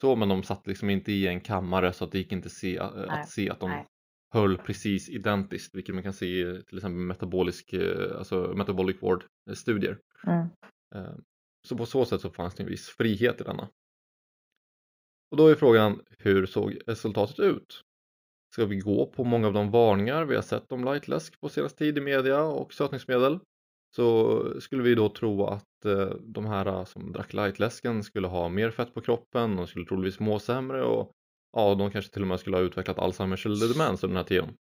så, 0.00 0.16
men 0.16 0.28
de 0.28 0.42
satt 0.42 0.66
liksom 0.66 0.90
inte 0.90 1.12
i 1.12 1.26
en 1.26 1.40
kammare 1.40 1.92
så 1.92 2.04
att 2.04 2.12
det 2.12 2.18
gick 2.18 2.32
inte 2.32 2.50
se, 2.50 2.76
eh, 2.76 2.88
att 3.08 3.28
se 3.28 3.50
att 3.50 3.60
de 3.60 3.70
nej. 3.70 3.86
höll 4.34 4.56
precis 4.58 5.08
identiskt, 5.08 5.74
vilket 5.74 5.94
man 5.94 6.04
kan 6.04 6.12
se 6.12 6.26
i 6.26 6.62
till 6.68 6.78
exempel 6.78 6.98
metabolisk, 7.00 7.72
eh, 7.72 8.18
alltså 8.18 8.52
metabolic 8.56 8.96
eh, 9.02 9.54
studier. 9.54 9.98
Mm. 10.26 10.46
Ehm, 10.94 11.22
Så 11.68 11.76
på 11.76 11.86
så 11.86 12.04
sätt 12.04 12.20
så 12.20 12.30
fanns 12.30 12.54
det 12.54 12.62
en 12.62 12.68
viss 12.68 12.88
frihet 12.88 13.40
i 13.40 13.44
denna. 13.44 13.68
Och 15.30 15.36
då 15.36 15.48
är 15.48 15.54
frågan, 15.54 16.00
hur 16.18 16.46
såg 16.46 16.78
resultatet 16.86 17.38
ut? 17.38 17.80
Ska 18.54 18.66
vi 18.66 18.76
gå 18.76 19.06
på 19.06 19.24
många 19.24 19.46
av 19.46 19.52
de 19.52 19.70
varningar 19.70 20.24
vi 20.24 20.34
har 20.34 20.42
sett 20.42 20.72
om 20.72 20.84
lightläsk 20.84 21.40
på 21.40 21.48
senaste 21.48 21.78
tid 21.78 21.98
i 21.98 22.00
media 22.00 22.42
och 22.42 22.74
sötningsmedel 22.74 23.38
så 23.96 24.60
skulle 24.60 24.82
vi 24.82 24.94
då 24.94 25.08
tro 25.08 25.46
att 25.46 25.84
eh, 25.84 26.10
de 26.20 26.46
här 26.46 26.66
eh, 26.66 26.84
som 26.84 27.12
drack 27.12 27.32
lightläsken 27.32 28.02
skulle 28.02 28.26
ha 28.26 28.48
mer 28.48 28.70
fett 28.70 28.94
på 28.94 29.00
kroppen, 29.00 29.56
de 29.56 29.66
skulle 29.66 29.86
troligtvis 29.86 30.20
må 30.20 30.38
sämre 30.38 30.84
och 30.84 31.12
ja, 31.52 31.74
de 31.74 31.90
kanske 31.90 32.12
till 32.12 32.22
och 32.22 32.28
med 32.28 32.40
skulle 32.40 32.56
ha 32.56 32.62
utvecklat 32.62 32.98
Alzheimers 32.98 33.46
eller 33.46 33.72
demens 33.72 34.04
under 34.04 34.14
den 34.14 34.16
här 34.16 34.28
tiden. 34.28 34.56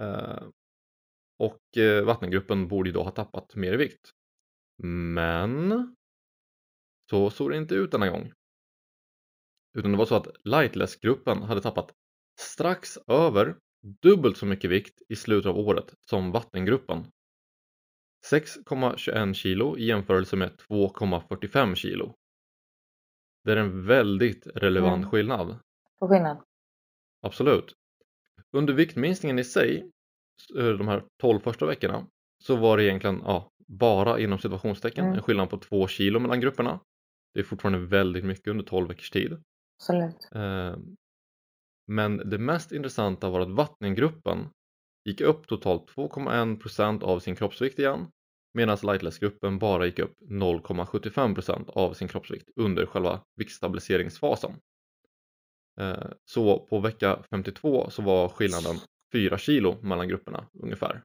Eh, 0.00 0.42
och 1.38 1.60
vattengruppen 2.04 2.68
borde 2.68 2.88
ju 2.88 2.92
då 2.94 3.02
ha 3.02 3.10
tappat 3.10 3.54
mer 3.54 3.72
i 3.72 3.76
vikt. 3.76 4.10
Men 4.82 5.96
så 7.10 7.30
såg 7.30 7.50
det 7.50 7.56
inte 7.56 7.74
ut 7.74 7.90
denna 7.90 8.10
gång. 8.10 8.32
Utan 9.78 9.92
det 9.92 9.98
var 9.98 10.06
så 10.06 10.14
att 10.14 10.28
lightläskgruppen 10.44 11.42
hade 11.42 11.60
tappat 11.60 11.94
strax 12.42 12.98
över 13.06 13.56
dubbelt 14.02 14.36
så 14.36 14.46
mycket 14.46 14.70
vikt 14.70 15.02
i 15.08 15.16
slutet 15.16 15.50
av 15.50 15.58
året 15.58 15.94
som 16.00 16.32
vattengruppen. 16.32 17.06
6,21 18.30 19.32
kilo 19.34 19.78
i 19.78 19.84
jämförelse 19.84 20.36
med 20.36 20.50
2,45 20.68 21.74
kilo. 21.74 22.14
Det 23.44 23.52
är 23.52 23.56
en 23.56 23.86
väldigt 23.86 24.46
relevant 24.54 24.98
Mm. 24.98 25.10
skillnad. 25.10 25.58
På 25.98 26.08
skillnad. 26.08 26.42
Absolut. 27.22 27.74
Under 28.52 28.74
viktminskningen 28.74 29.38
i 29.38 29.44
sig 29.44 29.90
de 30.78 30.88
här 30.88 31.04
12 31.22 31.40
första 31.40 31.66
veckorna 31.66 32.06
så 32.44 32.56
var 32.56 32.76
det 32.76 32.84
egentligen 32.84 33.20
ja, 33.24 33.50
bara 33.68 34.18
inom 34.20 34.38
situationstecken 34.38 35.04
Mm. 35.04 35.16
en 35.16 35.22
skillnad 35.22 35.50
på 35.50 35.58
två 35.58 35.86
kilo 35.88 36.20
mellan 36.20 36.40
grupperna. 36.40 36.80
Det 37.34 37.40
är 37.40 37.44
fortfarande 37.44 37.78
väldigt 37.78 38.24
mycket 38.24 38.48
under 38.48 38.64
12 38.64 38.88
veckors 38.88 39.10
tid. 39.10 39.42
Absolut. 39.78 40.28
Men 41.86 42.16
det 42.16 42.38
mest 42.38 42.72
intressanta 42.72 43.30
var 43.30 43.40
att 43.40 43.50
vattengruppen 43.50 44.48
gick 45.04 45.20
upp 45.20 45.46
totalt 45.48 45.90
2,1% 45.90 47.02
av 47.02 47.20
sin 47.20 47.36
kroppsvikt 47.36 47.78
igen 47.78 48.06
medan 48.54 48.78
lightless-gruppen 48.82 49.58
bara 49.58 49.86
gick 49.86 49.98
upp 49.98 50.16
0,75% 50.20 51.70
av 51.70 51.94
sin 51.94 52.08
kroppsvikt 52.08 52.50
under 52.56 52.86
själva 52.86 53.24
viktstabiliseringsfasen. 53.36 54.52
Eh, 55.80 56.06
så 56.24 56.66
på 56.66 56.78
vecka 56.78 57.24
52 57.30 57.90
så 57.90 58.02
var 58.02 58.28
skillnaden 58.28 58.76
4 59.12 59.38
kilo 59.38 59.82
mellan 59.82 60.08
grupperna 60.08 60.48
ungefär. 60.52 61.02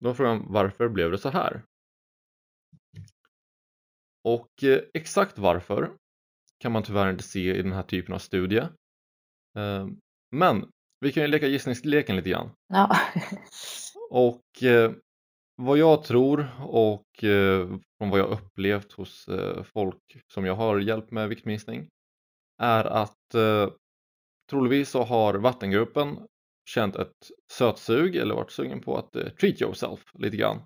Då 0.00 0.10
är 0.10 0.14
frågan 0.14 0.44
varför 0.48 0.88
blev 0.88 1.10
det 1.10 1.18
så 1.18 1.28
här? 1.28 1.62
Och 4.24 4.64
eh, 4.64 4.80
exakt 4.94 5.38
varför 5.38 5.96
kan 6.58 6.72
man 6.72 6.82
tyvärr 6.82 7.10
inte 7.10 7.22
se 7.22 7.54
i 7.54 7.62
den 7.62 7.72
här 7.72 7.82
typen 7.82 8.14
av 8.14 8.18
studie. 8.18 8.62
Eh, 9.56 9.86
Men 10.30 10.70
vi 11.00 11.12
kan 11.12 11.22
ju 11.22 11.28
leka 11.28 11.46
gissningsleken 11.46 12.16
lite 12.16 12.30
grann. 12.30 12.50
Ja. 12.68 12.96
Och 14.10 14.62
eh, 14.62 14.92
vad 15.56 15.78
jag 15.78 16.04
tror 16.04 16.48
och 16.60 17.24
eh, 17.24 17.68
från 17.98 18.10
vad 18.10 18.20
jag 18.20 18.30
upplevt 18.30 18.92
hos 18.92 19.28
eh, 19.28 19.62
folk 19.62 20.16
som 20.34 20.44
jag 20.44 20.54
har 20.54 20.78
hjälpt 20.78 21.10
med 21.10 21.28
viktminskning 21.28 21.88
är 22.58 22.84
att 22.84 23.16
troligtvis 24.50 24.90
så 24.90 25.02
har 25.02 25.34
vattengruppen 25.34 26.18
känt 26.70 26.96
ett 26.96 27.30
sötsug 27.52 28.16
eller 28.16 28.34
varit 28.34 28.50
sugen 28.50 28.80
på 28.80 28.98
att 28.98 29.12
treat 29.12 29.60
yourself 29.60 30.00
lite 30.18 30.36
grann 30.36 30.62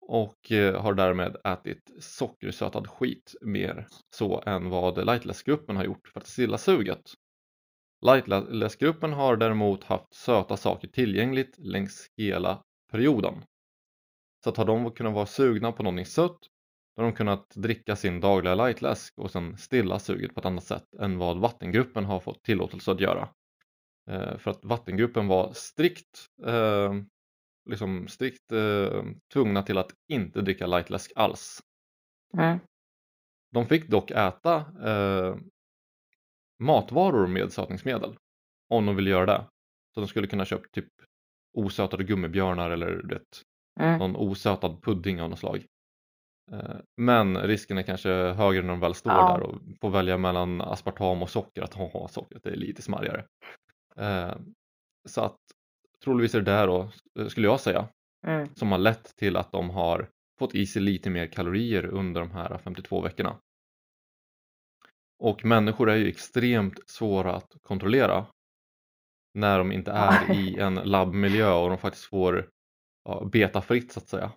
och 0.00 0.36
har 0.74 0.94
därmed 0.94 1.36
ätit 1.44 1.82
sockersötad 2.00 2.86
skit 2.86 3.34
mer 3.40 3.86
så 4.16 4.42
än 4.46 4.70
vad 4.70 5.06
lightless-gruppen 5.06 5.76
har 5.76 5.84
gjort 5.84 6.08
för 6.12 6.20
att 6.20 6.26
stilla 6.26 6.58
suget. 6.58 7.02
Lightless-gruppen 8.06 9.12
har 9.12 9.36
däremot 9.36 9.84
haft 9.84 10.14
söta 10.14 10.56
saker 10.56 10.88
tillgängligt 10.88 11.58
längs 11.58 12.10
hela 12.16 12.62
perioden. 12.90 13.44
Så 14.44 14.50
att 14.50 14.56
har 14.56 14.64
de 14.64 14.90
kunnat 14.90 15.14
vara 15.14 15.26
sugna 15.26 15.72
på 15.72 15.82
någonting 15.82 16.06
sött 16.06 16.38
då 16.96 17.02
har 17.02 17.10
de 17.10 17.16
kunnat 17.16 17.50
dricka 17.50 17.96
sin 17.96 18.20
dagliga 18.20 18.54
lightläsk 18.54 19.18
och 19.18 19.30
sen 19.30 19.56
stilla 19.56 19.98
suget 19.98 20.34
på 20.34 20.40
ett 20.40 20.46
annat 20.46 20.64
sätt 20.64 20.94
än 20.94 21.18
vad 21.18 21.38
vattengruppen 21.38 22.04
har 22.04 22.20
fått 22.20 22.42
tillåtelse 22.42 22.92
att 22.92 23.00
göra. 23.00 23.28
Eh, 24.10 24.38
för 24.38 24.50
att 24.50 24.64
vattengruppen 24.64 25.28
var 25.28 25.52
strikt, 25.52 26.26
eh, 26.46 26.94
liksom 27.70 28.08
strikt 28.08 28.52
eh, 28.52 29.04
tvungna 29.32 29.62
till 29.62 29.78
att 29.78 29.90
inte 30.08 30.40
dricka 30.40 30.66
lightläsk 30.66 31.12
alls. 31.16 31.60
Mm. 32.38 32.58
De 33.52 33.66
fick 33.66 33.88
dock 33.88 34.10
äta 34.10 34.56
eh, 34.84 35.36
matvaror 36.58 37.26
med 37.26 37.52
sötningsmedel 37.52 38.16
om 38.74 38.86
de 38.86 38.96
ville 38.96 39.10
göra 39.10 39.26
det. 39.26 39.44
Så 39.94 40.00
de 40.00 40.08
skulle 40.08 40.26
kunna 40.26 40.44
köpa 40.44 40.64
typ 40.72 40.88
osötade 41.58 42.04
gummibjörnar 42.04 42.70
eller 42.70 42.86
du 43.04 43.14
vet, 43.14 43.42
Mm. 43.80 43.98
någon 43.98 44.16
osötad 44.16 44.82
pudding 44.82 45.22
av 45.22 45.30
något 45.30 45.38
slag. 45.38 45.64
Eh, 46.52 46.76
Men 46.96 47.38
risken 47.38 47.78
är 47.78 47.82
kanske 47.82 48.10
högre 48.12 48.62
när 48.62 48.68
de 48.68 48.80
väl 48.80 48.94
står 48.94 49.12
Ja. 49.12 49.28
där 49.36 49.42
och 49.42 49.60
får 49.80 49.90
välja 49.90 50.18
mellan 50.18 50.60
aspartam 50.60 51.22
och 51.22 51.30
socker 51.30 51.62
att 51.62 51.74
ha 51.74 52.08
sockret 52.08 52.46
är 52.46 52.56
lite 52.56 52.82
smarrigare. 52.82 53.24
Eh, 53.96 54.34
Så 55.08 55.20
att 55.20 55.36
troligtvis 56.04 56.34
är 56.34 56.38
det 56.40 56.50
där 56.50 56.66
då, 56.66 56.88
eh, 57.18 57.26
skulle 57.26 57.46
jag 57.46 57.60
säga, 57.60 57.88
Mm. 58.26 58.54
som 58.54 58.72
har 58.72 58.78
lett 58.78 59.16
till 59.16 59.36
att 59.36 59.52
de 59.52 59.70
har 59.70 60.08
fått 60.38 60.54
i 60.54 60.66
sig 60.66 60.82
lite 60.82 61.10
mer 61.10 61.26
kalorier 61.26 61.86
under 61.86 62.20
de 62.20 62.30
här 62.30 62.58
52 62.58 63.00
veckorna. 63.00 63.36
Och 65.18 65.44
människor 65.44 65.90
är 65.90 65.96
ju 65.96 66.08
extremt 66.08 66.90
svåra 66.90 67.34
att 67.34 67.56
kontrollera. 67.62 68.26
När 69.34 69.58
de 69.58 69.72
inte 69.72 69.90
är 69.90 70.32
i 70.32 70.58
en 70.58 70.74
labbmiljö 70.74 71.52
och 71.52 71.68
de 71.68 71.78
faktiskt 71.78 72.04
får 72.04 72.50
ja, 73.04 73.24
beta 73.32 73.62
fritt 73.62 73.92
så 73.92 74.00
att 74.00 74.08
säga. 74.08 74.32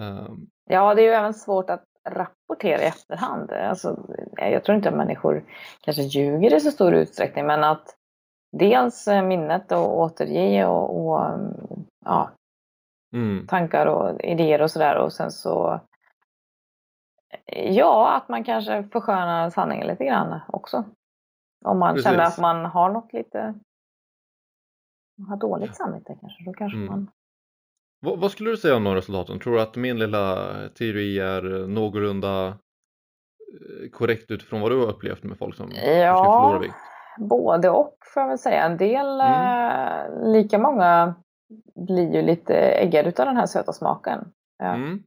Ehm, 0.00 0.46
Ja, 0.70 0.94
det 0.94 1.02
är 1.02 1.06
ju 1.06 1.12
även 1.12 1.34
svårt 1.34 1.70
att 1.70 1.84
rapportera 2.08 2.82
i 2.82 2.84
efterhand. 2.84 3.50
Alltså, 3.50 4.06
jag 4.36 4.64
tror 4.64 4.76
inte 4.76 4.88
att 4.88 4.96
människor 4.96 5.44
kanske 5.80 6.02
ljuger 6.02 6.54
i 6.54 6.60
så 6.60 6.70
stor 6.70 6.94
utsträckning, 6.94 7.46
men 7.46 7.64
att 7.64 7.96
dels 8.52 9.08
eh, 9.08 9.22
minnet 9.22 9.72
och 9.72 9.98
återge 9.98 10.66
och, 10.66 11.06
och 11.06 11.24
mm, 11.24 11.54
ja, 12.04 12.30
mm, 13.14 13.46
tankar 13.46 13.86
och 13.86 14.20
idéer 14.20 14.62
och 14.62 14.70
sådär 14.70 14.96
och 14.96 15.12
sen 15.12 15.30
så 15.30 15.80
Ja, 17.52 18.14
att 18.16 18.28
man 18.28 18.44
kanske 18.44 18.82
förskönar 18.92 19.50
sanningen 19.50 19.86
lite 19.86 20.04
grann 20.04 20.40
också. 20.48 20.84
Om 21.64 21.78
man 21.78 21.96
känner 22.02 22.18
Precis. 22.18 22.38
att 22.38 22.42
man 22.42 22.64
har 22.64 22.90
något 22.90 23.12
lite 23.12 23.54
har 25.28 25.36
dåligt 25.36 25.76
samvete 25.76 26.16
kanske, 26.20 26.44
då 26.44 26.52
kanske 26.52 26.76
Mm. 26.78 26.88
man 26.90 27.10
vad, 28.00 28.18
vad 28.20 28.30
skulle 28.30 28.50
du 28.50 28.56
säga 28.56 28.76
om 28.76 28.84
de 28.84 28.94
resultaten? 28.94 29.38
Tror 29.40 29.52
du 29.54 29.60
att 29.60 29.76
min 29.76 29.98
lilla 29.98 30.36
teori 30.68 31.18
är 31.18 31.66
någorlunda 31.68 32.46
eh, 32.48 33.90
korrekt 33.92 34.30
utifrån 34.30 34.60
vad 34.60 34.70
du 34.70 34.78
har 34.78 34.86
upplevt 34.86 35.22
med 35.22 35.38
folk 35.38 35.56
som 35.56 35.70
Ja. 35.70 36.24
förlora 36.24 36.58
vikt? 36.58 36.74
Både 37.18 37.70
och 37.70 37.96
får 38.14 38.20
jag 38.22 38.28
väl 38.28 38.38
säga. 38.38 38.62
En 38.62 38.76
del, 38.76 39.20
Mm. 39.20 40.22
eh, 40.22 40.32
lika 40.32 40.58
många 40.58 41.14
blir 41.74 42.14
ju 42.14 42.22
lite 42.22 42.54
äggade 42.54 43.08
utav 43.08 43.26
den 43.26 43.36
här 43.36 43.46
söta 43.46 43.72
smaken. 43.72 44.32
Mm. 44.62 45.02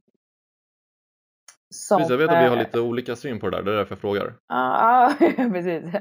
Som, 1.72 1.98
Precis, 1.98 2.10
jag 2.10 2.18
vet 2.18 2.30
att 2.30 2.36
vi 2.44 2.48
har 2.48 2.56
eh, 2.56 2.62
lite 2.62 2.80
olika 2.80 3.16
syn 3.16 3.40
på 3.40 3.50
det 3.50 3.56
där, 3.56 3.62
det 3.64 3.72
är 3.72 3.76
därför 3.76 3.94
jag 3.94 4.00
frågar. 4.00 4.34
Ja, 4.48 5.12
ja, 5.18 5.26
precis. 5.52 5.94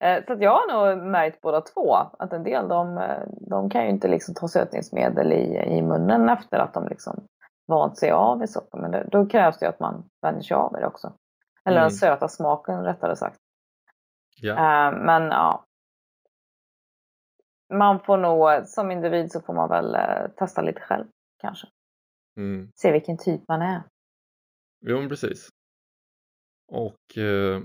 Eh, 0.00 0.24
Så 0.26 0.36
jag 0.40 0.50
har 0.50 0.94
nog 0.96 1.04
märkt 1.06 1.40
båda 1.40 1.60
två. 1.60 1.94
Att 1.94 2.32
en 2.32 2.42
del 2.42 2.68
de, 2.68 2.98
eh, 2.98 3.22
de 3.50 3.70
kan 3.70 3.82
ju 3.84 3.90
inte 3.90 4.08
liksom 4.08 4.34
ta 4.34 4.48
sötningsmedel 4.48 5.32
i, 5.32 5.56
i 5.78 5.82
munnen 5.82 6.28
efter 6.28 6.58
att 6.58 6.74
de 6.74 6.88
liksom 6.88 7.24
vant 7.68 7.98
sig 7.98 8.10
av 8.10 8.38
vid 8.38 8.50
socker. 8.50 8.78
Men 8.78 8.90
det, 8.90 9.08
då 9.12 9.26
krävs 9.26 9.58
det 9.58 9.66
ju 9.66 9.70
att 9.70 9.80
man 9.80 10.04
vänjer 10.22 10.42
sig 10.42 10.54
av 10.54 10.72
det 10.72 10.86
också. 10.86 11.12
Eller 11.64 11.76
Mm. 11.78 11.88
den 11.88 11.96
söta 11.96 12.28
smaken 12.28 12.84
rättare 12.84 13.16
sagt. 13.16 13.36
Eh, 14.92 14.98
Men 14.98 15.22
ja. 15.22 15.64
Man 17.74 18.00
får 18.00 18.16
nog, 18.16 18.68
som 18.68 18.90
individ 18.90 19.32
så 19.32 19.40
får 19.40 19.54
man 19.54 19.68
väl 19.68 19.94
eh, 19.94 20.28
testa 20.36 20.62
lite 20.62 20.80
själv 20.80 21.04
kanske. 21.40 21.66
Mm. 22.36 22.68
Se 22.74 22.92
vilken 22.92 23.18
typ 23.18 23.40
man 23.48 23.62
är. 23.62 23.82
Jo, 24.86 24.98
men 25.00 25.08
precis. 25.08 25.48
Och 26.72 27.18
eh, 27.18 27.62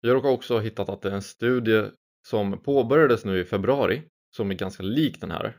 jag 0.00 0.14
råkar 0.14 0.28
också 0.28 0.54
ha 0.54 0.60
hittat 0.60 0.88
att 0.88 1.02
det 1.02 1.10
är 1.10 1.14
en 1.14 1.22
studie 1.22 1.90
som 2.28 2.58
påbörjades 2.62 3.24
nu 3.24 3.40
i 3.40 3.44
februari 3.44 4.02
som 4.36 4.50
är 4.50 4.54
ganska 4.54 4.82
lik 4.82 5.20
den 5.20 5.30
här. 5.30 5.56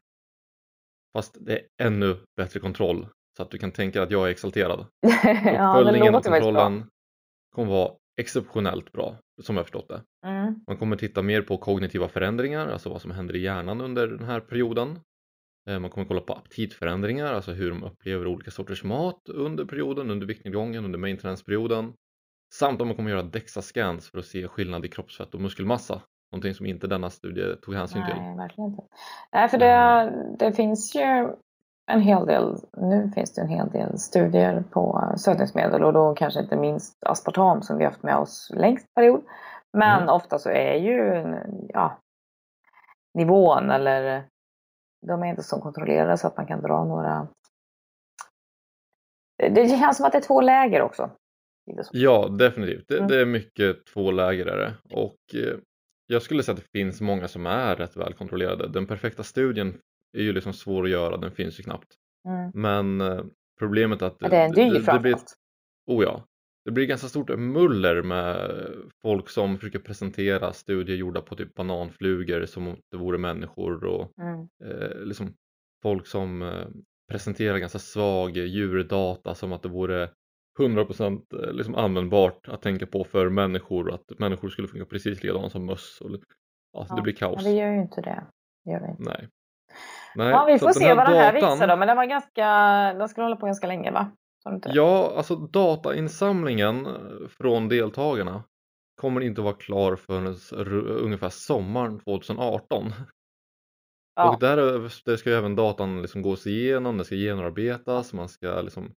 Fast 1.13 1.37
det 1.39 1.53
är 1.53 1.67
ännu 1.81 2.17
bättre 2.35 2.59
kontroll 2.59 3.07
så 3.37 3.43
att 3.43 3.51
du 3.51 3.57
kan 3.57 3.71
tänka 3.71 4.03
att 4.03 4.11
jag 4.11 4.27
är 4.27 4.31
exalterad. 4.31 4.85
ja, 5.45 5.79
Uppföljningen 5.79 6.15
och 6.15 6.25
väldigt 6.25 6.31
bra. 6.31 6.39
kontrollen 6.39 6.89
kommer 7.55 7.71
vara 7.71 7.91
exceptionellt 8.21 8.91
bra 8.91 9.17
som 9.41 9.57
jag 9.57 9.65
förstått 9.65 9.89
det. 9.89 10.03
Mm. 10.27 10.55
Man 10.67 10.77
kommer 10.77 10.95
titta 10.95 11.21
mer 11.21 11.41
på 11.41 11.57
kognitiva 11.57 12.07
förändringar, 12.07 12.67
alltså 12.67 12.89
vad 12.89 13.01
som 13.01 13.11
händer 13.11 13.35
i 13.35 13.39
hjärnan 13.39 13.81
under 13.81 14.07
den 14.07 14.23
här 14.23 14.39
perioden. 14.39 14.99
Eh, 15.69 15.79
Man 15.79 15.89
kommer 15.89 16.07
kolla 16.07 16.21
på 16.21 16.33
aptitförändringar, 16.33 17.33
alltså 17.33 17.51
hur 17.51 17.69
de 17.69 17.83
upplever 17.83 18.27
olika 18.27 18.51
sorters 18.51 18.83
mat 18.83 19.29
under 19.29 19.65
perioden, 19.65 20.11
under 20.11 20.27
viktnedgången, 20.27 20.85
under 20.85 20.99
maintenance-perioden. 20.99 21.93
Samt 22.53 22.81
om 22.81 22.87
man 22.87 22.95
kommer 22.97 23.11
göra 23.11 23.23
DEXA-scans 23.23 24.09
för 24.11 24.19
att 24.19 24.25
se 24.25 24.47
skillnad 24.47 24.85
i 24.85 24.87
kroppsfett 24.87 25.33
och 25.33 25.41
muskelmassa. 25.41 26.01
Någonting 26.31 26.53
som 26.53 26.65
inte 26.65 26.87
denna 26.87 27.09
studie 27.09 27.55
tog 27.61 27.75
hänsyn 27.75 28.05
till. 28.05 28.15
Nej, 28.15 28.35
verkligen 28.37 28.69
inte. 28.69 28.83
Nej, 29.31 29.49
för 29.49 29.57
det, 29.57 30.11
det 30.39 30.53
finns 30.53 30.95
ju 30.95 31.29
en 31.91 32.01
hel 32.01 32.25
del, 32.25 32.55
nu 32.77 33.11
finns 33.15 33.33
det 33.33 33.41
en 33.41 33.47
hel 33.47 33.69
del 33.69 33.97
studier 33.99 34.63
på 34.71 35.13
sötningsmedel 35.17 35.83
och 35.83 35.93
då 35.93 36.13
kanske 36.15 36.39
inte 36.39 36.55
minst 36.55 37.03
aspartam 37.03 37.61
som 37.61 37.77
vi 37.77 37.85
haft 37.85 38.03
med 38.03 38.17
oss 38.17 38.51
längst 38.55 38.93
period. 38.95 39.21
Men 39.73 39.97
Mm. 40.01 40.09
ofta 40.15 40.39
så 40.39 40.49
är 40.49 40.73
ju 40.75 41.23
ja, 41.69 41.97
nivån 43.13 43.69
eller 43.71 44.23
de 45.07 45.23
är 45.23 45.27
inte 45.27 45.43
så 45.43 45.61
kontrollerade 45.61 46.17
så 46.17 46.27
att 46.27 46.37
man 46.37 46.47
kan 46.47 46.61
dra 46.61 46.83
några... 46.85 47.27
Det 49.37 49.67
känns 49.67 49.97
som 49.97 50.05
att 50.05 50.11
det 50.11 50.17
är 50.17 50.21
två 50.21 50.41
läger 50.41 50.81
också. 50.81 51.11
Ja, 51.91 52.27
definitivt. 52.27 52.87
Det, 52.87 52.97
Mm. 52.97 53.07
det 53.07 53.21
är 53.21 53.25
mycket 53.25 53.85
två 53.85 54.11
läger 54.11 54.45
är 54.45 54.57
det. 54.57 54.95
Och 54.95 55.35
eh, 55.35 55.57
jag 56.07 56.21
skulle 56.21 56.43
säga 56.43 56.53
att 56.53 56.61
det 56.61 56.79
finns 56.79 57.01
många 57.01 57.27
som 57.27 57.45
är 57.45 57.75
rätt 57.75 57.97
väl 57.97 58.13
kontrollerade. 58.13 58.67
Den 58.67 58.87
perfekta 58.87 59.23
studien 59.23 59.79
är 60.17 60.21
ju 60.21 60.33
liksom 60.33 60.53
svår 60.53 60.83
att 60.83 60.89
göra, 60.89 61.17
den 61.17 61.31
finns 61.31 61.59
ju 61.59 61.63
knappt. 61.63 61.95
Mm. 62.27 62.51
Men 62.53 63.01
eh, 63.01 63.23
problemet 63.59 64.01
är 64.01 64.05
att 64.05 64.17
Ja, 64.19 64.29
det 64.29 64.37
är 64.37 64.45
en 64.45 64.51
dyr 64.51 64.79
det, 64.79 64.93
det 64.93 64.99
blir. 64.99 65.15
Oh 65.87 66.03
ja. 66.03 66.25
Det 66.65 66.71
blir 66.71 66.85
ganska 66.85 67.07
stort 67.07 67.29
muller 67.39 68.01
med 68.01 68.51
folk 69.01 69.29
som 69.29 69.57
försöker 69.57 69.79
presentera 69.79 70.53
studier 70.53 70.97
gjorda 70.97 71.21
på 71.21 71.35
typ 71.35 71.55
bananflugor 71.55 72.45
som 72.45 72.67
om 72.67 72.77
det 72.91 72.97
vore 72.97 73.17
människor 73.17 73.83
och 73.85 74.11
Mm. 74.21 74.47
eh, 74.65 74.97
liksom 75.05 75.33
folk 75.83 76.07
som 76.07 76.41
eh, 76.41 76.67
presenterar 77.11 77.57
ganska 77.57 77.79
svag 77.79 78.37
djurdata 78.37 79.35
som 79.35 79.53
att 79.53 79.61
det 79.63 79.69
vore 79.69 80.09
100% 80.59 81.21
eh, 81.43 81.53
liksom 81.53 81.75
användbart 81.75 82.47
att 82.47 82.61
tänka 82.61 82.85
på 82.87 83.03
för 83.03 83.29
människor 83.29 83.87
och 83.87 83.95
att 83.95 84.19
människor 84.19 84.49
skulle 84.49 84.67
funka 84.67 84.85
precis 84.85 85.23
likadant 85.23 85.51
som 85.51 85.65
möss. 85.65 86.01
Och, 86.01 86.09
ja, 86.73 86.85
Ja, 86.89 86.95
det 86.95 87.01
blir 87.01 87.13
kaos. 87.13 87.35
Men 87.43 87.51
det 87.53 87.59
gör 87.59 87.71
ju 87.71 87.81
inte 87.81 88.01
det. 88.01 88.23
det 88.65 88.71
gör 88.71 88.79
vi 88.79 88.87
inte. 88.91 89.03
Nej. 89.03 89.27
Nej, 90.15 90.29
Ja, 90.29 90.45
vi 90.45 90.59
får 90.59 90.69
se 90.71 90.93
vad 90.93 91.05
den 91.07 91.15
här 91.17 91.33
datan- 91.33 91.53
visar 91.53 91.67
då. 91.67 91.75
Men 91.75 91.87
den 91.87 91.97
var 91.97 92.05
ganska, 92.05 92.45
den 92.99 93.09
skulle 93.09 93.25
hålla 93.25 93.35
på 93.35 93.45
ganska 93.45 93.67
länge 93.67 93.91
va? 93.91 94.11
Ja, 94.75 95.13
alltså 95.17 95.35
datainsamlingen 95.35 96.85
eh, 96.85 97.27
från 97.27 97.67
deltagarna 97.69 98.43
kommer 99.01 99.21
inte 99.21 99.41
vara 99.41 99.53
klar 99.53 99.95
förrän 99.95 100.35
ungefär 100.87 101.29
sommaren 101.29 101.99
2018. 101.99 102.93
Ja. 104.15 104.33
Och 104.33 104.39
där, 104.39 104.57
är- 104.57 105.03
där 105.05 105.17
ska 105.17 105.29
ju 105.29 105.35
även 105.35 105.55
datan 105.55 106.01
liksom 106.01 106.21
gås 106.21 106.47
igenom, 106.47 106.97
den 106.97 107.05
ska 107.05 107.15
genomarbetas, 107.15 108.13
man 108.13 108.29
ska 108.29 108.61
liksom 108.61 108.91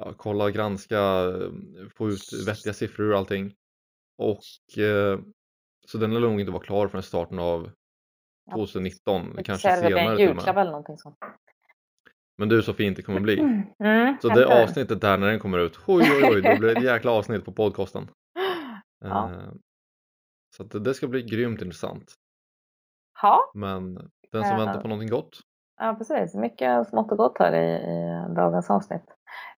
ja, 0.00 0.12
kolla, 0.16 0.50
granska, 0.50 0.98
eh, 1.00 1.50
få 1.96 2.08
ut 2.08 2.32
vettiga 2.46 2.72
siffror 2.72 3.12
och 3.12 3.18
allting. 3.18 3.54
Och 4.18 4.78
eh, 4.78 5.18
så 5.86 5.98
den 5.98 6.14
lär 6.14 6.20
nog 6.20 6.40
inte 6.40 6.52
vara 6.52 6.62
klar 6.62 6.88
förrän 6.88 7.02
starten 7.02 7.38
av 7.38 7.70
Ja. 8.50 8.56
2019, 8.56 9.30
Lite 9.30 9.42
kanske 9.42 9.76
senare 9.76 10.00
en 10.00 10.06
till 10.06 10.14
och 10.14 10.20
julklapp 10.20 10.54
med. 10.54 10.62
eller 10.62 10.70
någonting 10.70 10.98
sånt. 10.98 11.16
Men 12.38 12.48
du 12.48 12.62
så 12.62 12.72
fint 12.74 12.96
det 12.96 13.02
kommer 13.02 13.20
bli. 13.20 13.38
Mm, 13.40 13.62
Så 14.22 14.30
eller 14.30 14.46
det 14.46 14.62
avsnittet 14.62 15.00
där 15.00 15.18
när 15.18 15.26
den 15.26 15.38
kommer 15.38 15.58
ut, 15.58 15.78
oj 15.86 16.04
oj 16.12 16.30
oj, 16.34 16.42
då 16.42 16.56
blir 16.58 16.74
det 16.74 16.78
ett 16.78 16.82
jäkla 16.94 17.10
avsnitt 17.12 17.44
på 17.44 17.52
podcasten. 17.52 18.08
Ja. 19.04 19.30
Eh, 19.30 19.52
Så 20.56 20.62
det- 20.64 20.94
ska 20.94 21.06
bli 21.06 21.22
grymt 21.22 21.62
intressant. 21.62 22.14
Ja, 23.22 23.50
Men 23.54 23.94
den 24.32 24.44
som 24.44 24.56
väntar 24.56 24.80
på 24.80 24.88
någonting 24.88 25.10
gott. 25.10 25.40
ja, 25.80 25.94
precis. 25.98 26.34
Mycket 26.34 26.88
smått 26.88 27.12
och 27.12 27.18
gott 27.18 27.38
här 27.38 27.52
i, 27.54 27.74
i 27.74 28.34
dagens 28.34 28.70
avsnitt. 28.70 29.02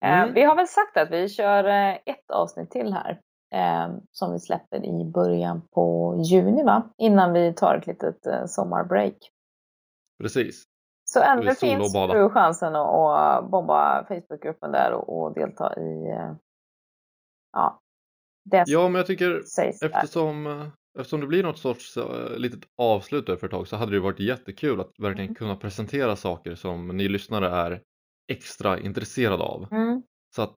Eh, 0.01 0.19
Mm. 0.21 0.33
Vi 0.33 0.43
har 0.43 0.55
väl 0.55 0.67
sagt 0.67 0.97
att 0.97 1.11
vi 1.11 1.29
kör 1.29 1.63
eh, 1.63 1.93
ett 2.05 2.31
avsnitt 2.33 2.71
till 2.71 2.93
här. 2.93 3.19
Eh, 3.53 3.95
som 4.11 4.33
vi 4.33 4.39
släpper 4.39 4.85
i 4.85 5.11
början 5.13 5.61
på 5.71 6.15
juni 6.25 6.63
va? 6.63 6.89
Innan 6.97 7.33
vi 7.33 7.53
tar 7.53 7.75
ett 7.75 7.87
litet 7.87 8.25
eh, 8.25 8.45
sommarbreak. 8.45 9.17
Precis. 10.21 10.63
Så 11.09 11.21
ännu 11.21 11.55
finns 11.55 11.95
ju 11.95 12.29
chansen 12.29 12.75
att, 12.75 12.87
att 12.87 13.51
bomba 13.51 14.05
Facebookgruppen 14.07 14.71
där 14.71 14.91
och, 14.91 15.21
och 15.21 15.33
delta 15.33 15.79
i 15.79 16.09
eh, 16.09 16.35
ja, 17.53 17.81
det 18.45 18.63
Ja, 18.67 18.89
men 18.89 18.95
jag 18.95 19.07
tycker 19.07 19.29
där. 19.29 19.95
eftersom, 19.95 20.47
eh, 20.47 20.67
eftersom 20.99 21.21
det 21.21 21.27
blir 21.27 21.43
något 21.43 21.59
sorts 21.59 21.97
uh, 21.97 22.37
litet 22.37 22.59
avslut 22.77 23.25
där 23.25 23.35
för 23.35 23.47
ett 23.47 23.51
tag 23.51 23.67
så 23.67 23.75
hade 23.75 23.91
det 23.91 23.99
varit 23.99 24.19
jättekul 24.19 24.81
att 24.81 24.91
verkligen 24.99 25.27
Mm. 25.29 25.35
kunna 25.35 25.55
presentera 25.55 26.15
saker 26.15 26.55
som 26.55 26.87
ni 26.87 27.07
lyssnare 27.07 27.49
är 27.49 27.81
extra 28.31 28.79
intresserade 28.79 29.43
av. 29.43 29.67
Mm. 29.71 30.03
Så 30.35 30.41
att 30.41 30.55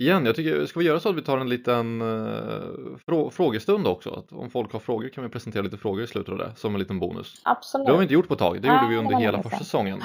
igen, 0.00 0.26
jag 0.26 0.36
tycker, 0.36 0.66
ska 0.66 0.78
vi 0.78 0.86
göra 0.86 1.00
så 1.00 1.08
att 1.08 1.16
vi 1.16 1.22
tar 1.22 1.38
en 1.38 1.48
liten 1.48 2.02
uh, 2.02 2.96
frå 3.06 3.30
frågestund 3.30 3.86
också? 3.86 4.10
Att 4.10 4.32
om 4.32 4.50
folk 4.50 4.72
har 4.72 4.80
frågor 4.80 5.08
kan 5.08 5.24
vi 5.24 5.30
presentera 5.30 5.62
lite 5.62 5.76
frågor 5.76 6.02
i 6.02 6.06
slutet 6.06 6.32
av 6.32 6.38
det 6.38 6.52
som 6.56 6.74
en 6.74 6.78
liten 6.80 6.98
bonus. 7.00 7.42
Absolut. 7.44 7.86
Det 7.86 7.92
har 7.92 7.98
vi 7.98 8.02
inte 8.02 8.14
gjort 8.14 8.28
på 8.28 8.34
ett 8.34 8.40
tag, 8.40 8.62
det 8.62 8.68
Nej, 8.68 8.76
gjorde 8.76 8.88
vi 8.94 8.96
under 9.00 9.16
hela 9.16 9.42
första 9.42 9.58
säsongen. 9.58 10.00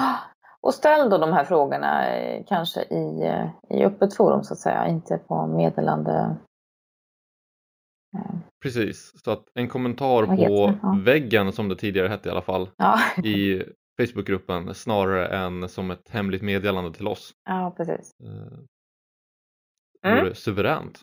Och 0.61 0.73
ställ 0.73 1.09
då 1.09 1.17
de 1.17 1.33
här 1.33 1.43
frågorna 1.43 2.07
eh, 2.15 2.43
kanske 2.47 2.81
i, 2.81 3.21
eh, 3.27 3.77
i 3.79 3.85
öppet 3.85 4.13
forum 4.15 4.43
så 4.43 4.53
att 4.53 4.59
säga, 4.59 4.87
inte 4.87 5.17
på 5.27 5.47
meddelande. 5.47 6.35
eh, 8.17 8.35
Precis, 8.63 9.11
så 9.23 9.31
att 9.31 9.43
en 9.53 9.67
kommentar 9.67 10.25
på 10.25 10.31
det? 10.35 10.79
Ja. 10.81 10.97
väggen 11.03 11.51
som 11.53 11.69
det 11.69 11.75
tidigare 11.75 12.07
hette 12.07 12.29
i 12.29 12.31
alla 12.31 12.41
fall 12.41 12.69
Ja, 12.77 12.99
i 13.23 13.63
Facebookgruppen 14.01 14.73
snarare 14.73 15.27
än 15.27 15.69
som 15.69 15.91
ett 15.91 16.09
hemligt 16.09 16.41
meddelande 16.41 16.93
till 16.93 17.07
oss. 17.07 17.31
ja 17.49 17.73
precis. 17.77 18.11
Mm. 20.05 20.23
vore 20.23 20.35
suveränt. 20.35 20.99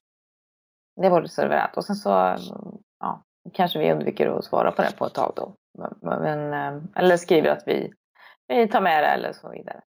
Det 1.00 1.10
vore 1.10 1.28
serverat. 1.28 1.76
Och 1.76 1.84
sen 1.84 1.96
så 1.96 2.36
ja, 3.00 3.22
kanske 3.52 3.78
vi 3.78 3.92
undviker 3.92 4.26
att 4.26 4.44
svara 4.44 4.72
på 4.72 4.82
det 4.82 4.96
på 4.98 5.06
ett 5.06 5.14
tag 5.14 5.32
då. 5.36 5.54
Men, 6.00 6.52
eh, 6.52 6.82
eller 6.94 7.16
skriver 7.16 7.48
att 7.48 7.62
vi, 7.66 7.92
vi 8.48 8.68
tar 8.68 8.80
med 8.80 9.02
det 9.04 9.08
eller 9.08 9.32
så 9.32 9.50
vidare. 9.50 9.80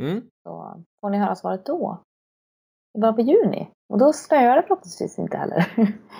Mm. 0.00 0.22
Så 0.42 0.84
får 1.00 1.10
ni 1.10 1.18
höra 1.18 1.34
svaret 1.34 1.66
då. 1.66 2.02
I 2.98 3.00
början 3.00 3.14
på 3.14 3.20
juni. 3.20 3.70
Och 3.92 3.98
då 3.98 4.12
snöar 4.12 4.56
det 4.56 4.62
förhoppningsvis 4.62 5.18
inte 5.18 5.36
heller. 5.36 5.66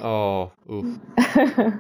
Ja, 0.03 0.51
uff. 0.65 0.85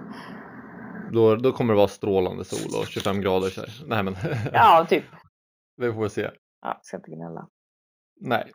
Då, 1.12 1.36
då 1.36 1.52
kommer 1.52 1.74
det 1.74 1.76
vara 1.76 1.88
strålande 1.88 2.44
sol 2.44 2.80
och 2.80 2.86
25 2.86 3.20
grader. 3.20 3.48
Så 3.48 3.60
här. 3.60 3.84
Nej 3.86 4.02
men, 4.02 4.16
ja, 4.52 4.86
typ. 4.88 5.04
vi 5.76 5.92
får 5.92 6.08
se. 6.08 6.30
Ja, 6.62 6.78
ska 6.82 6.96
inte 6.96 7.10
gnälla. 7.10 7.48
Nej. 8.20 8.52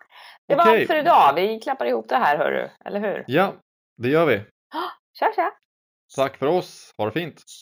Det 0.48 0.56
var 0.56 0.64
Okej. 0.64 0.80
allt 0.80 0.88
för 0.88 0.96
idag. 0.96 1.34
Vi 1.36 1.60
klappar 1.60 1.86
ihop 1.86 2.10
det 2.10 2.16
här 2.16 2.38
hörru. 2.38 2.70
Eller 2.86 3.00
hur? 3.00 3.24
Ja, 3.28 3.54
det 3.98 4.10
gör 4.10 4.26
vi. 4.26 4.36
Tja 5.20 5.32
tja! 5.36 5.52
Tack 6.16 6.38
för 6.38 6.48
oss. 6.48 6.94
Ha 6.98 7.06
det 7.06 7.12
fint. 7.12 7.44